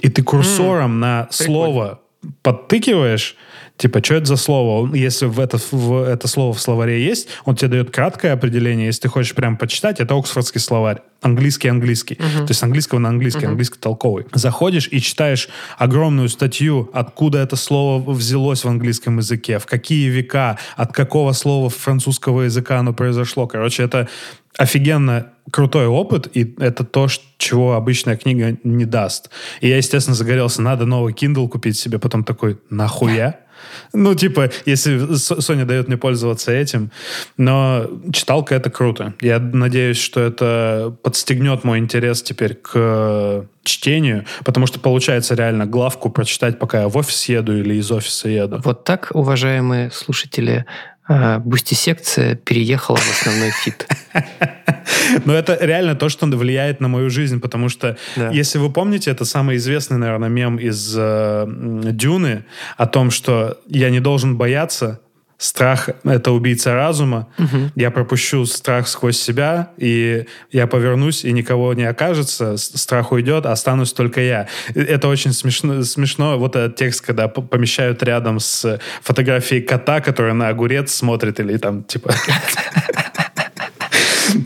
И 0.00 0.08
ты 0.08 0.22
курсором 0.22 1.00
на 1.00 1.28
слово 1.30 2.00
подтыкиваешь, 2.42 3.36
типа, 3.76 4.02
что 4.02 4.14
это 4.14 4.26
за 4.26 4.36
слово? 4.36 4.94
Если 4.94 5.26
в 5.26 5.40
это, 5.40 5.58
в 5.70 6.02
это 6.02 6.28
слово 6.28 6.52
в 6.52 6.60
словаре 6.60 7.04
есть, 7.04 7.28
он 7.44 7.56
тебе 7.56 7.68
дает 7.68 7.90
краткое 7.90 8.32
определение. 8.32 8.86
Если 8.86 9.02
ты 9.02 9.08
хочешь 9.08 9.34
прям 9.34 9.56
почитать, 9.56 10.00
это 10.00 10.14
Оксфордский 10.14 10.60
словарь. 10.60 11.02
Английский-английский. 11.22 12.16
То 12.16 12.46
есть 12.48 12.62
английского 12.62 12.98
на 12.98 13.08
английский, 13.08 13.46
английский 13.46 13.78
толковый. 13.78 14.26
Заходишь 14.32 14.88
и 14.90 15.00
читаешь 15.00 15.48
огромную 15.78 16.28
статью, 16.28 16.90
откуда 16.92 17.38
это 17.38 17.56
слово 17.56 18.12
взялось 18.12 18.64
в 18.64 18.68
английском 18.68 19.18
языке, 19.18 19.58
в 19.58 19.66
какие 19.66 20.08
века, 20.08 20.58
от 20.76 20.92
какого 20.92 21.32
слова 21.32 21.70
французского 21.70 22.42
языка 22.42 22.78
оно 22.78 22.92
произошло. 22.92 23.46
Короче, 23.46 23.82
это 23.82 24.08
офигенно 24.58 25.32
крутой 25.50 25.86
опыт, 25.86 26.28
и 26.34 26.54
это 26.58 26.84
то, 26.84 27.08
чего 27.38 27.74
обычная 27.74 28.16
книга 28.16 28.56
не 28.64 28.84
даст. 28.84 29.30
И 29.60 29.68
я, 29.68 29.76
естественно, 29.76 30.14
загорелся, 30.14 30.62
надо 30.62 30.86
новый 30.86 31.12
Kindle 31.12 31.48
купить 31.48 31.78
себе, 31.78 31.98
потом 31.98 32.24
такой, 32.24 32.58
нахуя? 32.70 33.40
Ну, 33.92 34.14
типа, 34.14 34.50
если 34.64 35.14
Соня 35.16 35.64
дает 35.64 35.88
мне 35.88 35.96
пользоваться 35.96 36.52
этим. 36.52 36.90
Но 37.36 37.86
читалка— 38.12 38.54
это 38.56 38.70
круто. 38.70 39.14
Я 39.20 39.38
надеюсь, 39.38 39.98
что 39.98 40.20
это 40.20 40.94
подстегнет 41.02 41.64
мой 41.64 41.78
интерес 41.78 42.22
теперь 42.22 42.54
к 42.54 43.46
чтению, 43.62 44.24
потому 44.44 44.66
что 44.66 44.78
получается 44.78 45.34
реально 45.34 45.66
главку 45.66 46.10
прочитать, 46.10 46.58
пока 46.58 46.82
я 46.82 46.88
в 46.88 46.96
офис 46.96 47.28
еду 47.28 47.56
или 47.56 47.74
из 47.74 47.90
офиса 47.90 48.28
еду. 48.28 48.60
Вот 48.64 48.84
так, 48.84 49.10
уважаемые 49.12 49.90
слушатели, 49.90 50.64
Boosty-секция 51.38 52.34
переехала 52.36 52.96
в 52.96 53.10
основной 53.20 53.50
feed. 53.50 53.86
Но 55.24 55.34
это 55.34 55.56
реально 55.60 55.94
то, 55.94 56.08
что 56.08 56.26
влияет 56.26 56.80
на 56.80 56.88
мою 56.88 57.10
жизнь, 57.10 57.40
потому 57.40 57.68
что, 57.68 57.96
Да. 58.16 58.30
если 58.30 58.58
вы 58.58 58.72
помните, 58.72 59.10
это 59.10 59.24
самый 59.24 59.56
известный, 59.56 59.98
наверное, 59.98 60.28
мем 60.28 60.56
из 60.56 60.94
э, 60.96 61.46
Дюны 61.92 62.44
о 62.76 62.86
том, 62.86 63.10
что 63.10 63.58
я 63.68 63.90
не 63.90 64.00
должен 64.00 64.36
бояться, 64.36 65.00
страх— 65.38 65.90
это 66.04 66.30
убийца 66.32 66.74
разума, 66.74 67.28
я 67.74 67.90
пропущу 67.90 68.44
страх 68.46 68.88
сквозь 68.88 69.18
себя, 69.18 69.70
и 69.76 70.26
я 70.50 70.66
повернусь, 70.66 71.24
и 71.24 71.32
никого 71.32 71.74
не 71.74 71.84
окажется, 71.84 72.56
страх 72.56 73.12
уйдет, 73.12 73.46
останусь 73.46 73.92
только 73.92 74.20
я. 74.20 74.48
Это 74.74 75.08
очень 75.08 75.32
смешно, 75.32 75.82
смешно. 75.82 76.38
Вот 76.38 76.56
этот 76.56 76.76
текст, 76.76 77.04
когда 77.04 77.28
помещают 77.28 78.02
рядом 78.02 78.40
с 78.40 78.80
фотографией 79.02 79.62
кота, 79.62 80.00
который 80.00 80.34
на 80.34 80.48
огурец 80.48 80.92
смотрит, 80.92 81.40
или 81.40 81.56
там, 81.56 81.84
типа... 81.84 82.14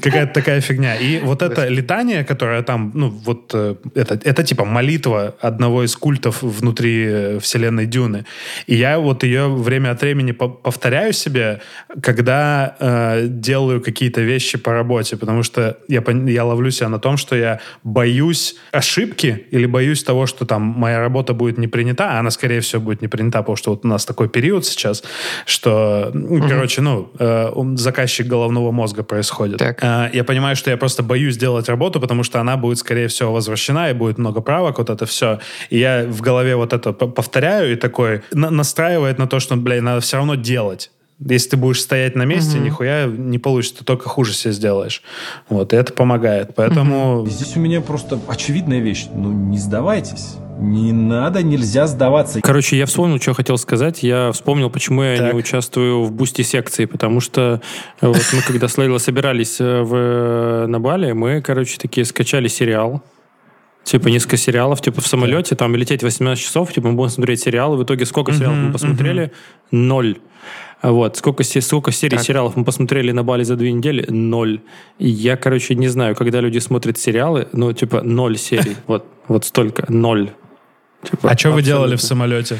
Какая-то 0.03 0.33
такая 0.33 0.61
фигня. 0.61 0.97
И 0.97 1.21
вот 1.21 1.43
это 1.43 1.69
летание, 1.69 2.25
которое 2.25 2.63
там, 2.63 2.91
ну, 2.95 3.09
вот 3.09 3.51
э, 3.55 3.75
это, 3.95 4.19
это 4.25 4.43
типа 4.43 4.65
молитва 4.65 5.35
одного 5.41 5.85
из 5.85 5.97
культов 5.97 6.43
внутри 6.43 7.07
э, 7.07 7.39
вселенной 7.39 7.87
Дюны. 7.87 8.25
И 8.67 8.75
я 8.77 8.99
вот 8.99 9.25
ее 9.25 9.49
время 9.49 9.91
от 9.91 10.03
времени 10.03 10.33
по- 10.33 10.49
повторяю 10.49 11.13
себе, 11.13 11.61
когда 12.03 12.77
э, 12.81 13.27
делаю 13.29 13.81
какие-то 13.81 14.21
вещи 14.21 14.59
по 14.59 14.73
работе, 14.73 15.17
потому 15.17 15.43
что 15.43 15.77
я, 15.89 16.03
я 16.27 16.45
ловлю 16.45 16.71
себя 16.71 16.89
на 16.89 16.99
том, 16.99 17.17
что 17.17 17.37
я 17.37 17.61
боюсь 17.85 18.57
ошибки 18.73 19.47
или 19.51 19.67
боюсь 19.67 20.03
того, 20.03 20.27
что 20.27 20.45
там 20.45 20.63
моя 20.63 21.01
работа 21.01 21.35
будет 21.35 21.59
не 21.59 21.69
принята, 21.69 22.13
а 22.13 22.21
она, 22.21 22.31
скорее 22.31 22.61
всего, 22.61 22.83
будет 22.83 23.03
не 23.03 23.09
принята, 23.09 23.39
потому 23.39 23.57
что 23.57 23.71
вот 23.71 23.85
у 23.85 23.89
нас 23.89 24.05
такой 24.05 24.29
период 24.29 24.67
сейчас, 24.67 25.03
что, 25.47 26.11
ну, 26.15 26.49
короче, 26.49 26.81
ну, 26.81 27.11
э, 27.19 27.53
заказчик 27.77 28.27
головного 28.27 28.71
мозга 28.71 29.03
происходит. 29.03 29.59
Так. 29.59 29.79
Э, 29.91 30.11
Я 30.13 30.25
понимаю, 30.25 30.57
что 30.57 30.71
я 30.71 30.77
просто 30.77 31.03
боюсь 31.03 31.37
делать 31.37 31.69
работу, 31.69 32.01
потому 32.01 32.23
что 32.25 32.41
она 32.41 32.57
будет, 32.57 32.79
скорее 32.79 33.07
всего, 33.09 33.33
возвращена, 33.33 33.91
и 33.91 33.95
будет 33.95 34.19
много 34.19 34.41
правок, 34.41 34.79
вот 34.79 34.91
это 34.91 35.05
все. 35.07 35.39
И 35.71 35.79
я 35.79 36.05
в 36.07 36.21
голове 36.21 36.57
вот 36.57 36.73
это 36.73 36.93
повторяю, 36.93 37.73
и 37.73 37.77
такой 37.77 38.23
на- 38.33 38.51
настраивает 38.51 39.19
на 39.19 39.27
то, 39.27 39.41
что, 39.41 39.57
блин, 39.57 39.85
надо 39.85 40.01
все 40.01 40.17
равно 40.17 40.35
делать. 40.37 40.91
Если 41.23 41.51
ты 41.51 41.57
будешь 41.59 41.83
стоять 41.83 42.17
на 42.17 42.25
месте, 42.25 42.59
нихуя 42.59 43.07
не 43.07 43.39
получится, 43.39 43.81
ты 43.81 43.85
только 43.85 44.09
хуже 44.09 44.33
себе 44.33 44.53
сделаешь. 44.53 45.03
Вот, 45.49 45.73
и 45.73 45.77
это 45.77 45.93
помогает. 45.93 46.55
Поэтому... 46.55 47.27
Здесь 47.29 47.57
у 47.57 47.61
меня 47.61 47.83
просто 47.83 48.19
очевидная 48.27 48.81
вещь. 48.81 49.07
Ну, 49.15 49.31
не 49.31 49.59
сдавайтесь. 49.59 50.37
Не 50.59 50.93
надо, 50.93 51.43
нельзя 51.43 51.87
сдаваться. 51.87 52.41
Короче, 52.43 52.77
я 52.77 52.87
вспомнил, 52.87 53.19
что 53.19 53.35
хотел 53.35 53.57
сказать. 53.59 54.03
Я 54.03 54.31
вспомнил, 54.33 54.71
почему 54.71 55.03
я 55.03 55.17
Так. 55.17 55.33
не 55.33 55.39
участвую 55.39 56.05
в 56.05 56.13
Boosty 56.13 56.43
секции, 56.43 56.85
потому 56.85 57.21
что 57.21 57.61
э, 58.01 58.07
вот 58.07 58.23
мы 58.35 58.43
когда 58.43 58.69
с 58.69 58.77
Лейлой 58.77 59.01
собирались 59.01 59.59
э, 59.61 59.83
в, 59.83 60.67
на 60.67 60.79
Бали, 60.81 61.13
мы, 61.13 61.41
короче, 61.41 61.79
такие 61.79 62.05
скачали 62.05 62.49
сериал. 62.49 63.03
Типа 63.85 64.09
несколько 64.09 64.37
сериалов, 64.37 64.83
типа 64.83 65.01
в 65.01 65.07
самолете, 65.07 65.55
там 65.55 65.75
лететь 65.75 66.03
18 66.03 66.45
часов, 66.45 66.73
типа 66.73 66.89
мы 66.89 66.95
будем 66.95 67.11
смотреть 67.11 67.41
сериалы. 67.41 67.79
В 67.79 67.85
итоге 67.85 68.05
сколько 68.05 68.33
сериалов 68.33 68.59
мы 68.59 68.73
посмотрели? 68.73 69.33
Ноль. 69.71 70.19
Вот. 70.83 71.17
Сколько, 71.17 71.45
сколько 71.45 71.93
серий 71.93 72.17
Так. 72.17 72.27
сериалов 72.27 72.57
мы 72.57 72.65
посмотрели 72.65 73.13
на 73.13 73.23
Бали 73.23 73.43
за 73.45 73.57
две 73.57 73.73
недели? 73.73 74.07
Ноль. 74.09 74.61
Я, 74.99 75.37
короче, 75.37 75.75
не 75.75 75.89
знаю, 75.89 76.15
когда 76.15 76.41
люди 76.41 76.59
смотрят 76.59 76.99
сериалы, 76.99 77.49
ну, 77.53 77.73
типа, 77.73 78.03
ноль 78.03 78.37
серий. 78.39 78.77
Вот, 78.87 79.05
вот 79.29 79.45
столько. 79.45 79.85
Ноль. 79.89 80.31
Типа, 81.03 81.31
А 81.31 81.37
что 81.37 81.51
вы 81.53 81.63
делали 81.63 81.97
в 81.97 82.03
самолете? 82.03 82.59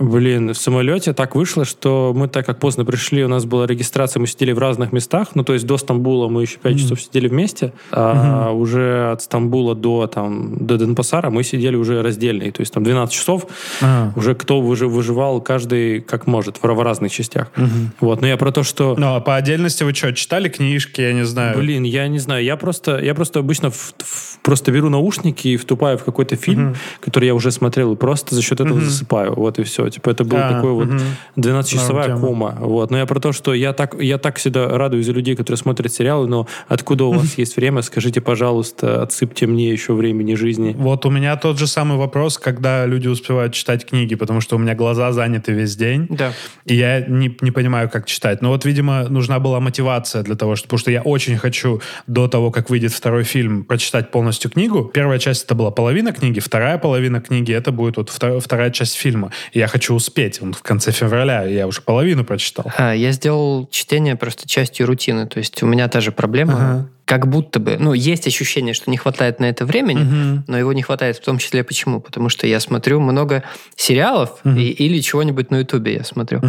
Блин, 0.00 0.54
в 0.54 0.56
самолете 0.56 1.12
так 1.12 1.34
вышло, 1.36 1.66
что 1.66 2.12
мы 2.16 2.26
так 2.26 2.46
как 2.46 2.58
поздно 2.58 2.86
пришли, 2.86 3.22
у 3.22 3.28
нас 3.28 3.44
была 3.44 3.66
регистрация, 3.66 4.18
мы 4.18 4.26
сидели 4.26 4.52
в 4.52 4.58
разных 4.58 4.92
местах, 4.92 5.28
ну 5.34 5.44
то 5.44 5.52
есть 5.52 5.66
до 5.66 5.76
Стамбула 5.76 6.28
мы 6.28 6.40
еще 6.42 6.56
5 6.56 6.78
часов 6.78 7.02
сидели 7.02 7.28
вместе, 7.28 7.74
а 7.90 8.50
уже 8.50 9.10
от 9.12 9.20
Стамбула 9.20 9.74
до, 9.74 10.06
там, 10.06 10.56
до 10.58 10.78
Денпасара 10.78 11.28
мы 11.28 11.42
сидели 11.42 11.76
уже 11.76 12.00
раздельные, 12.00 12.50
то 12.50 12.62
есть 12.62 12.72
там 12.72 12.82
12 12.82 13.14
часов, 13.14 13.46
А. 13.82 14.10
уже 14.16 14.34
кто 14.34 14.62
выжи- 14.62 14.86
выживал 14.86 15.42
каждый 15.42 16.00
как 16.00 16.26
может, 16.26 16.56
в, 16.56 16.62
в 16.62 16.82
разных 16.82 17.12
частях. 17.12 17.52
Вот, 18.00 18.22
но 18.22 18.26
я 18.26 18.38
про 18.38 18.52
то, 18.52 18.62
что... 18.62 18.94
Ну, 18.96 19.14
а 19.16 19.20
по 19.20 19.36
отдельности 19.36 19.82
вы 19.84 19.92
что, 19.92 20.14
читали 20.14 20.48
книжки, 20.48 21.02
я 21.02 21.12
не 21.12 21.26
знаю? 21.26 21.58
Блин, 21.58 21.82
я 21.82 22.08
не 22.08 22.18
знаю, 22.20 22.42
я 22.42 22.56
просто, 22.56 22.98
я 23.00 23.14
просто 23.14 23.40
обычно 23.40 23.70
в- 23.70 23.94
в- 23.98 24.38
просто 24.42 24.72
беру 24.72 24.88
наушники 24.88 25.48
и 25.48 25.56
втупаю 25.58 25.98
в 25.98 26.04
какой-то 26.04 26.36
фильм, 26.36 26.74
который 27.00 27.26
я 27.26 27.34
уже 27.34 27.50
смотрел, 27.50 27.92
и 27.92 27.96
просто 27.96 28.34
за 28.34 28.40
счет 28.40 28.60
этого 28.60 28.80
засыпаю. 28.80 29.34
Вот 29.34 29.58
и 29.58 29.62
все. 29.62 29.89
Типа 29.90 30.10
это 30.10 30.24
был 30.24 30.38
А, 30.38 30.52
такой 30.54 30.72
вот 30.72 30.86
мгм. 30.88 31.00
12-часовая 31.36 32.08
Норм 32.08 32.20
тема. 32.20 32.28
кома. 32.28 32.56
Вот. 32.60 32.90
Но 32.90 32.98
я 32.98 33.06
про 33.06 33.20
то, 33.20 33.32
что 33.32 33.54
я 33.54 33.72
так, 33.72 33.94
я 34.00 34.18
так 34.18 34.36
всегда 34.38 34.68
радуюсь 34.78 35.06
за 35.06 35.12
людей, 35.12 35.36
которые 35.36 35.58
смотрят 35.58 35.92
сериалы, 35.92 36.26
но 36.26 36.46
откуда 36.68 37.04
у 37.04 37.12
вас 37.12 37.34
есть 37.38 37.56
время, 37.56 37.82
скажите, 37.82 38.20
пожалуйста, 38.20 39.02
отсыпьте 39.02 39.46
мне 39.46 39.70
еще 39.70 39.92
времени 39.94 40.34
жизни. 40.34 40.74
Вот 40.78 41.06
у 41.06 41.10
меня 41.10 41.36
тот 41.36 41.58
же 41.58 41.66
самый 41.66 41.98
вопрос, 41.98 42.38
когда 42.38 42.86
люди 42.86 43.08
успевают 43.08 43.52
читать 43.54 43.86
книги, 43.86 44.14
потому 44.14 44.40
что 44.40 44.56
у 44.56 44.58
меня 44.58 44.74
глаза 44.74 45.12
заняты 45.12 45.52
весь 45.52 45.76
день, 45.76 46.06
Да. 46.10 46.32
и 46.64 46.74
я 46.74 47.00
не, 47.00 47.36
не 47.40 47.50
понимаю, 47.50 47.88
как 47.90 48.06
читать. 48.06 48.42
Но 48.42 48.50
вот, 48.50 48.64
видимо, 48.64 49.08
нужна 49.08 49.38
была 49.38 49.60
мотивация 49.60 50.22
для 50.22 50.34
того, 50.36 50.56
что, 50.56 50.66
потому 50.66 50.78
что 50.78 50.90
я 50.90 51.02
очень 51.02 51.36
хочу 51.36 51.80
до 52.06 52.28
того, 52.28 52.50
как 52.50 52.70
выйдет 52.70 52.92
второй 52.92 53.24
фильм, 53.24 53.64
прочитать 53.64 54.10
полностью 54.10 54.50
книгу. 54.50 54.84
Первая 54.92 55.18
часть 55.18 55.44
это 55.44 55.54
была 55.54 55.70
половина 55.70 56.12
книги, 56.12 56.40
вторая 56.40 56.78
половина 56.78 57.20
книги 57.20 57.52
это 57.52 57.72
будет 57.72 57.96
вот 57.96 58.10
втор- 58.10 58.40
вторая 58.40 58.70
часть 58.70 58.94
фильма. 58.94 59.30
И 59.52 59.58
я 59.58 59.66
хочу 59.70 59.94
успеть. 59.94 60.42
Он 60.42 60.52
в 60.52 60.62
конце 60.62 60.92
февраля, 60.92 61.44
я 61.44 61.66
уже 61.66 61.80
половину 61.80 62.24
прочитал. 62.24 62.66
А, 62.76 62.92
Я 62.92 63.12
сделал 63.12 63.66
чтение 63.70 64.16
просто 64.16 64.46
частью 64.48 64.86
рутины. 64.86 65.26
То 65.26 65.38
есть 65.38 65.62
у 65.62 65.66
меня 65.66 65.88
та 65.88 66.00
же 66.00 66.12
проблема. 66.12 66.52
Ага. 66.54 66.88
Как 67.06 67.26
будто 67.26 67.58
бы, 67.58 67.76
ну, 67.80 67.92
есть 67.92 68.26
ощущение, 68.26 68.72
что 68.74 68.90
не 68.90 68.96
хватает 68.96 69.40
на 69.40 69.46
это 69.46 69.64
времени, 69.64 70.02
Мгм. 70.02 70.44
но 70.46 70.58
его 70.58 70.72
не 70.72 70.82
хватает 70.82 71.16
в 71.16 71.24
том 71.24 71.38
числе 71.38 71.64
почему? 71.64 72.00
Потому 72.00 72.28
что 72.28 72.46
я 72.46 72.60
смотрю 72.60 73.00
много 73.00 73.42
сериалов 73.74 74.38
и- 74.44 74.70
или 74.70 75.00
чего-нибудь 75.00 75.50
на 75.50 75.56
Ютубе 75.58 75.94
я 75.94 76.04
смотрю. 76.04 76.40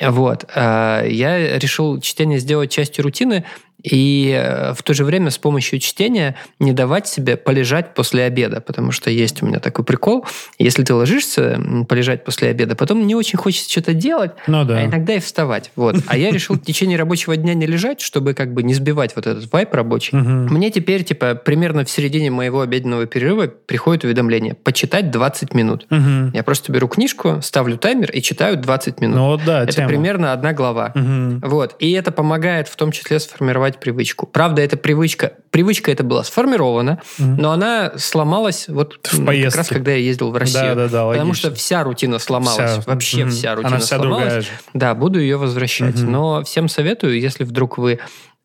Вот. 0.00 0.46
А, 0.54 1.04
Я 1.06 1.58
решил 1.58 2.00
чтение 2.00 2.38
сделать 2.40 2.70
частью 2.72 3.04
рутины 3.04 3.44
и 3.82 4.32
э, 4.36 4.74
в 4.74 4.82
то 4.82 4.94
же 4.94 5.04
время 5.04 5.30
с 5.30 5.38
помощью 5.38 5.78
чтения 5.78 6.36
не 6.58 6.72
давать 6.72 7.06
себе 7.08 7.36
полежать 7.36 7.94
после 7.94 8.24
обеда, 8.24 8.60
потому 8.60 8.92
что 8.92 9.10
есть 9.10 9.42
у 9.42 9.46
меня 9.46 9.58
такой 9.58 9.84
прикол. 9.84 10.24
Если 10.58 10.84
ты 10.84 10.94
ложишься 10.94 11.60
полежать 11.88 12.24
после 12.24 12.48
обеда, 12.48 12.76
потом 12.76 13.06
не 13.06 13.14
очень 13.14 13.38
хочется 13.38 13.70
что-то 13.70 13.94
делать, 13.94 14.32
Ну 14.46 14.64
да. 14.64 14.78
а 14.78 14.84
иногда 14.84 15.14
и 15.14 15.20
вставать. 15.20 15.70
Вот. 15.76 15.96
А 16.06 16.16
я 16.16 16.30
решил 16.30 16.56
в 16.56 16.60
течение 16.62 16.98
рабочего 16.98 17.36
дня 17.36 17.54
не 17.54 17.66
лежать, 17.66 18.00
чтобы 18.00 18.34
как 18.34 18.52
бы 18.54 18.62
не 18.62 18.74
сбивать 18.74 19.16
вот 19.16 19.26
этот 19.26 19.52
вайп 19.52 19.74
рабочий. 19.74 20.16
Мгм. 20.16 20.46
Мне 20.54 20.70
теперь, 20.70 21.04
типа, 21.04 21.34
примерно 21.34 21.84
в 21.84 21.90
середине 21.90 22.30
моего 22.30 22.60
обеденного 22.60 23.06
перерыва 23.06 23.46
приходит 23.48 24.04
уведомление 24.04 24.54
почитать 24.54 25.10
20 25.10 25.54
минут. 25.54 25.86
Мгм. 25.90 26.30
Я 26.34 26.42
просто 26.42 26.72
беру 26.72 26.88
книжку, 26.88 27.40
ставлю 27.42 27.76
таймер 27.78 28.10
и 28.10 28.22
читаю 28.22 28.56
20 28.56 29.00
минут. 29.00 29.16
Ну 29.16 29.26
вот 29.26 29.40
да, 29.44 29.62
это 29.64 29.72
тема. 29.72 29.88
примерно 29.88 30.32
одна 30.32 30.52
глава. 30.52 30.92
Мгм. 30.94 31.40
Вот. 31.40 31.74
И 31.78 31.90
это 31.92 32.12
помогает 32.12 32.68
в 32.68 32.76
том 32.76 32.92
числе 32.92 33.18
сформировать 33.18 33.71
привычку. 33.80 34.26
Правда, 34.26 34.62
эта 34.62 34.76
привычка, 34.76 35.32
привычка 35.50 35.90
эта 35.92 36.04
была 36.04 36.24
сформирована, 36.24 37.00
но 37.18 37.52
она 37.52 37.92
сломалась 37.96 38.68
вот 38.68 38.98
В 39.12 39.24
как 39.26 39.56
раз 39.56 39.68
когда 39.68 39.92
я 39.92 39.98
ездил 39.98 40.30
в 40.30 40.36
Россию. 40.36 40.74
Да-да-да, 40.74 41.06
Потому 41.08 41.30
логично. 41.30 41.34
что 41.50 41.54
вся 41.54 41.82
рутина 41.84 42.18
сломалась. 42.18 42.72
Вся. 42.72 42.82
Вообще 42.86 43.22
Мгм. 43.24 43.30
вся 43.30 43.54
рутина 43.54 43.68
Она 43.68 43.78
вся 43.78 43.96
сломалась. 43.96 44.22
другая 44.24 44.40
же. 44.42 44.48
Да, 44.74 44.94
буду 44.94 45.20
ее 45.20 45.36
возвращать. 45.36 45.96
Мгм. 45.96 46.12
Но 46.12 46.42
всем 46.44 46.68
советую, 46.68 47.20
если 47.20 47.44
вдруг 47.44 47.78
вы 47.78 47.98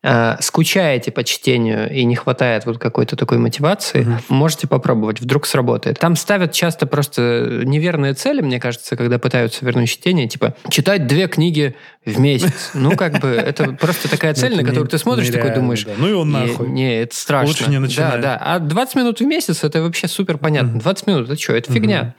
э, 0.04 0.36
скучаете 0.40 1.10
по 1.10 1.24
чтению 1.24 1.92
и 1.92 2.04
не 2.04 2.14
хватает 2.14 2.66
вот 2.66 2.78
какой-то 2.78 3.16
такой 3.16 3.38
мотивации, 3.38 4.06
можете 4.28 4.68
попробовать, 4.68 5.20
вдруг 5.20 5.44
сработает. 5.44 5.98
Там 5.98 6.14
ставят 6.14 6.52
часто 6.52 6.86
просто 6.86 7.62
неверные 7.64 8.14
цели, 8.14 8.40
мне 8.40 8.60
кажется, 8.60 8.94
когда 8.96 9.18
пытаются 9.18 9.64
вернуть 9.66 9.90
чтение, 9.90 10.28
типа 10.28 10.54
читать 10.70 11.08
две 11.08 11.26
книги 11.26 11.74
в 12.12 12.18
месяц. 12.18 12.70
Ну, 12.74 12.96
как 12.96 13.20
бы, 13.20 13.28
это 13.28 13.72
просто 13.72 14.08
такая 14.08 14.34
цель, 14.34 14.56
на 14.56 14.64
которую 14.64 14.88
ты 14.88 14.98
смотришь, 14.98 15.28
такой 15.28 15.54
думаешь. 15.54 15.86
Ну 15.96 16.08
и 16.08 16.12
он 16.12 16.30
нахуй. 16.30 16.68
Не, 16.68 17.02
это 17.02 17.14
страшно. 17.14 17.48
Лучше 17.48 17.70
не 17.70 17.78
начинай. 17.78 18.12
Да, 18.12 18.18
да. 18.18 18.36
А 18.40 18.58
20 18.58 18.94
минут 18.96 19.20
в 19.20 19.24
месяц, 19.24 19.64
это 19.64 19.82
вообще 19.82 20.08
супер 20.08 20.38
понятно. 20.38 20.80
20 20.80 21.06
минут, 21.06 21.30
это 21.30 21.40
что, 21.40 21.54
это 21.54 21.72
фигня. 21.72 22.14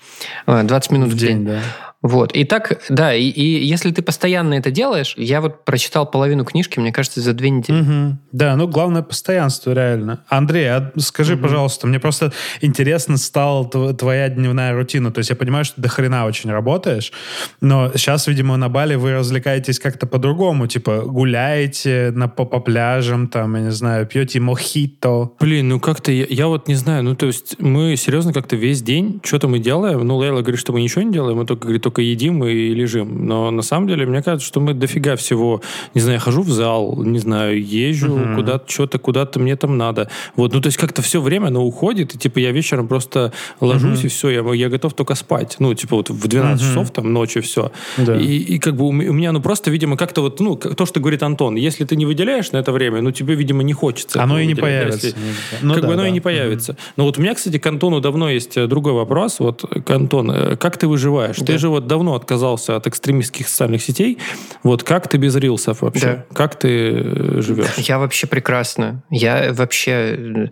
А, 0.46 0.64
20 0.64 0.92
минут 0.92 1.10
в, 1.14 1.18
день. 1.18 1.46
да. 1.46 1.60
Вот. 2.02 2.32
И 2.32 2.46
так, 2.46 2.82
да, 2.88 3.14
и, 3.14 3.24
и 3.24 3.66
если 3.66 3.92
ты 3.92 4.02
постоянно 4.02 4.54
это 4.54 4.72
делаешь, 4.72 5.16
я 5.18 5.42
вот 5.42 5.66
прочитал 5.66 6.10
половину 6.10 6.46
книжки, 6.46 6.80
мне 6.80 6.94
кажется, 6.94 7.20
за 7.20 7.34
две 7.34 7.50
недели. 7.50 7.82
Мгм. 7.82 8.20
Да, 8.32 8.56
ну 8.56 8.68
главное 8.70 9.02
постоянство, 9.02 9.74
реально. 9.74 10.24
Андрей, 10.30 10.70
а 10.70 10.94
скажи, 10.98 11.36
пожалуйста, 11.36 11.88
мне 11.88 12.00
просто 12.00 12.32
интересно 12.62 13.18
стала 13.18 13.66
тв- 13.66 13.94
твоя 13.98 14.30
дневная 14.30 14.74
рутина. 14.74 15.12
То 15.12 15.20
есть 15.20 15.30
я 15.30 15.36
понимаю, 15.36 15.66
что 15.66 15.82
до 15.82 15.90
хрена 15.90 16.26
очень 16.26 16.50
работаешь, 16.50 17.12
но 17.60 17.92
сейчас, 17.94 18.28
видимо, 18.28 18.56
на 18.56 18.70
Бали 18.70 18.96
вы 18.96 19.16
развлекаетесь 19.16 19.79
как-то 19.80 20.08
по-другому. 20.08 20.68
Типа 20.68 21.02
гуляете 21.02 22.12
на, 22.16 22.28
по, 22.28 22.46
по 22.46 22.60
пляжам, 22.60 23.28
там, 23.28 23.56
я 23.56 23.62
не 23.64 23.72
знаю, 23.72 24.06
пьете 24.06 24.40
мохито. 24.40 25.32
Блин, 25.40 25.70
ну 25.70 25.80
как-то 25.80 26.12
я, 26.12 26.26
я 26.30 26.48
вот 26.48 26.68
не 26.68 26.76
знаю, 26.76 27.04
ну 27.04 27.16
то 27.16 27.26
есть 27.26 27.56
мы 27.60 27.96
серьезно 27.96 28.34
как-то 28.34 28.56
весь 28.56 28.82
день 28.82 29.20
что-то 29.24 29.48
мы 29.48 29.60
делаем. 29.60 30.06
Ну, 30.06 30.18
Лейла 30.18 30.42
говорит, 30.42 30.60
что 30.60 30.74
мы 30.74 30.82
ничего 30.82 31.02
не 31.04 31.12
делаем, 31.12 31.38
мы 31.38 31.46
только, 31.46 31.64
говорит, 31.64 31.84
только 31.84 32.02
едим 32.02 32.44
и 32.44 32.74
лежим. 32.74 33.26
Но 33.26 33.52
на 33.52 33.62
самом 33.62 33.88
деле, 33.88 34.06
мне 34.06 34.22
кажется, 34.22 34.48
что 34.48 34.60
мы 34.60 34.74
дофига 34.74 35.16
всего, 35.16 35.62
не 35.94 36.02
знаю, 36.02 36.16
я 36.16 36.20
хожу 36.20 36.42
в 36.42 36.50
зал, 36.50 37.04
не 37.04 37.20
знаю, 37.20 37.64
езжу 37.64 38.20
куда-то, 38.36 38.70
что-то, 38.72 39.00
куда-то 39.00 39.40
мне 39.40 39.56
там 39.56 39.78
надо. 39.78 40.10
Вот, 40.36 40.54
ну 40.54 40.62
то 40.62 40.68
есть 40.68 40.78
как-то 40.78 41.02
все 41.02 41.22
время 41.22 41.48
оно 41.48 41.64
уходит, 41.66 42.16
и 42.16 42.18
типа 42.18 42.40
я 42.40 42.52
вечером 42.52 42.88
просто 42.88 43.34
ложусь, 43.60 44.04
и 44.04 44.08
все, 44.08 44.30
я, 44.30 44.54
я 44.54 44.70
готов 44.70 44.94
только 44.94 45.16
спать. 45.16 45.56
Ну, 45.60 45.74
типа 45.74 45.96
вот 45.96 46.10
в 46.10 46.28
12 46.28 46.66
часов 46.66 46.92
там 46.92 47.14
ночью 47.14 47.42
все. 47.42 47.72
Да. 47.98 48.18
И, 48.18 48.38
и 48.38 48.60
как 48.60 48.76
бы 48.76 48.86
у 48.88 48.92
меня, 48.92 49.32
ну 49.32 49.42
просто, 49.42 49.59
видимо, 49.68 49.98
как-то 49.98 50.22
вот, 50.22 50.40
ну, 50.40 50.56
то, 50.56 50.86
что 50.86 51.00
говорит 51.00 51.24
Антон, 51.24 51.56
если 51.56 51.84
ты 51.86 51.96
не 51.96 52.06
выделяешь 52.06 52.52
на 52.52 52.58
это 52.58 52.72
время, 52.72 53.02
ну 53.02 53.12
тебе, 53.12 53.36
видимо, 53.36 53.64
не 53.64 53.74
хочется. 53.74 54.22
Оно 54.22 54.40
и 54.40 54.46
не 54.46 54.54
да, 54.54 54.62
появится. 54.62 55.08
если- 55.08 55.20
Ну 55.62 55.74
как 55.74 55.82
да, 55.82 55.88
бы 55.88 55.94
оно 55.94 56.04
да. 56.04 56.08
и 56.10 56.12
не 56.12 56.22
появится. 56.22 56.78
Но 56.96 57.04
вот 57.04 57.18
у 57.18 57.22
меня, 57.22 57.34
кстати, 57.36 57.58
к 57.58 57.66
Антону 57.66 58.00
давно 58.00 58.30
есть 58.30 58.58
э, 58.58 58.68
другой 58.68 58.94
вопрос. 58.94 59.40
Вот, 59.40 59.64
Антон, 59.90 60.32
э, 60.32 60.56
как 60.56 60.78
ты 60.78 60.88
выживаешь? 60.88 61.38
Ты 61.38 61.58
же 61.58 61.70
вот 61.70 61.88
давно 61.88 62.16
отказался 62.16 62.76
от 62.76 62.88
экстремистских 62.88 63.48
социальных 63.48 63.82
сетей. 63.82 64.18
Вот 64.64 64.84
как 64.84 65.08
ты 65.08 65.18
без 65.18 65.36
рилсов 65.36 65.82
вообще? 65.82 66.26
Как 66.34 66.58
ты 66.58 66.70
э, 66.70 67.42
живешь? 67.42 67.76
Я 67.78 68.00
вообще 68.00 68.28
прекрасно. 68.28 69.04
Я 69.10 69.52
вообще... 69.54 70.50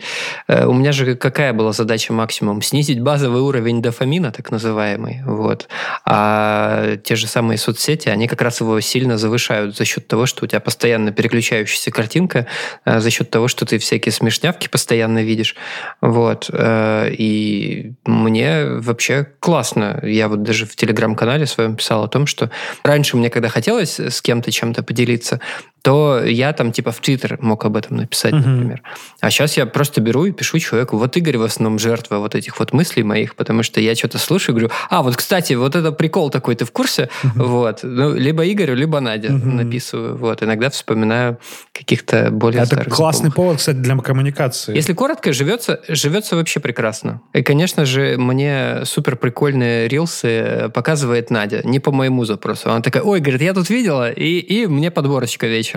У 0.48 0.74
меня 0.74 0.92
же 0.92 1.16
какая 1.16 1.54
была 1.54 1.72
задача 1.72 2.14
максимум? 2.14 2.62
Снизить 2.62 3.00
базовый 3.02 3.42
уровень 3.42 3.82
дофамина, 3.82 4.32
так 4.32 4.52
называемый. 4.52 5.22
Вот. 5.26 5.68
А 6.06 6.98
те 7.04 7.16
же 7.16 7.28
самые 7.28 7.58
соцсети, 7.58 8.10
они 8.10 8.28
как 8.28 8.42
раз 8.42 8.62
его 8.62 8.80
сильно 8.80 8.97
завышают 9.18 9.76
за 9.78 9.86
счет 9.86 10.08
того, 10.08 10.26
что 10.26 10.46
у 10.46 10.48
тебя 10.48 10.60
постоянно 10.60 11.12
переключающаяся 11.12 11.92
картинка, 11.92 12.48
э, 12.86 13.00
за 13.00 13.10
счет 13.10 13.30
того, 13.30 13.48
что 13.48 13.66
ты 13.66 13.78
всякие 13.78 14.12
смешнявки 14.12 14.68
постоянно 14.68 15.24
видишь. 15.24 15.56
Вот. 16.02 16.50
Э, 16.52 17.10
И 17.12 17.94
мне 18.06 18.66
вообще 18.66 19.28
классно. 19.40 20.00
Я 20.04 20.28
вот 20.28 20.44
даже 20.44 20.66
в 20.66 20.76
телеграм-канале 20.76 21.46
своем 21.46 21.76
писал 21.76 22.04
о 22.04 22.08
том, 22.08 22.28
что 22.28 22.50
раньше 22.84 23.18
мне, 23.18 23.30
когда 23.30 23.50
хотелось 23.50 24.00
с 24.00 24.22
кем-то 24.22 24.52
чем-то 24.52 24.84
поделиться, 24.84 25.40
то 25.88 26.22
я 26.22 26.52
там 26.52 26.74
типа 26.74 26.92
в 26.92 27.00
Твиттер 27.00 27.38
мог 27.40 27.64
об 27.64 27.78
этом 27.78 27.96
написать, 27.96 28.34
например. 28.34 28.82
А 29.22 29.32
сейчас 29.32 29.56
я 29.56 29.66
просто 29.66 30.02
беру 30.02 30.26
и 30.26 30.34
пишу 30.34 30.60
человеку, 30.60 30.98
вот 30.98 31.16
Игорь 31.16 31.38
в 31.38 31.44
основном 31.44 31.80
жертва 31.80 32.18
вот 32.18 32.36
этих 32.36 32.60
вот 32.60 32.74
мыслей 32.74 33.04
моих, 33.04 33.36
потому 33.36 33.64
что 33.64 33.80
я 33.80 33.96
что-то 33.96 34.18
слушаю 34.18 34.54
и 34.54 34.60
говорю, 34.60 34.74
а, 34.90 35.02
вот, 35.02 35.16
кстати, 35.16 35.54
вот 35.54 35.78
это 35.78 35.94
прикол 35.94 36.30
такой, 36.30 36.56
ты 36.56 36.66
в 36.66 36.72
курсе? 36.74 37.10
Вот. 37.24 37.80
Ну, 37.84 38.14
либо 38.14 38.46
Игорю, 38.52 38.76
либо 38.76 39.00
Надя 39.00 39.32
написываю. 39.32 40.18
Вот. 40.18 40.44
Иногда 40.44 40.70
вспоминаю 40.70 41.38
каких-то 41.72 42.32
более 42.32 42.64
Это 42.64 42.76
старых 42.76 42.94
классный 42.94 43.28
знакомых. 43.28 43.36
повод, 43.36 43.58
кстати, 43.60 43.78
для 43.78 43.96
коммуникации. 43.96 44.76
Если 44.76 44.92
коротко, 44.92 45.32
живется, 45.32 45.80
живется 45.88 46.36
вообще 46.36 46.60
прекрасно. 46.60 47.22
И, 47.32 47.44
конечно 47.44 47.86
же, 47.86 48.18
мне 48.18 48.82
супер 48.84 49.16
прикольные 49.16 49.88
рилсы 49.88 50.70
показывает 50.74 51.30
Надя, 51.30 51.62
не 51.64 51.80
по 51.80 51.94
моему 51.94 52.26
запросу. 52.26 52.72
Она 52.72 52.82
такая, 52.82 53.04
ой, 53.04 53.22
говорит, 53.22 53.42
я 53.42 53.54
тут 53.54 53.70
видела, 53.70 54.12
и, 54.12 54.40
и 54.40 54.68
мне 54.68 54.92
подборочка 54.92 55.48
вечером. 55.48 55.77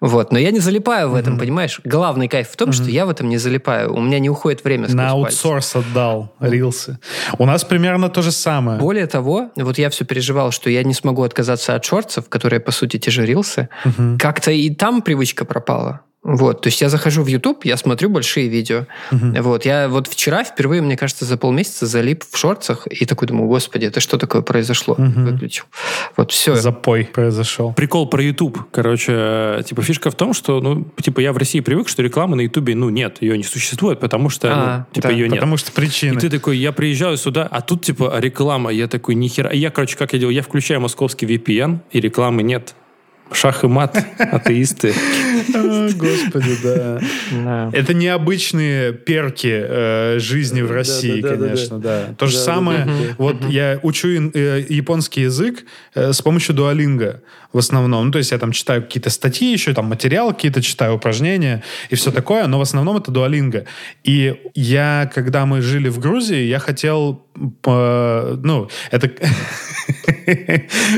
Вот. 0.00 0.32
Но 0.32 0.38
я 0.38 0.50
не 0.50 0.60
залипаю 0.60 1.10
в 1.10 1.14
этом, 1.14 1.38
понимаешь? 1.38 1.80
Главный 1.84 2.28
кайф 2.28 2.48
в 2.48 2.56
том, 2.56 2.72
что 2.72 2.84
я 2.84 3.06
в 3.06 3.10
этом 3.10 3.28
не 3.28 3.38
залипаю. 3.38 3.94
У 3.94 4.00
меня 4.00 4.18
не 4.18 4.30
уходит 4.30 4.64
время 4.64 4.88
На 4.88 5.10
аутсорс 5.10 5.76
отдал 5.76 6.34
рилсы. 6.40 6.98
У 7.38 7.44
нас 7.44 7.64
примерно 7.64 8.08
то 8.08 8.22
же 8.22 8.32
самое. 8.32 8.78
Более 8.78 9.06
того, 9.06 9.50
вот 9.56 9.78
я 9.78 9.90
все 9.90 10.04
переживал, 10.04 10.50
что 10.50 10.70
я 10.70 10.82
не 10.82 10.94
смогу 10.94 11.22
отказаться 11.22 11.74
от 11.74 11.84
шортсов, 11.84 12.28
которые, 12.28 12.60
по 12.60 12.70
сути, 12.70 12.98
те 12.98 13.10
же 13.10 13.26
рилсы. 13.26 13.68
Как-то 14.18 14.50
и 14.50 14.70
там 14.70 15.02
привычка 15.02 15.44
пропала. 15.44 16.00
Вот, 16.24 16.62
то 16.62 16.68
есть 16.68 16.80
я 16.80 16.88
захожу 16.88 17.22
в 17.22 17.28
YouTube, 17.28 17.64
я 17.64 17.76
смотрю 17.76 18.10
большие 18.10 18.48
видео. 18.48 18.86
Вот, 19.10 19.64
я 19.64 19.88
вот 19.88 20.08
вчера 20.08 20.42
впервые, 20.44 20.82
мне 20.82 20.96
кажется, 20.96 21.24
за 21.24 21.36
полмесяца 21.36 21.86
залип 21.86 22.24
в 22.28 22.36
шортсах 22.36 22.86
и 22.90 23.06
такой 23.06 23.28
думаю, 23.28 23.48
господи, 23.48 23.86
это 23.86 24.00
что 24.00 24.18
такое 24.18 24.42
произошло? 24.42 24.94
Выключил. 24.98 25.64
Вот 26.16 26.32
все. 26.32 26.56
Запой 26.56 27.04
произошел. 27.04 27.72
Прикол 27.72 28.08
про 28.08 28.22
YouTube. 28.22 28.58
Короче, 28.72 29.12
э, 29.14 29.62
типа 29.64 29.82
фишка 29.82 30.10
в 30.10 30.16
том, 30.16 30.34
что, 30.34 30.60
ну, 30.60 30.86
типа 31.00 31.20
я 31.20 31.32
в 31.32 31.36
России 31.36 31.60
привык, 31.60 31.88
что 31.88 32.02
рекламы 32.02 32.36
на 32.36 32.40
YouTube, 32.42 32.70
ну, 32.74 32.90
нет, 32.90 33.18
ее 33.22 33.38
не 33.38 33.44
существует, 33.44 34.00
потому 34.00 34.28
что, 34.28 34.48
А, 34.52 34.78
ну, 34.88 34.94
типа 34.94 35.08
да. 35.08 35.14
ее 35.14 35.28
нет. 35.28 35.36
Потому 35.36 35.56
что 35.56 35.70
И 35.70 35.74
причины. 35.74 36.20
ты 36.20 36.28
такой, 36.28 36.58
я 36.58 36.72
приезжаю 36.72 37.16
сюда, 37.16 37.46
а 37.50 37.60
тут 37.60 37.84
типа 37.84 38.14
реклама, 38.18 38.70
я 38.70 38.88
такой, 38.88 39.14
нихера. 39.14 39.50
И 39.50 39.58
я, 39.58 39.70
короче, 39.70 39.96
как 39.96 40.12
я 40.12 40.18
делаю? 40.18 40.34
Я 40.34 40.42
включаю 40.42 40.80
московский 40.80 41.26
VPN, 41.26 41.78
и 41.92 42.00
рекламы 42.00 42.42
нет. 42.42 42.74
Шах 43.30 43.62
и 43.64 43.66
мат, 43.66 44.04
атеисты. 44.18 44.94
Господи, 45.52 46.56
да. 46.62 47.70
Это 47.72 47.94
необычные 47.94 48.92
перки 48.92 49.50
э, 49.52 50.18
жизни 50.18 50.62
в 50.62 50.70
России, 50.70 51.20
конечно, 51.20 51.78
да. 51.78 52.14
То 52.18 52.26
же 52.26 52.36
самое, 52.36 52.88
вот 53.18 53.36
я 53.48 53.78
учу 53.82 54.08
э, 54.08 54.64
японский 54.68 55.22
язык 55.22 55.64
э, 55.94 56.12
с 56.12 56.22
помощью 56.22 56.54
дуалинга 56.54 57.22
в 57.52 57.58
основном. 57.58 58.06
Ну, 58.06 58.12
то 58.12 58.18
есть 58.18 58.30
я 58.30 58.38
там 58.38 58.52
читаю 58.52 58.82
какие-то 58.82 59.10
статьи 59.10 59.50
еще, 59.52 59.72
там 59.72 59.86
материал 59.86 60.32
какие-то 60.32 60.62
читаю, 60.62 60.94
упражнения 60.94 61.62
и 61.88 61.94
все 61.94 62.10
такое, 62.10 62.46
но 62.46 62.58
в 62.58 62.62
основном 62.62 62.96
это 62.96 63.10
дуалинга. 63.10 63.64
И 64.04 64.36
я, 64.54 65.10
когда 65.14 65.46
мы 65.46 65.62
жили 65.62 65.88
в 65.88 65.98
Грузии, 65.98 66.44
я 66.44 66.58
хотел, 66.58 67.26
ну, 67.64 68.68
это... 68.90 69.10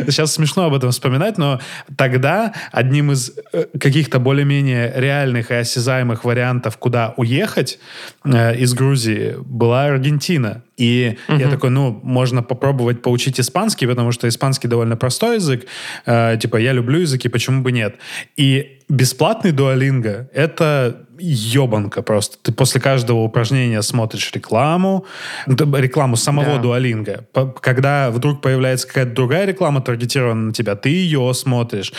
Сейчас 0.07 0.35
смешно 0.35 0.65
об 0.65 0.75
этом 0.75 0.91
вспоминать, 0.91 1.39
но 1.39 1.61
тогда 1.97 2.53
одним 2.73 3.13
из 3.13 3.33
э, 3.53 3.67
каких-то 3.79 4.19
более-менее 4.19 4.93
реальных 4.97 5.51
и 5.51 5.55
осязаемых 5.55 6.25
вариантов, 6.25 6.77
куда 6.79 7.15
уехать 7.17 7.79
э, 8.25 8.57
из 8.57 8.75
Грузии, 8.75 9.37
была 9.39 9.85
Аргентина. 9.85 10.63
И 10.81 11.19
я 11.29 11.51
такой, 11.51 11.71
ну, 11.71 12.01
можно 12.03 12.43
попробовать 12.43 13.03
поучить 13.03 13.39
испанский, 13.39 13.87
потому 13.87 14.13
что 14.13 14.27
испанский 14.27 14.69
довольно 14.69 14.97
простой 14.97 15.37
язык. 15.37 15.67
Э, 16.07 16.39
типа, 16.41 16.57
я 16.57 16.73
люблю 16.73 17.01
языки, 17.01 17.29
почему 17.29 17.63
бы 17.63 17.71
нет? 17.73 17.97
И 18.37 18.79
бесплатный 18.89 19.53
дуалинго— 19.53 20.29
это 20.35 21.07
ебанка 21.21 22.03
просто. 22.03 22.39
Ты 22.43 22.53
после 22.53 22.81
каждого 22.81 23.19
упражнения 23.19 23.83
смотришь 23.83 24.31
рекламу, 24.33 25.05
ну, 25.47 25.77
рекламу 25.77 26.17
самого 26.17 26.55
Да. 26.57 26.59
дуалинга. 26.59 27.27
Когда 27.61 28.11
вдруг 28.11 28.41
появляется 28.41 28.87
какая-то 28.87 29.13
другая 29.13 29.47
реклама, 29.47 29.81
таргетированная 29.83 30.47
на 30.47 30.53
тебя, 30.53 30.77
ты 30.77 30.89
ее 30.89 31.33
смотришь. 31.35 31.93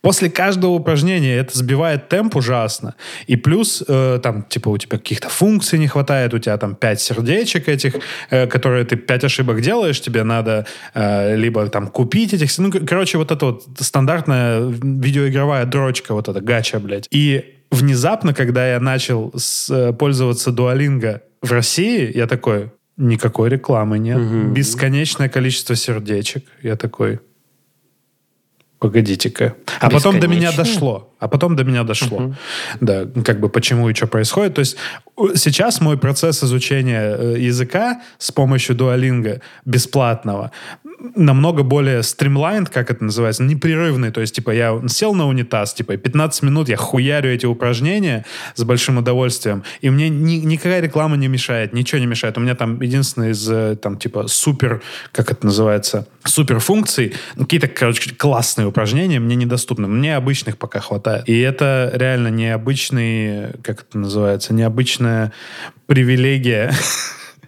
После 0.00 0.30
каждого 0.30 0.72
упражнения 0.72 1.36
это 1.36 1.58
сбивает 1.58 2.08
темп 2.08 2.36
ужасно. 2.36 2.94
И 3.26 3.36
плюс, 3.36 3.82
э, 3.86 4.20
там, 4.22 4.44
типа, 4.44 4.68
у 4.68 4.78
тебя 4.78 4.98
каких-то 4.98 5.28
функций 5.28 5.78
не 5.78 5.88
хватает, 5.88 6.32
у 6.34 6.38
тебя 6.38 6.56
там 6.56 6.74
пять 6.76 7.00
сердечек 7.00 7.68
этих, 7.68 7.96
которые 8.46 8.84
ты 8.84 8.96
пять 8.96 9.24
ошибок 9.24 9.60
делаешь, 9.60 10.00
тебе 10.00 10.22
надо 10.24 10.66
э, 10.94 11.36
либо 11.36 11.66
там 11.68 11.88
купить 11.88 12.34
этих... 12.34 12.56
Ну, 12.58 12.70
короче, 12.86 13.18
вот 13.18 13.30
это 13.30 13.46
вот 13.46 13.64
стандартная 13.78 14.60
видеоигровая 14.60 15.64
дрочка, 15.64 16.14
вот 16.14 16.28
эта 16.28 16.40
гача, 16.40 16.78
блядь. 16.80 17.08
И 17.10 17.54
внезапно, 17.70 18.34
когда 18.34 18.70
я 18.70 18.80
начал 18.80 19.32
с- 19.36 19.70
э, 19.70 19.92
пользоваться 19.92 20.52
дуалинго 20.52 21.22
в 21.42 21.52
России, 21.52 22.10
я 22.16 22.26
такой, 22.26 22.70
никакой 22.96 23.48
рекламы 23.48 23.98
нет. 23.98 24.18
Бесконечное 24.52 25.28
количество 25.28 25.76
сердечек. 25.76 26.44
Я 26.62 26.76
такой, 26.76 27.20
погодите-ка. 28.78 29.54
А 29.80 29.90
потом 29.90 30.20
до 30.20 30.28
меня 30.28 30.52
дошло. 30.52 31.12
А 31.18 31.28
потом 31.28 31.56
до 31.56 31.64
меня 31.64 31.82
дошло. 31.82 32.34
Да, 32.80 33.06
как 33.24 33.40
бы 33.40 33.48
почему 33.48 33.88
и 33.90 33.94
что 33.94 34.06
происходит. 34.06 34.54
То 34.54 34.60
есть 34.60 34.76
сейчас 35.34 35.80
мой 35.80 35.98
процесс 35.98 36.44
изучения 36.44 37.16
э, 37.16 37.36
языка 37.38 38.02
с 38.18 38.30
помощью 38.30 38.76
дуалинга 38.76 39.40
бесплатного 39.64 40.52
намного 41.14 41.62
более 41.62 42.02
стримлайн, 42.02 42.66
как 42.66 42.90
это 42.90 43.04
называется, 43.04 43.42
непрерывный. 43.42 44.10
То 44.10 44.20
есть, 44.20 44.34
типа, 44.34 44.50
я 44.50 44.80
сел 44.88 45.14
на 45.14 45.26
унитаз, 45.28 45.74
типа, 45.74 45.92
и 45.92 45.96
15 45.96 46.42
минут 46.42 46.68
я 46.68 46.76
хуярю 46.76 47.30
эти 47.30 47.46
упражнения 47.46 48.24
с 48.54 48.64
большим 48.64 48.98
удовольствием, 48.98 49.62
и 49.80 49.90
мне 49.90 50.08
ни- 50.08 50.44
никакая 50.44 50.80
реклама 50.80 51.16
не 51.16 51.28
мешает, 51.28 51.72
ничего 51.72 52.00
не 52.00 52.06
мешает. 52.06 52.36
У 52.36 52.40
меня 52.40 52.54
там 52.54 52.80
единственное 52.80 53.30
из, 53.30 53.48
э, 53.48 53.76
там, 53.76 53.96
типа, 53.96 54.26
супер, 54.26 54.82
как 55.12 55.30
это 55.30 55.46
называется, 55.46 56.08
супер 56.24 56.58
функций, 56.58 57.14
ну, 57.36 57.44
какие-то, 57.44 57.68
короче, 57.68 58.14
классные 58.14 58.66
упражнения 58.68 59.20
мне 59.20 59.36
недоступны. 59.36 59.88
Мне 59.88 60.16
обычных 60.16 60.58
пока 60.58 60.80
хватает. 60.80 61.28
И 61.28 61.38
это 61.38 61.90
реально 61.94 62.28
необычный, 62.28 63.52
как 63.62 63.82
это 63.82 63.98
называется, 63.98 64.54
необычная 64.54 65.32
привилегия 65.86 66.72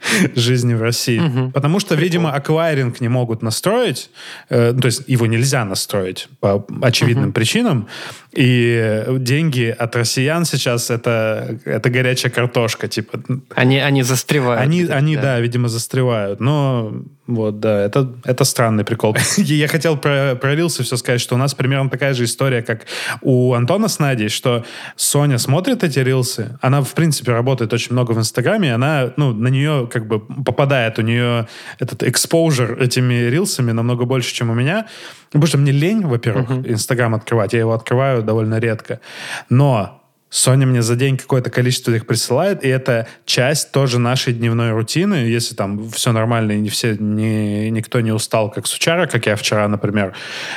жизни 0.35 0.75
в 0.75 0.83
России. 0.83 1.21
Потому 1.53 1.81
что, 1.81 1.95
видимо, 1.95 2.33
аквайринг 2.33 3.01
не 3.01 3.09
могут 3.09 3.43
настроить, 3.43 4.11
э, 4.49 4.75
то 4.79 4.87
есть 4.87 5.03
его 5.07 5.27
нельзя 5.27 5.65
настроить 5.65 6.29
по 6.41 6.67
очевидным 6.83 7.33
причинам, 7.33 7.89
и 8.33 9.05
деньги 9.19 9.75
от 9.77 9.97
россиян 9.97 10.45
сейчас 10.45 10.91
это, 10.91 11.59
это 11.65 11.91
горячая 11.91 12.31
картошка, 12.31 12.89
типа. 12.89 13.21
Они, 13.55 13.79
они 13.79 14.03
застревают. 14.03 14.63
Они, 14.63 14.85
они 14.85 15.17
да. 15.17 15.41
видимо, 15.41 15.69
застревают. 15.69 16.41
Но 16.41 16.93
вот, 17.31 17.61
да, 17.61 17.81
это, 17.81 18.13
это 18.25 18.45
странный 18.45 18.85
прикол. 18.85 19.17
Я 19.37 19.69
хотел 19.69 19.97
про, 19.97 20.35
про 20.35 20.55
Рилсы 20.55 20.83
все 20.83 20.97
сказать, 20.97 21.21
что 21.21 21.35
у 21.35 21.39
нас 21.39 21.55
примерно 21.55 21.89
такая 21.89 22.15
же 22.15 22.25
история, 22.25 22.63
как 22.63 22.87
у 23.23 23.55
Антона 23.55 23.89
с 23.89 23.99
Надей, 23.99 24.29
что 24.29 24.65
Соня 24.97 25.39
смотрит 25.39 25.85
эти 25.85 26.01
рилсы, 26.01 26.59
она, 26.61 26.83
в 26.83 26.93
принципе, 26.95 27.33
работает 27.33 27.73
очень 27.73 27.93
много 27.93 28.13
в 28.13 28.19
Инстаграме, 28.19 28.75
она, 28.75 29.13
ну, 29.17 29.33
на 29.33 29.49
нее 29.49 29.89
как 29.91 30.07
бы 30.07 30.21
попадает, 30.21 30.99
у 30.99 31.03
нее 31.03 31.47
этот 31.79 32.03
экспозер 32.03 32.81
этими 32.83 33.15
рилсами 33.29 33.73
намного 33.73 34.05
больше, 34.05 34.35
чем 34.35 34.51
у 34.51 34.55
меня. 34.55 34.87
Потому 35.31 35.47
что 35.47 35.59
мне 35.59 35.71
лень, 35.71 36.05
во-первых, 36.05 36.51
Инстаграм 36.67 37.15
открывать. 37.15 37.53
Я 37.53 37.61
его 37.61 37.73
открываю 37.73 38.23
довольно 38.23 38.59
редко. 38.59 39.01
Но 39.49 40.00
Соня 40.31 40.65
мне 40.65 40.81
за 40.81 40.95
день 40.95 41.17
какое-то 41.17 41.51
количество 41.51 41.91
их 41.91 42.07
присылает, 42.07 42.65
и 42.65 42.69
это 42.69 43.09
часть 43.25 43.73
тоже 43.73 43.99
нашей 43.99 44.33
дневной 44.33 44.71
рутины. 44.71 45.17
Если 45.17 45.57
там 45.57 45.91
все 45.91 46.13
нормально, 46.13 46.53
и 46.53 46.61
не 46.61 46.69
все, 46.69 46.97
не, 46.97 47.69
никто 47.71 48.01
не 48.01 48.13
устал, 48.13 48.49
как 48.49 48.69
сучара, 48.69 49.07
как 49.07 49.27
я 49.27 49.35
вчера, 49.35 49.67
например, 49.67 50.15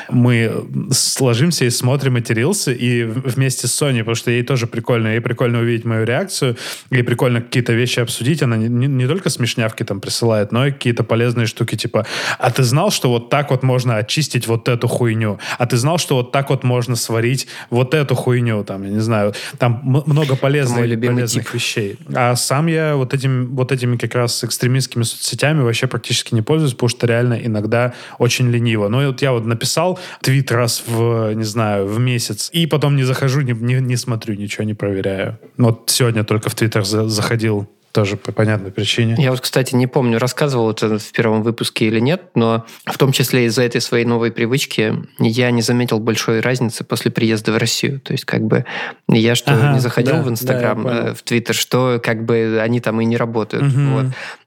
мы 0.09 0.63
сложимся 0.91 1.65
и 1.65 1.71
смотрим 1.71 2.17
эти 2.17 2.34
рилсы, 2.34 2.71
и 2.71 3.03
вместе 3.03 3.67
с 3.67 3.74
Соней, 3.74 4.01
потому 4.01 4.15
что 4.15 4.30
ей 4.30 4.43
тоже 4.43 4.67
прикольно, 4.67 5.07
ей 5.07 5.21
прикольно 5.21 5.59
увидеть 5.59 5.86
мою 5.86 6.05
реакцию, 6.05 6.55
ей 6.91 7.03
прикольно 7.03 7.41
какие-то 7.41 7.74
вещи 7.74 7.99
обсудить. 7.99 8.43
Она 8.43 8.57
не, 8.57 8.67
не, 8.67 8.86
не 8.86 9.07
только 9.07 9.32
смешнявки 9.32 9.82
там 9.82 10.01
присылает, 10.01 10.51
но 10.51 10.67
и 10.67 10.71
какие-то 10.71 11.03
полезные 11.03 11.47
штуки, 11.47 11.76
типа, 11.76 12.05
а 12.38 12.51
ты 12.51 12.61
знал, 12.61 12.91
что 12.91 13.09
вот 13.09 13.32
так 13.32 13.49
вот 13.49 13.63
можно 13.63 13.97
очистить 13.97 14.45
вот 14.45 14.69
эту 14.69 14.88
хуйню? 14.88 15.39
А 15.57 15.65
ты 15.65 15.78
знал, 15.78 15.97
что 15.97 16.17
вот 16.17 16.32
так 16.32 16.51
вот 16.51 16.63
можно 16.63 16.95
сварить 16.95 17.47
вот 17.71 17.95
эту 17.95 18.13
хуйню? 18.13 18.63
Там, 18.63 18.84
я 18.84 18.89
не 18.89 18.99
знаю, 18.99 19.34
там 19.64 19.80
много 19.82 20.36
полезных, 20.36 20.82
полезных 20.99 21.45
тип. 21.45 21.53
вещей. 21.53 21.97
А 22.14 22.36
сам 22.36 22.68
я 22.68 22.97
вот, 22.97 23.14
этим, 23.14 23.55
вот 23.55 23.72
этими 23.72 23.95
как 23.95 24.14
раз 24.14 24.43
экстремистскими 24.43 25.03
соцсетями 25.03 25.61
вообще 25.61 25.88
практически 25.88 26.36
не 26.36 26.41
пользуюсь, 26.41 26.74
потому 26.74 26.89
что 26.89 27.07
реально 27.07 27.39
иногда 27.41 27.93
очень 28.20 28.51
лениво. 28.51 28.89
Но 28.89 29.07
вот 29.07 29.22
я 29.22 29.32
вот 29.32 29.45
написал 29.45 29.99
твит 30.22 30.51
раз 30.51 30.84
в, 30.86 31.32
не 31.34 31.45
знаю, 31.45 31.88
в 31.88 31.97
месяц, 31.97 32.49
и 32.51 32.68
потом 32.68 32.97
не 32.97 33.03
захожу, 33.03 33.39
не, 33.39 33.53
не, 33.53 33.76
не 33.76 33.95
смотрю, 33.95 34.36
ничего 34.36 34.66
не 34.66 34.74
проверяю. 34.74 35.39
Вот 35.55 35.84
сегодня 35.86 36.26
только 36.26 36.49
в 36.49 36.55
твиттер 36.55 36.84
за, 36.84 37.07
заходил 37.07 37.70
тоже 37.93 38.17
по 38.17 38.31
понятной 38.31 38.71
причине. 38.71 39.15
Я 39.19 39.29
вот, 39.29 39.39
кстати, 39.39 39.75
не 39.75 39.85
помню, 39.85 40.17
рассказывал 40.17 40.71
это 40.71 40.97
в 40.97 41.11
первом 41.11 41.43
выпуске 41.43 41.85
или 41.85 41.99
нет, 41.99 42.31
но 42.33 42.65
в 42.85 42.97
том 42.97 43.11
числе 43.11 43.45
из-за 43.45 43.61
этой 43.61 43.81
своей 43.81 44.03
новой 44.03 44.31
привычки 44.31 44.95
я 45.19 45.51
не 45.51 45.61
заметил 45.61 45.99
большой 45.99 46.39
разницы 46.39 46.83
после 46.83 47.11
приезда 47.11 47.51
в 47.51 47.57
Россию. 47.57 48.01
То 48.01 48.13
есть, 48.13 48.25
как 48.25 48.41
бы, 48.41 48.65
я 49.07 49.35
что 49.35 49.53
ага, 49.53 49.73
не 49.73 49.79
заходил 49.79 50.15
да, 50.15 50.21
в 50.23 50.29
Инстаграм, 50.29 50.83
да, 50.83 50.89
э, 51.09 51.13
в 51.13 51.21
Твиттер, 51.21 51.53
что 51.53 52.01
как 52.03 52.25
бы 52.25 52.59
они 52.59 52.79
там 52.79 52.99
и 52.99 53.05
не 53.05 53.15
работают. 53.15 53.71
Угу. 53.71 53.81
Вот. 53.91 54.05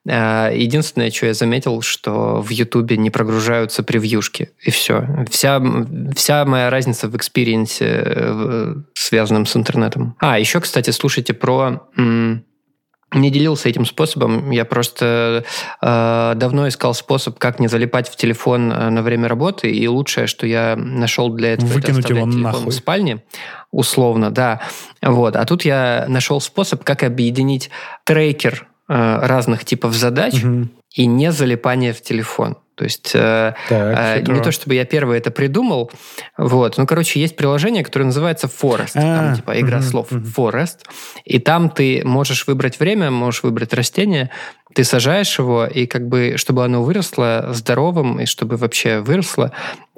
А, 0.09 0.51
единственное, 0.51 1.13
что 1.13 1.27
я 1.27 1.35
заметил, 1.35 1.83
что 1.83 2.43
в 2.43 2.51
Ютубе 2.51 2.97
не 2.97 3.11
прогружаются 3.11 3.85
превьюшки, 3.85 4.51
и 4.61 4.73
все. 4.73 5.25
Вся, 5.31 5.63
вся 6.17 6.45
моя 6.45 6.69
разница 6.69 7.09
в 7.09 7.17
experience 7.17 7.89
е, 7.89 8.03
э, 8.05 8.75
связанном 8.95 9.47
с 9.47 9.55
интернетом. 9.55 10.17
А, 10.19 10.37
еще, 10.37 10.61
кстати, 10.61 10.91
слушайте 10.91 11.33
про 11.33 11.89
не 13.13 13.31
делился 13.31 13.69
этим 13.69 13.87
способом. 13.87 14.51
Я 14.51 14.65
просто 14.65 15.45
э, 15.81 16.33
давно 16.37 16.69
искал 16.69 16.93
способ, 16.93 17.39
как 17.39 17.61
не 17.61 17.69
залипать 17.69 18.09
в 18.09 18.17
телефон 18.17 18.73
э, 18.73 18.91
на 18.91 19.03
время 19.03 19.29
работы, 19.29 19.71
и 19.71 19.87
лучшее, 19.87 20.27
что 20.27 20.47
я 20.47 20.75
нашел 20.77 21.31
для 21.31 21.55
этого, 21.55 21.69
Выкинуть 21.69 22.05
это 22.05 22.15
его 22.15 22.27
телефон 22.27 22.43
нахуй. 22.43 22.71
в 22.71 22.75
спальне, 22.75 23.23
условно, 23.71 24.31
да. 24.31 24.61
Вот. 25.03 25.37
А 25.37 25.45
тут 25.45 25.65
я 25.65 26.07
нашел 26.09 26.41
способ, 26.41 26.83
как 26.83 27.05
объединить 27.05 27.71
трекер 28.05 28.67
э, 28.89 29.19
разных 29.23 29.65
типов 29.65 29.95
задач 29.95 30.43
угу. 30.43 30.69
и 30.95 31.07
не 31.07 31.31
залипание 31.31 31.93
в 31.93 32.03
телефон. 32.03 32.57
То 32.77 32.85
есть 32.85 33.13
э, 33.15 33.55
так, 33.71 34.29
э, 34.29 34.33
не 34.33 34.41
то, 34.43 34.53
чтобы 34.53 34.75
я 34.75 34.85
первый 34.85 35.17
это 35.17 35.31
придумал, 35.31 35.91
вот. 36.37 36.77
Ну, 36.77 36.87
короче, 36.87 37.19
есть 37.19 37.35
приложение, 37.35 37.83
которое 37.83 38.05
называется 38.05 38.49
Forest, 38.49 38.93
а, 38.95 39.01
там 39.01 39.37
типа 39.37 39.59
игра 39.59 39.79
угу, 39.79 39.85
слов 39.85 40.13
угу. 40.13 40.21
Forest, 40.21 40.81
и 41.25 41.39
там 41.39 41.71
ты 41.71 42.03
можешь 42.05 42.47
выбрать 42.47 42.79
время, 42.79 43.11
можешь 43.11 43.43
выбрать 43.43 43.73
растение, 43.73 44.31
ты 44.75 44.85
сажаешь 44.85 45.39
его, 45.39 45.65
и 45.65 45.87
как 45.87 46.07
бы, 46.07 46.35
чтобы 46.37 46.63
оно 46.65 46.83
выросло 46.83 47.49
здоровым, 47.53 48.21
и 48.21 48.27
чтобы 48.27 48.59
вообще 48.59 49.01
выросло, 49.01 49.53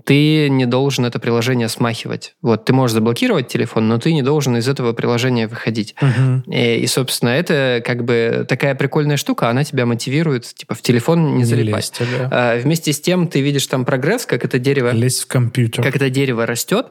ты 0.09 0.48
не 0.48 0.64
должен 0.64 1.04
это 1.04 1.18
приложение 1.18 1.68
смахивать. 1.68 2.34
Вот, 2.40 2.64
ты 2.64 2.72
можешь 2.72 2.94
заблокировать 2.94 3.48
телефон, 3.48 3.88
но 3.88 3.98
ты 3.98 4.14
не 4.14 4.22
должен 4.22 4.56
из 4.56 4.66
этого 4.66 4.94
приложения 4.94 5.46
выходить. 5.46 5.94
Угу. 6.00 6.50
И, 6.50 6.76
и, 6.76 6.86
собственно, 6.86 7.28
это 7.28 7.82
как 7.84 8.04
бы 8.06 8.46
такая 8.48 8.74
прикольная 8.74 9.18
штука, 9.18 9.50
она 9.50 9.64
тебя 9.64 9.84
мотивирует, 9.84 10.44
типа, 10.54 10.74
в 10.74 10.80
телефон 10.80 11.32
не, 11.32 11.32
не 11.34 11.44
залипать. 11.44 11.92
Лезьте, 12.00 12.06
да. 12.18 12.28
а, 12.32 12.59
вместе 12.59 12.94
с 12.94 13.02
тем 13.02 13.28
ты 13.28 13.42
видишь 13.42 13.66
там 13.66 13.84
прогресс, 13.84 14.24
как 14.24 14.46
это 14.46 14.59
дерево... 14.59 14.92
Лезть 14.92 15.24
в 15.24 15.26
компьютер. 15.26 15.84
Как 15.84 15.94
это 15.94 16.09
дерево 16.09 16.46
растет, 16.46 16.86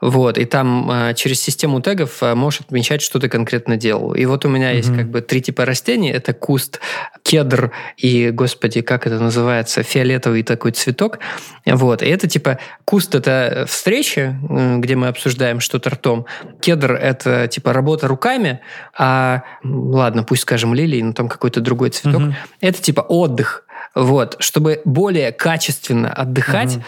вот, 0.00 0.38
и 0.38 0.46
там 0.46 0.88
а, 0.90 1.12
через 1.12 1.42
систему 1.42 1.82
тегов 1.82 2.22
а, 2.22 2.34
можешь 2.34 2.60
отмечать, 2.60 3.02
что 3.02 3.18
ты 3.18 3.28
конкретно 3.28 3.76
делал. 3.76 4.14
И 4.14 4.24
вот 4.24 4.46
у 4.46 4.48
меня 4.48 4.68
угу. 4.68 4.76
есть 4.78 4.96
как 4.96 5.10
бы 5.10 5.20
три 5.20 5.42
типа 5.42 5.66
растений. 5.66 6.10
Это 6.10 6.32
куст, 6.32 6.80
кедр 7.22 7.70
и, 7.98 8.30
господи, 8.30 8.80
как 8.80 9.06
это 9.06 9.18
называется, 9.18 9.82
фиолетовый 9.82 10.42
такой 10.42 10.70
цветок. 10.70 11.18
Вот. 11.66 12.02
И 12.02 12.06
это 12.06 12.26
типа 12.26 12.60
куст– 12.84 13.14
это 13.16 13.64
встречи, 13.68 14.36
где 14.78 14.96
мы 14.96 15.08
обсуждаем 15.08 15.60
что-то 15.60 15.90
ртом. 15.90 16.26
Кедр– 16.60 16.92
это 17.02 17.48
типа 17.48 17.72
работа 17.72 18.08
руками, 18.08 18.60
а, 18.96 19.42
ладно, 19.64 20.24
пусть 20.24 20.42
скажем 20.42 20.74
лилии, 20.74 21.02
но 21.02 21.12
там 21.12 21.28
какой-то 21.28 21.60
другой 21.60 21.90
цветок. 21.90 22.22
Угу. 22.22 22.34
Это 22.60 22.82
типа 22.82 23.00
отдых. 23.00 23.64
Вот, 23.94 24.36
чтобы 24.38 24.80
более 24.86 25.32
качественно 25.32 26.10
отдыхать, 26.10 26.76
угу. 26.76 26.84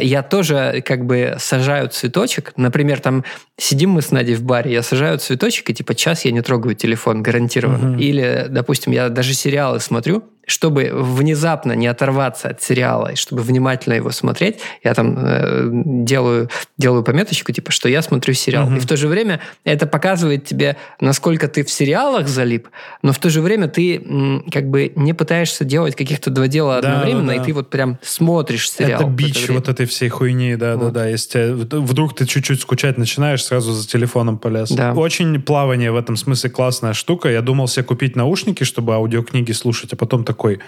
я 0.00 0.22
тоже 0.24 0.82
как 0.84 1.06
бы 1.06 1.36
сажаю 1.38 1.88
цветочек. 1.88 2.52
Например, 2.56 2.98
там 2.98 3.24
сидим 3.56 3.90
мы 3.90 4.02
с 4.02 4.10
Надей 4.10 4.34
в 4.34 4.42
баре, 4.42 4.72
я 4.72 4.82
сажаю 4.82 5.18
цветочек, 5.18 5.70
и 5.70 5.74
типа 5.74 5.94
час 5.94 6.24
я 6.24 6.32
не 6.32 6.42
трогаю 6.42 6.74
телефон, 6.74 7.22
гарантированно. 7.22 7.92
Угу. 7.92 8.00
Или, 8.00 8.46
допустим, 8.48 8.92
я 8.92 9.08
даже 9.08 9.34
сериалы 9.34 9.78
смотрю, 9.78 10.24
чтобы 10.48 10.90
внезапно 10.92 11.72
не 11.72 11.86
оторваться 11.86 12.48
от 12.48 12.62
сериала 12.62 13.12
и 13.12 13.16
чтобы 13.16 13.42
внимательно 13.42 13.94
его 13.94 14.10
смотреть, 14.10 14.60
я 14.82 14.94
там 14.94 15.16
э, 15.18 15.68
делаю, 15.72 16.48
делаю 16.76 17.02
пометочку, 17.04 17.52
типа, 17.52 17.70
что 17.70 17.88
я 17.88 18.02
смотрю 18.02 18.34
сериал. 18.34 18.66
Угу. 18.66 18.76
И 18.76 18.78
в 18.80 18.86
то 18.86 18.96
же 18.96 19.08
время 19.08 19.40
это 19.64 19.86
показывает 19.86 20.44
тебе, 20.44 20.76
насколько 21.00 21.48
ты 21.48 21.64
в 21.64 21.70
сериалах 21.70 22.28
залип, 22.28 22.68
но 23.02 23.12
в 23.12 23.18
то 23.18 23.30
же 23.30 23.40
время 23.40 23.68
ты 23.68 23.96
м, 23.96 24.44
как 24.50 24.68
бы 24.68 24.92
не 24.96 25.12
пытаешься 25.12 25.64
делать 25.64 25.94
каких-то 25.94 26.30
два 26.30 26.48
дела 26.48 26.80
да, 26.80 26.88
одновременно, 26.88 27.34
да. 27.34 27.42
и 27.42 27.44
ты 27.44 27.52
вот 27.52 27.70
прям 27.70 27.98
смотришь 28.02 28.70
сериал. 28.70 29.02
Это 29.02 29.10
бич 29.10 29.44
это 29.44 29.52
вот 29.52 29.68
этой 29.68 29.86
всей 29.86 30.08
хуйни, 30.08 30.56
да-да-да. 30.56 31.06
Если 31.06 31.52
вдруг 31.52 32.14
ты 32.14 32.26
чуть-чуть 32.26 32.60
скучать 32.62 32.98
начинаешь, 32.98 33.44
сразу 33.44 33.72
за 33.72 33.86
телефоном 33.86 34.38
полез. 34.38 34.70
Да. 34.70 34.92
Очень 34.94 35.40
плавание 35.42 35.92
в 35.92 35.96
этом 35.96 36.16
смысле 36.16 36.50
классная 36.50 36.92
штука. 36.94 37.28
Я 37.28 37.42
думал 37.42 37.68
себе 37.68 37.84
купить 37.84 38.16
наушники, 38.16 38.64
чтобы 38.64 38.94
аудиокниги 38.94 39.52
слушать, 39.52 39.92
а 39.92 39.96
потом 39.96 40.24
так 40.24 40.37
такой, 40.38 40.60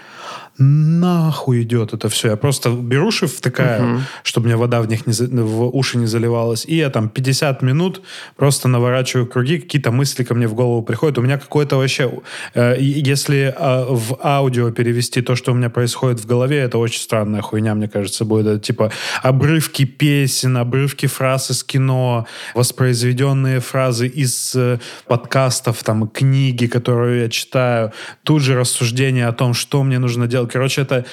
нахуй 0.61 1.63
идет 1.63 1.93
это 1.93 2.07
все. 2.09 2.29
Я 2.29 2.35
просто 2.35 2.69
беру 2.69 3.11
шиф 3.11 3.33
втыкаю, 3.35 3.95
угу. 3.95 4.01
чтобы 4.23 4.47
мне 4.47 4.55
вода 4.55 4.81
в 4.81 4.87
них 4.87 5.07
не, 5.07 5.13
в 5.13 5.75
уши 5.75 5.97
не 5.97 6.05
заливалась. 6.05 6.65
И 6.65 6.75
я 6.75 6.89
там 6.89 7.09
50 7.09 7.61
минут 7.61 8.01
просто 8.35 8.67
наворачиваю 8.67 9.25
круги, 9.25 9.59
какие-то 9.59 9.91
мысли 9.91 10.23
ко 10.23 10.35
мне 10.35 10.47
в 10.47 10.53
голову 10.53 10.83
приходят. 10.83 11.17
У 11.17 11.21
меня 11.21 11.37
какое-то 11.37 11.77
вообще... 11.77 12.11
Э, 12.53 12.75
если 12.79 13.53
э, 13.57 13.85
в 13.89 14.19
аудио 14.23 14.71
перевести 14.71 15.21
то, 15.21 15.35
что 15.35 15.51
у 15.51 15.55
меня 15.55 15.69
происходит 15.69 16.19
в 16.19 16.25
голове, 16.27 16.59
это 16.59 16.77
очень 16.77 17.01
странная 17.01 17.41
хуйня, 17.41 17.73
мне 17.73 17.87
кажется, 17.87 18.25
будет. 18.25 18.47
Это, 18.47 18.59
типа 18.59 18.91
обрывки 19.23 19.85
песен, 19.85 20.57
обрывки 20.57 21.07
фраз 21.07 21.51
из 21.51 21.63
кино, 21.63 22.27
воспроизведенные 22.53 23.59
фразы 23.59 24.07
из 24.07 24.55
э, 24.55 24.79
подкастов, 25.07 25.83
там, 25.83 26.07
книги, 26.07 26.67
которые 26.67 27.23
я 27.23 27.29
читаю. 27.29 27.91
Тут 28.23 28.41
же 28.43 28.55
рассуждение 28.55 29.27
о 29.27 29.33
том, 29.33 29.53
что 29.53 29.83
мне 29.83 29.99
нужно 29.99 30.27
делать. 30.27 30.50
Короче, 30.51 30.81
это 30.81 31.05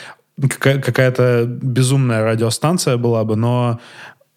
какая-то 0.59 1.45
безумная 1.47 2.24
радиостанция 2.24 2.97
была 2.97 3.24
бы, 3.24 3.36
но 3.36 3.80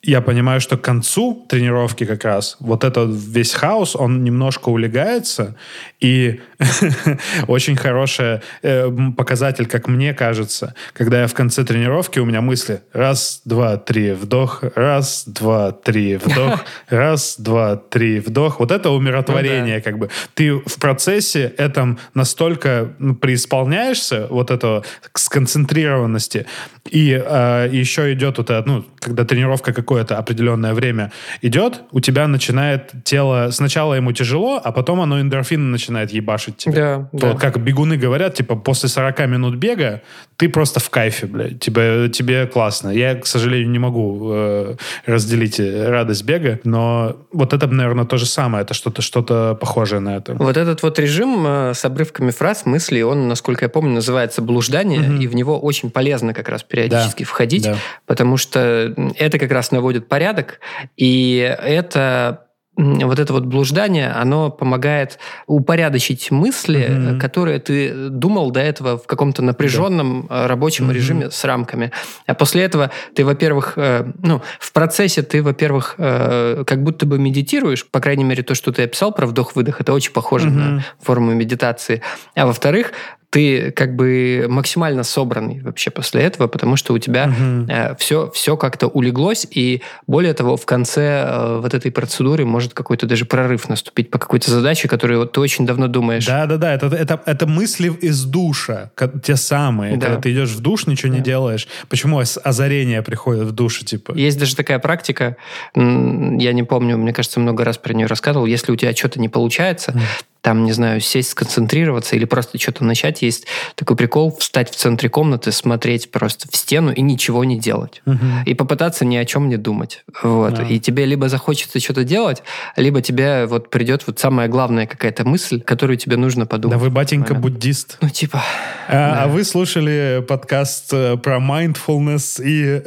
я 0.04 0.22
понимаю, 0.22 0.60
что 0.62 0.78
к 0.78 0.82
концу 0.82 1.46
тренировки 1.48 2.06
как 2.06 2.24
раз 2.24 2.58
вот 2.60 2.84
этот 2.84 3.12
весь 3.12 3.54
хаос, 3.54 3.96
он 3.96 4.24
немножко 4.24 4.70
улегается, 4.70 5.56
и 6.00 6.40
очень 7.48 7.76
хороший 7.76 8.42
э, 8.64 8.92
показатель, 9.16 9.68
как 9.68 9.88
мне 9.88 10.14
кажется, 10.14 10.74
когда 10.94 11.22
я 11.22 11.28
в 11.28 11.34
конце 11.36 11.64
тренировки, 11.64 12.18
у 12.18 12.26
меня 12.26 12.42
мысли 12.42 12.82
раз, 12.94 13.42
два, 13.46 13.78
три, 13.78 14.14
вдох, 14.14 14.64
раз, 14.76 15.24
два, 15.28 15.72
три, 15.72 16.18
вдох, 16.18 16.62
раз, 16.90 17.36
два, 17.38 17.76
три, 17.76 18.20
вдох. 18.20 18.60
Вот 18.60 18.72
это 18.72 18.90
умиротворение, 18.90 19.78
Ну 19.78 19.82
как 19.84 20.00
бы. 20.00 20.10
Ты 20.34 20.54
в 20.54 20.80
процессе 20.80 21.54
этом 21.58 22.00
настолько 22.16 22.94
ну, 22.98 23.14
преисполняешься, 23.14 24.28
вот 24.32 24.50
этого 24.50 24.84
сконцентрированности, 25.14 26.48
и 26.90 27.22
э, 27.24 27.70
еще 27.72 28.12
идет 28.14 28.40
вот 28.40 28.50
это, 28.50 28.64
ну, 28.68 28.84
когда 29.00 29.26
тренировка 29.26 29.74
какое-то 29.92 30.18
определенное 30.18 30.74
время 30.74 31.12
идет, 31.42 31.82
у 31.92 32.00
тебя 32.00 32.28
начинает 32.28 32.94
тело, 33.04 33.50
сначала 33.52 33.96
ему 33.96 34.14
тяжело, 34.14 34.62
а 34.64 34.72
потом 34.72 35.02
оно 35.02 35.20
эндорфины 35.20 35.66
начинает 35.66 36.12
ебашить 36.12 36.56
тебя. 36.56 36.74
Да, 36.74 37.10
То 37.12 37.18
да. 37.18 37.28
Вот 37.28 37.42
как 37.42 37.62
бегуны 37.62 37.98
говорят, 37.98 38.36
типа, 38.36 38.56
после 38.56 38.88
40 38.88 39.28
минут 39.28 39.56
бега 39.56 40.02
ты 40.42 40.50
просто 40.50 40.80
в 40.80 40.90
кайфе, 40.90 41.28
блядь. 41.28 41.60
Тебе, 41.60 42.10
тебе 42.10 42.48
классно. 42.48 42.90
Я, 42.90 43.14
к 43.14 43.28
сожалению, 43.28 43.70
не 43.70 43.78
могу 43.78 44.32
э, 44.34 44.76
разделить 45.06 45.60
э, 45.60 45.88
радость 45.88 46.24
бега, 46.24 46.60
но 46.64 47.16
вот 47.32 47.54
это, 47.54 47.68
наверное, 47.68 48.06
то 48.06 48.18
же 48.18 48.26
самое. 48.26 48.64
Это 48.64 48.74
что-то 48.74 49.04
что 49.04 49.22
похожее 49.54 50.00
на 50.00 50.18
это. 50.18 50.34
Вот 50.34 50.58
этот 50.58 50.82
вот 50.82 50.98
режим 50.98 51.46
э, 51.46 51.74
с 51.76 51.86
обрывками 51.86 52.32
фраз, 52.32 52.66
мыслей, 52.66 53.04
он, 53.04 53.28
насколько 53.28 53.66
я 53.66 53.70
помню, 53.70 53.94
называется 53.94 54.42
блуждание, 54.42 55.00
Мгм. 55.02 55.20
и 55.22 55.28
в 55.28 55.36
него 55.36 55.60
очень 55.60 55.92
полезно 55.92 56.34
как 56.34 56.50
раз 56.50 56.64
периодически 56.64 57.24
входить, 57.24 57.66
Да. 57.66 57.76
потому 58.08 58.38
что 58.38 58.96
это 59.20 59.38
как 59.38 59.52
раз 59.52 59.70
наводит 59.72 60.08
порядок, 60.08 60.60
и 60.98 61.56
это 61.64 62.46
вот 62.78 63.20
это 63.20 63.34
вот 63.34 63.46
блуждание, 63.46 64.10
оно 64.10 64.50
помогает 64.50 65.20
упорядочить 65.46 66.32
мысли, 66.32 67.16
э, 67.16 67.20
которые 67.20 67.60
ты 67.60 68.10
думал 68.10 68.52
до 68.52 68.62
этого 68.62 68.98
в 68.98 69.06
каком-то 69.08 69.42
напряженном 69.42 70.28
э, 70.30 70.46
рабочем 70.48 70.86
Мгм. 70.86 70.94
режиме 70.94 71.32
с 71.32 71.44
рамками. 71.44 71.92
А 72.28 72.34
после 72.34 72.64
этого 72.64 72.90
ты, 73.14 73.26
во-первых, 73.26 73.74
э, 73.76 74.06
ну, 74.24 74.42
в 74.60 74.72
процессе 74.72 75.22
ты, 75.22 75.44
во-первых, 75.44 75.96
э, 75.98 76.64
как 76.66 76.82
будто 76.84 77.06
бы 77.06 77.20
медитируешь, 77.20 77.86
по 77.86 78.00
крайней 78.00 78.24
мере, 78.24 78.42
то, 78.42 78.56
что 78.56 78.72
ты 78.72 78.84
описал 78.84 79.12
про 79.12 79.28
вдох-выдох, 79.28 79.82
это 79.82 79.94
очень 79.94 80.14
похоже 80.14 80.48
Мгм. 80.48 80.76
на 80.76 80.84
форму 81.02 81.34
медитации. 81.34 82.02
А 82.36 82.46
во-вторых, 82.46 82.94
ты 83.32 83.72
как 83.72 83.96
бы 83.96 84.46
максимально 84.50 85.04
собранный 85.04 85.62
вообще 85.62 85.90
после 85.90 86.22
этого, 86.22 86.48
потому 86.48 86.76
что 86.76 86.94
у 86.94 87.00
тебя 87.00 87.28
Мгм. 87.28 87.96
все, 87.98 88.30
все 88.32 88.58
как-то 88.58 88.88
улеглось, 88.88 89.48
и 89.50 89.82
более 90.06 90.34
того, 90.34 90.58
в 90.58 90.66
конце 90.66 91.26
э, 91.26 91.60
вот 91.62 91.74
этой 91.74 91.92
процедуры 91.92 92.46
может 92.46 92.74
какой-то 92.74 93.08
даже 93.08 93.24
прорыв 93.24 93.70
наступить 93.70 94.12
по 94.12 94.20
какой-то 94.20 94.52
задаче, 94.52 94.90
которую 94.90 95.22
вот 95.22 95.32
ты 95.32 95.40
очень 95.40 95.66
давно 95.66 95.88
думаешь. 95.88 96.26
Да-да-да, 96.26 96.74
это, 96.74 96.88
это, 96.88 97.22
это 97.26 97.48
мысли 97.48 97.90
из 98.02 98.26
душа, 98.26 98.92
те 99.24 99.38
самые. 99.38 99.96
Да. 99.96 100.08
Когда 100.08 100.22
ты 100.22 100.34
идешь 100.34 100.50
в 100.50 100.60
душ, 100.60 100.86
ничего 100.86 101.12
не 101.14 101.20
Да. 101.20 101.24
делаешь. 101.24 101.70
Почему 101.88 102.20
озарение 102.44 103.02
приходит 103.02 103.44
в 103.46 103.52
душе, 103.54 103.86
типа? 103.86 104.12
Есть 104.14 104.40
даже 104.40 104.58
такая 104.58 104.80
практика, 104.80 105.38
я 105.74 106.54
не 106.54 106.64
помню, 106.64 106.98
мне 106.98 107.14
кажется, 107.14 107.40
много 107.40 107.64
раз 107.64 107.78
про 107.78 107.94
нее 107.94 108.08
рассказывал, 108.08 108.46
если 108.46 108.74
у 108.74 108.76
тебя 108.76 108.94
что-то 108.94 109.22
не 109.22 109.30
получается, 109.30 109.98
там, 110.42 110.64
не 110.64 110.72
знаю, 110.72 111.02
сесть, 111.02 111.30
сконцентрироваться 111.30 112.16
или 112.16 112.26
просто 112.26 112.60
что-то 112.60 112.84
начать, 112.84 113.22
есть 113.22 113.46
такой 113.76 113.96
прикол 113.96 114.36
встать 114.38 114.72
в 114.72 114.76
центре 114.76 115.08
комнаты, 115.08 115.52
смотреть 115.52 116.10
просто 116.10 116.48
в 116.52 116.56
стену 116.56 116.92
и 116.92 117.02
ничего 117.02 117.44
не 117.44 117.60
делать. 117.60 118.02
Мгм. 118.06 118.44
И 118.46 118.56
попытаться 118.56 119.06
ни 119.06 119.18
о 119.18 119.26
чем 119.26 119.50
не 119.50 119.58
думать. 119.58 120.04
Вот. 120.24 120.56
Да. 120.56 120.64
И 120.64 120.80
тебе 120.80 121.06
либо 121.06 121.30
захочется 121.30 121.80
что-то 121.80 122.04
делать, 122.04 122.42
либо 122.76 123.02
тебе 123.02 123.46
вот 123.46 123.70
придет 123.70 124.04
вот 124.08 124.20
самая 124.20 124.48
главная 124.48 124.88
какая-то 124.88 125.28
мысль, 125.28 125.62
которую 125.62 125.98
тебе 125.98 126.18
нужно 126.18 126.48
подумать. 126.48 126.78
Да 126.78 126.84
вы, 126.84 126.90
батенька, 126.90 127.36
буддист. 127.36 127.98
Ну, 128.02 128.10
типа... 128.10 128.44
А, 128.88 129.24
а 129.24 129.28
вы 129.28 129.44
слушали 129.44 130.26
подкаст 130.28 130.92
э, 130.92 131.18
про 131.18 131.38
mindfulness 131.38 132.42
и 132.44 132.82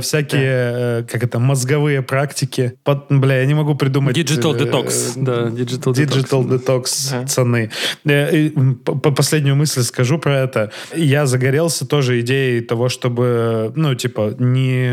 всякие, 0.00 1.00
э, 1.00 1.02
как 1.02 1.22
это, 1.22 1.38
мозговые 1.38 2.00
практики. 2.00 2.74
Под- 2.82 3.06
бля, 3.10 3.40
я 3.40 3.46
не 3.46 3.54
могу 3.54 3.74
придумать... 3.74 4.16
Digital 4.16 4.56
э, 4.56 4.64
detox. 4.64 5.12
Да, 5.16 5.48
digital 5.48 5.92
detox. 5.92 6.13
Digital 6.20 6.46
detox 6.48 7.10
Да. 7.10 7.26
цены. 7.26 7.70
Э, 8.04 8.50
по- 8.84 8.94
по- 8.96 9.10
Последнюю 9.12 9.56
мысль 9.56 9.82
скажу 9.82 10.18
про 10.18 10.38
это. 10.40 10.70
Я 10.94 11.26
загорелся 11.26 11.86
тоже 11.86 12.20
идеей 12.20 12.60
того, 12.60 12.88
чтобы, 12.88 13.72
ну, 13.76 13.94
типа, 13.94 14.34
не 14.38 14.90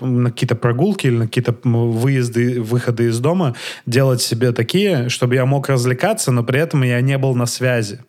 на 0.00 0.30
какие-то 0.30 0.54
прогулки 0.54 1.06
или 1.08 1.16
на 1.16 1.24
какие-то 1.26 1.54
выезды, 1.64 2.60
выходы 2.62 3.08
из 3.08 3.18
дома 3.18 3.54
делать 3.86 4.20
себе 4.22 4.52
такие, 4.52 5.08
чтобы 5.08 5.34
я 5.34 5.46
мог 5.46 5.68
развлекаться, 5.68 6.32
но 6.32 6.42
при 6.44 6.60
этом 6.60 6.82
я 6.82 7.00
не 7.00 7.18
был 7.18 7.34
на 7.34 7.46
связи. 7.46 8.00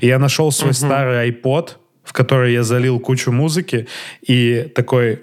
И 0.00 0.06
я 0.06 0.18
нашел 0.18 0.50
свой 0.52 0.74
старый 0.74 1.30
iPod, 1.30 1.70
в 2.04 2.12
который 2.12 2.52
я 2.52 2.62
залил 2.62 2.98
кучу 3.00 3.30
музыки, 3.32 3.86
и 4.26 4.68
такой 4.74 5.20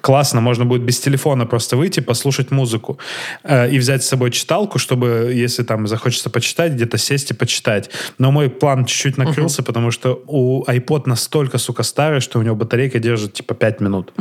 классно, 0.00 0.40
можно 0.40 0.64
будет 0.64 0.82
без 0.82 1.00
телефона 1.00 1.46
просто 1.46 1.76
выйти, 1.76 2.00
послушать 2.00 2.50
музыку 2.50 2.98
э, 3.44 3.70
и 3.70 3.78
взять 3.78 4.02
с 4.02 4.08
собой 4.08 4.30
читалку, 4.30 4.78
чтобы, 4.78 5.32
если 5.34 5.62
там 5.62 5.86
захочется 5.86 6.30
почитать, 6.30 6.72
где-то 6.72 6.98
сесть 6.98 7.30
и 7.30 7.34
почитать. 7.34 7.90
Но 8.18 8.30
мой 8.30 8.48
план 8.50 8.84
чуть-чуть 8.84 9.18
накрылся, 9.18 9.62
потому 9.62 9.90
что 9.90 10.22
у 10.26 10.64
iPod 10.64 11.02
настолько, 11.06 11.58
сука, 11.58 11.82
старый, 11.82 12.20
что 12.20 12.38
у 12.38 12.42
него 12.42 12.56
батарейка 12.56 12.98
держит 12.98 13.32
типа 13.34 13.54
5 13.54 13.80
минут 13.80 14.12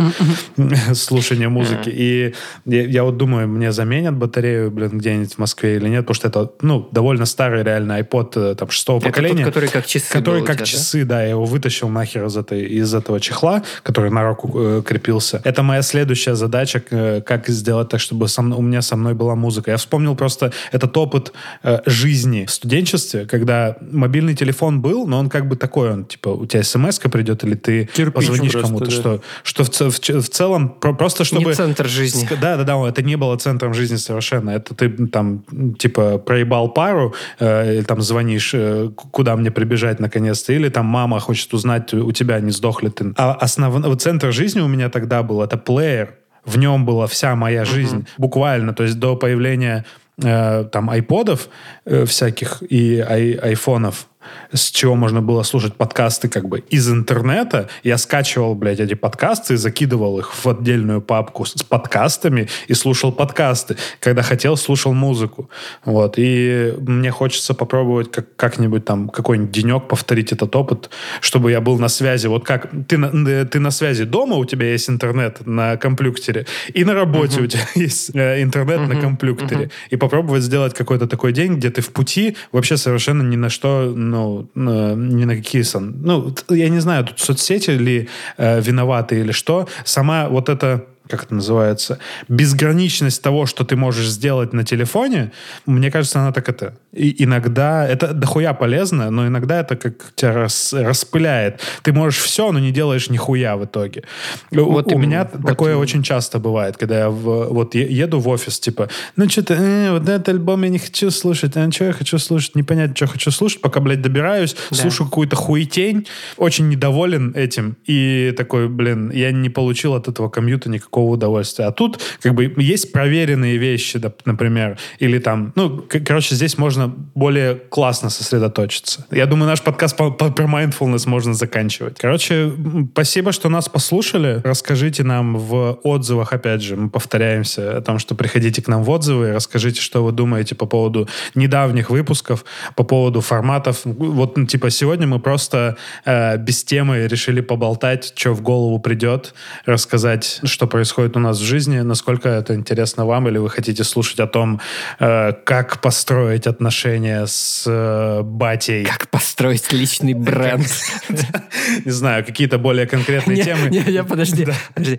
слушания 0.93 1.49
музыки. 1.49 1.89
И 1.89 2.33
я, 2.65 2.83
я 2.83 3.03
вот 3.03 3.17
думаю, 3.17 3.47
мне 3.47 3.71
заменят 3.71 4.15
батарею, 4.15 4.71
блин, 4.71 4.97
где-нибудь 4.97 5.33
в 5.33 5.37
Москве 5.37 5.75
или 5.75 5.89
нет, 5.89 6.05
потому 6.05 6.15
что 6.15 6.27
это, 6.27 6.51
ну, 6.61 6.87
довольно 6.91 7.25
старый 7.25 7.63
реально 7.63 7.99
iPod 7.99 8.51
э, 8.51 8.55
там 8.55 8.69
шестого 8.69 8.99
Это 8.99 9.07
поколения. 9.07 9.45
тот, 9.45 9.53
который 9.53 9.69
как 9.69 9.85
часы 9.85 10.11
Который 10.11 10.43
как 10.43 10.57
тебя, 10.57 10.65
да? 10.65 10.71
часы, 10.71 11.05
да? 11.05 11.23
я 11.23 11.29
его 11.29 11.45
вытащил 11.45 11.89
нахер 11.89 12.25
из, 12.25 12.37
этой, 12.37 12.63
из 12.63 12.93
этого 12.93 13.19
чехла, 13.19 13.63
который 13.83 14.11
на 14.11 14.27
руку 14.27 14.51
э, 14.55 14.81
крепился. 14.85 15.36
Это 15.43 15.63
моя 15.63 15.81
следующая 15.81 16.35
задача, 16.35 16.81
э, 16.89 17.21
как 17.21 17.47
сделать 17.47 17.89
так, 17.89 17.99
чтобы 17.99 18.27
со 18.27 18.41
мной- 18.41 18.59
у 18.59 18.61
меня 18.61 18.81
со 18.81 18.95
мной 18.95 19.13
была 19.13 19.35
музыка. 19.35 19.71
Я 19.71 19.77
вспомнил 19.77 20.15
просто 20.15 20.51
этот 20.71 20.95
опыт 20.97 21.33
э, 21.63 21.79
жизни 21.85 22.45
в 22.45 22.51
студенчестве, 22.51 23.25
когда 23.25 23.77
мобильный 23.81 24.35
телефон 24.35 24.81
был, 24.81 25.07
но 25.07 25.19
он 25.19 25.29
как 25.29 25.47
бы 25.47 25.55
такой, 25.55 25.91
он 25.91 26.05
типа, 26.05 26.29
у 26.29 26.45
тебя 26.45 26.63
смс 26.63 26.99
придет, 26.99 27.43
или 27.43 27.55
ты 27.55 27.89
Кирпич 27.93 28.27
позвонишь 28.27 28.51
просто, 28.51 28.67
кому-то, 28.67 28.85
да. 28.85 28.91
что, 28.91 29.21
что 29.43 29.63
в, 29.63 29.91
в 29.91 30.27
в 30.27 30.29
целом 30.29 30.69
про- 30.69 30.93
просто 30.93 31.23
чтобы... 31.23 31.45
Не 31.45 31.53
центр 31.53 31.87
жизни. 31.87 32.27
Да, 32.41 32.57
да, 32.57 32.63
да, 32.63 32.87
это 32.87 33.01
не 33.01 33.15
было 33.15 33.37
центром 33.37 33.73
жизни 33.73 33.95
совершенно. 33.95 34.51
Это 34.51 34.73
ты 34.75 34.89
там, 35.07 35.43
типа, 35.79 36.17
проебал 36.17 36.69
пару, 36.69 37.13
э, 37.39 37.75
или 37.77 37.83
там 37.83 38.01
звонишь, 38.01 38.51
э, 38.53 38.89
куда 38.95 39.35
мне 39.35 39.51
прибежать 39.51 39.99
наконец-то, 39.99 40.53
или 40.53 40.69
там 40.69 40.85
мама 40.85 41.19
хочет 41.19 41.53
узнать 41.53 41.93
у 41.93 42.11
тебя, 42.11 42.39
не 42.39 42.51
сдохли 42.51 42.89
ты. 42.89 43.13
А 43.17 43.33
основной 43.33 43.95
центр 43.97 44.31
жизни 44.31 44.59
у 44.59 44.67
меня 44.67 44.89
тогда 44.89 45.23
был, 45.27 45.41
это 45.43 45.57
плеер. 45.57 46.15
В 46.45 46.57
нем 46.57 46.85
была 46.85 47.05
вся 47.07 47.35
моя 47.35 47.65
жизнь. 47.65 48.07
Буквально, 48.17 48.73
то 48.73 48.83
есть 48.83 48.97
до 48.99 49.15
появления 49.15 49.83
э, 50.23 50.63
там 50.71 50.89
айподов 50.89 51.49
э, 51.85 52.05
всяких 52.05 52.63
и 52.69 52.99
ай- 52.99 53.33
айфонов, 53.33 54.07
с 54.51 54.71
чего 54.71 54.95
можно 54.95 55.21
было 55.21 55.43
слушать 55.43 55.75
подкасты 55.75 56.29
как 56.29 56.47
бы 56.47 56.59
из 56.59 56.89
интернета. 56.89 57.69
Я 57.83 57.97
скачивал, 57.97 58.55
блядь, 58.55 58.79
эти 58.79 58.93
подкасты 58.93 59.53
и 59.53 59.57
закидывал 59.57 60.19
их 60.19 60.33
в 60.33 60.47
отдельную 60.47 61.01
папку 61.01 61.45
с 61.45 61.63
подкастами 61.63 62.47
и 62.67 62.73
слушал 62.73 63.11
подкасты. 63.11 63.77
Когда 63.99 64.21
хотел, 64.21 64.57
слушал 64.57 64.93
музыку. 64.93 65.49
Вот. 65.85 66.15
И 66.17 66.73
мне 66.79 67.11
хочется 67.11 67.53
попробовать 67.53 68.11
как- 68.11 68.35
как-нибудь 68.35 68.85
там 68.85 69.09
какой-нибудь 69.09 69.51
денек 69.51 69.87
повторить 69.87 70.31
этот 70.31 70.55
опыт, 70.55 70.89
чтобы 71.21 71.51
я 71.51 71.61
был 71.61 71.77
на 71.77 71.89
связи. 71.89 72.27
Вот 72.27 72.45
как 72.45 72.69
ты 72.87 72.97
на, 72.97 73.29
э, 73.29 73.45
ты 73.45 73.59
на 73.59 73.71
связи 73.71 74.05
дома, 74.05 74.35
у 74.35 74.45
тебя 74.45 74.71
есть 74.71 74.89
интернет 74.89 75.45
на 75.45 75.77
компьютере, 75.77 76.45
и 76.73 76.83
на 76.83 76.93
работе 76.93 77.41
у 77.41 77.47
тебя 77.47 77.63
есть 77.75 78.15
э, 78.15 78.41
интернет 78.41 78.87
на 78.87 78.99
компьютере. 78.99 79.69
И 79.89 79.97
попробовать 79.97 80.43
сделать 80.43 80.73
какой-то 80.73 81.07
такой 81.07 81.33
день, 81.33 81.55
где 81.55 81.69
ты 81.69 81.81
в 81.81 81.89
пути 81.89 82.35
вообще 82.51 82.77
совершенно 82.77 83.21
ни 83.21 83.35
на 83.35 83.49
что, 83.49 83.93
ну, 84.17 84.49
на- 84.55 84.95
ни 84.95 85.25
на 85.25 85.35
какие... 85.35 85.61
сон- 85.63 85.95
Ну, 86.03 86.33
я 86.49 86.69
не 86.69 86.79
знаю, 86.81 87.03
тут 87.05 87.19
соцсети 87.19 87.71
ли 87.71 88.07
э, 88.37 88.61
виноваты 88.61 89.19
или 89.19 89.31
что. 89.31 89.67
Сама 89.85 90.27
вот 90.29 90.49
эта 90.49 90.85
как 91.09 91.23
это 91.23 91.35
называется, 91.35 91.99
безграничность 92.27 93.21
того, 93.21 93.45
что 93.45 93.63
ты 93.63 93.75
можешь 93.75 94.07
сделать 94.09 94.53
на 94.53 94.63
телефоне, 94.63 95.31
мне 95.65 95.91
кажется, 95.91 96.19
она 96.19 96.31
так 96.31 96.49
это... 96.49 96.73
И 96.93 97.23
иногда... 97.23 97.87
Это 97.87 98.13
дохуя 98.13 98.53
полезно, 98.53 99.11
но 99.11 99.27
иногда 99.27 99.59
это 99.59 99.75
как 99.75 99.93
тебя 100.15 100.33
рас- 100.33 100.73
распыляет. 100.73 101.59
Ты 101.83 101.93
можешь 101.93 102.19
все, 102.21 102.51
но 102.51 102.59
не 102.59 102.71
делаешь 102.71 103.09
нихуя 103.09 103.55
в 103.57 103.65
итоге. 103.65 104.03
У- 104.51 104.63
Вот 104.63 104.87
у 104.87 104.91
именно, 104.91 105.01
меня 105.05 105.29
вот 105.33 105.45
такое 105.45 105.69
именно. 105.71 105.81
очень 105.81 106.03
часто 106.03 106.39
бывает, 106.39 106.77
когда 106.77 106.99
я 106.99 107.09
в- 107.09 107.47
вот 107.53 107.75
еду 107.75 108.19
в 108.19 108.27
офис, 108.27 108.59
типа, 108.59 108.89
ну 109.15 109.29
что-то, 109.29 109.53
э, 109.53 109.91
вот 109.91 110.03
этот 110.09 110.29
альбом 110.29 110.63
я 110.63 110.69
не 110.69 110.79
хочу 110.79 111.11
слушать, 111.11 111.55
а 111.55 111.71
что 111.71 111.85
я 111.85 111.93
хочу 111.93 112.17
слушать, 112.17 112.55
непонятно, 112.55 112.95
что 112.95 113.07
хочу 113.07 113.31
слушать, 113.31 113.61
пока, 113.61 113.79
блядь, 113.79 114.01
добираюсь, 114.01 114.55
Да. 114.71 114.75
слушаю 114.77 115.07
какую-то 115.07 115.35
хуетень, 115.35 116.07
очень 116.37 116.69
недоволен 116.69 117.33
этим, 117.35 117.75
и 117.85 118.33
такой, 118.37 118.67
блин, 118.69 119.11
я 119.11 119.31
не 119.31 119.49
получил 119.49 119.93
от 119.93 120.07
этого 120.07 120.29
комьюта 120.29 120.69
никакого 120.69 120.96
никакого 120.97 121.13
удовольствия. 121.13 121.65
А 121.65 121.71
тут 121.71 121.99
как 122.21 122.33
бы 122.33 122.53
есть 122.57 122.91
проверенные 122.91 123.57
вещи, 123.57 124.01
например, 124.25 124.77
или 124.99 125.19
там, 125.19 125.53
ну, 125.55 125.83
короче, 126.05 126.35
здесь 126.35 126.57
можно 126.57 126.87
более 127.15 127.55
классно 127.55 128.09
сосредоточиться. 128.09 129.05
Я 129.11 129.25
думаю, 129.25 129.47
наш 129.47 129.61
подкаст 129.61 129.97
по- 129.97 130.11
по- 130.11 130.31
про 130.31 130.45
mindfulness 130.45 131.07
можно 131.07 131.33
заканчивать. 131.33 131.97
Короче, 131.99 132.51
спасибо, 132.93 133.31
что 133.31 133.49
нас 133.49 133.69
послушали. 133.69 134.41
Расскажите 134.43 135.03
нам 135.03 135.37
в 135.37 135.79
отзывах, 135.83 136.33
опять 136.33 136.61
же, 136.61 136.75
мы 136.75 136.89
повторяемся 136.89 137.77
о 137.77 137.81
том, 137.81 137.99
что 137.99 138.15
приходите 138.15 138.61
к 138.61 138.67
нам 138.67 138.83
в 138.83 138.89
отзывы, 138.89 139.33
расскажите, 139.33 139.81
что 139.81 140.03
вы 140.03 140.11
думаете 140.11 140.55
по 140.55 140.65
поводу 140.65 141.07
недавних 141.35 141.89
выпусков, 141.89 142.43
по 142.75 142.83
поводу 142.83 143.21
форматов. 143.21 143.81
Вот, 143.85 144.37
ну, 144.37 144.45
типа, 144.45 144.69
сегодня 144.69 145.07
мы 145.07 145.19
просто 145.19 145.77
э, 146.05 146.37
без 146.37 146.63
темы 146.63 147.07
решили 147.07 147.41
поболтать, 147.41 148.13
что 148.15 148.33
в 148.33 148.41
голову 148.41 148.79
придет, 148.79 149.33
рассказать, 149.65 150.39
что 150.43 150.67
происходит 150.67 150.86
у 151.15 151.19
нас 151.19 151.39
в 151.39 151.43
жизни, 151.43 151.79
насколько 151.79 152.29
это 152.29 152.55
интересно 152.55 153.05
вам, 153.05 153.27
или 153.27 153.37
вы 153.37 153.49
хотите 153.49 153.83
слушать 153.83 154.19
о 154.19 154.27
том, 154.27 154.59
э, 154.99 155.33
как 155.43 155.81
построить 155.81 156.47
отношения 156.47 157.25
с 157.25 157.63
э, 157.65 158.21
батей. 158.23 158.85
Как 158.85 159.09
построить 159.09 159.71
личный 159.71 160.13
бренд. 160.13 160.67
Не 161.85 161.91
знаю, 161.91 162.25
какие-то 162.25 162.57
более 162.57 162.87
конкретные 162.87 163.43
темы. 163.43 163.69
не, 163.69 164.03
подожди. 164.03 164.47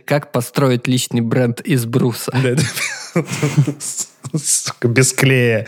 Как 0.05 0.32
построить 0.32 0.86
личный 0.86 1.20
бренд 1.20 1.61
из 1.61 1.84
бруса? 1.86 2.32
Сука, 4.36 4.88
без 4.88 5.12
клея. 5.12 5.66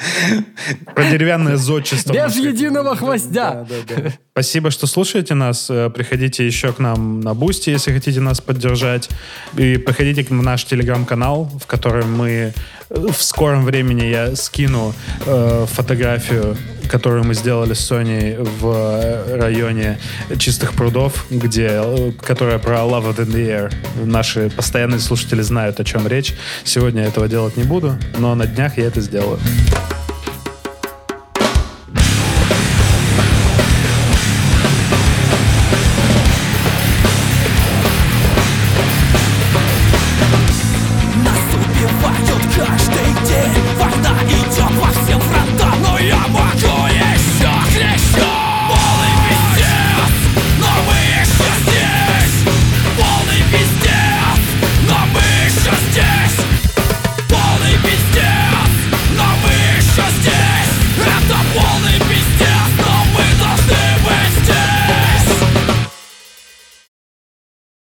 Про 0.95 1.11
деревянное 1.11 1.57
зодчество. 1.57 2.13
Без 2.13 2.37
единого 2.37 2.95
гвоздя. 2.95 3.31
да, 3.33 3.67
да, 3.89 4.03
да. 4.03 4.13
Спасибо, 4.33 4.71
что 4.71 4.87
слушаете 4.87 5.35
нас. 5.35 5.71
Э, 5.71 5.89
Приходите 5.91 6.47
еще 6.47 6.73
к 6.73 6.79
нам 6.79 7.21
на 7.21 7.35
Boosty, 7.35 7.71
если 7.71 7.93
хотите 7.93 8.21
нас 8.21 8.41
поддержать. 8.41 9.09
И 9.57 9.77
приходите 9.79 10.25
к 10.25 10.31
наш 10.31 10.65
телеграм-канал, 10.65 11.51
в 11.61 11.67
котором 11.67 12.15
мы 12.17 12.53
в 12.91 13.23
скором 13.23 13.65
времени 13.65 14.05
я 14.05 14.35
скину 14.35 14.93
э, 15.25 15.67
фотографию, 15.69 16.57
которую 16.89 17.25
мы 17.25 17.35
сделали 17.35 17.73
с 17.73 17.81
Соней 17.81 18.37
в 18.37 19.37
районе 19.37 19.99
Чистых 20.39 20.75
прудов, 20.75 21.27
где, 21.31 21.69
э, 21.71 22.13
которая 22.21 22.59
про 22.59 22.79
Love 22.79 23.17
in 23.17 23.27
the 23.27 23.47
Air. 23.47 24.05
Наши 24.05 24.51
постоянные 24.51 24.99
слушатели 24.99 25.41
знают, 25.41 25.79
о 25.79 25.85
чем 25.85 26.09
речь. 26.09 26.35
Сегодня 26.65 27.03
я 27.03 27.09
этого 27.09 27.29
делать 27.29 27.57
не 27.57 27.65
буду, 27.65 27.97
но 28.19 28.35
на 28.35 28.47
днях 28.47 28.77
я 28.77 28.87
это 28.87 29.01
сделаю. 29.01 29.39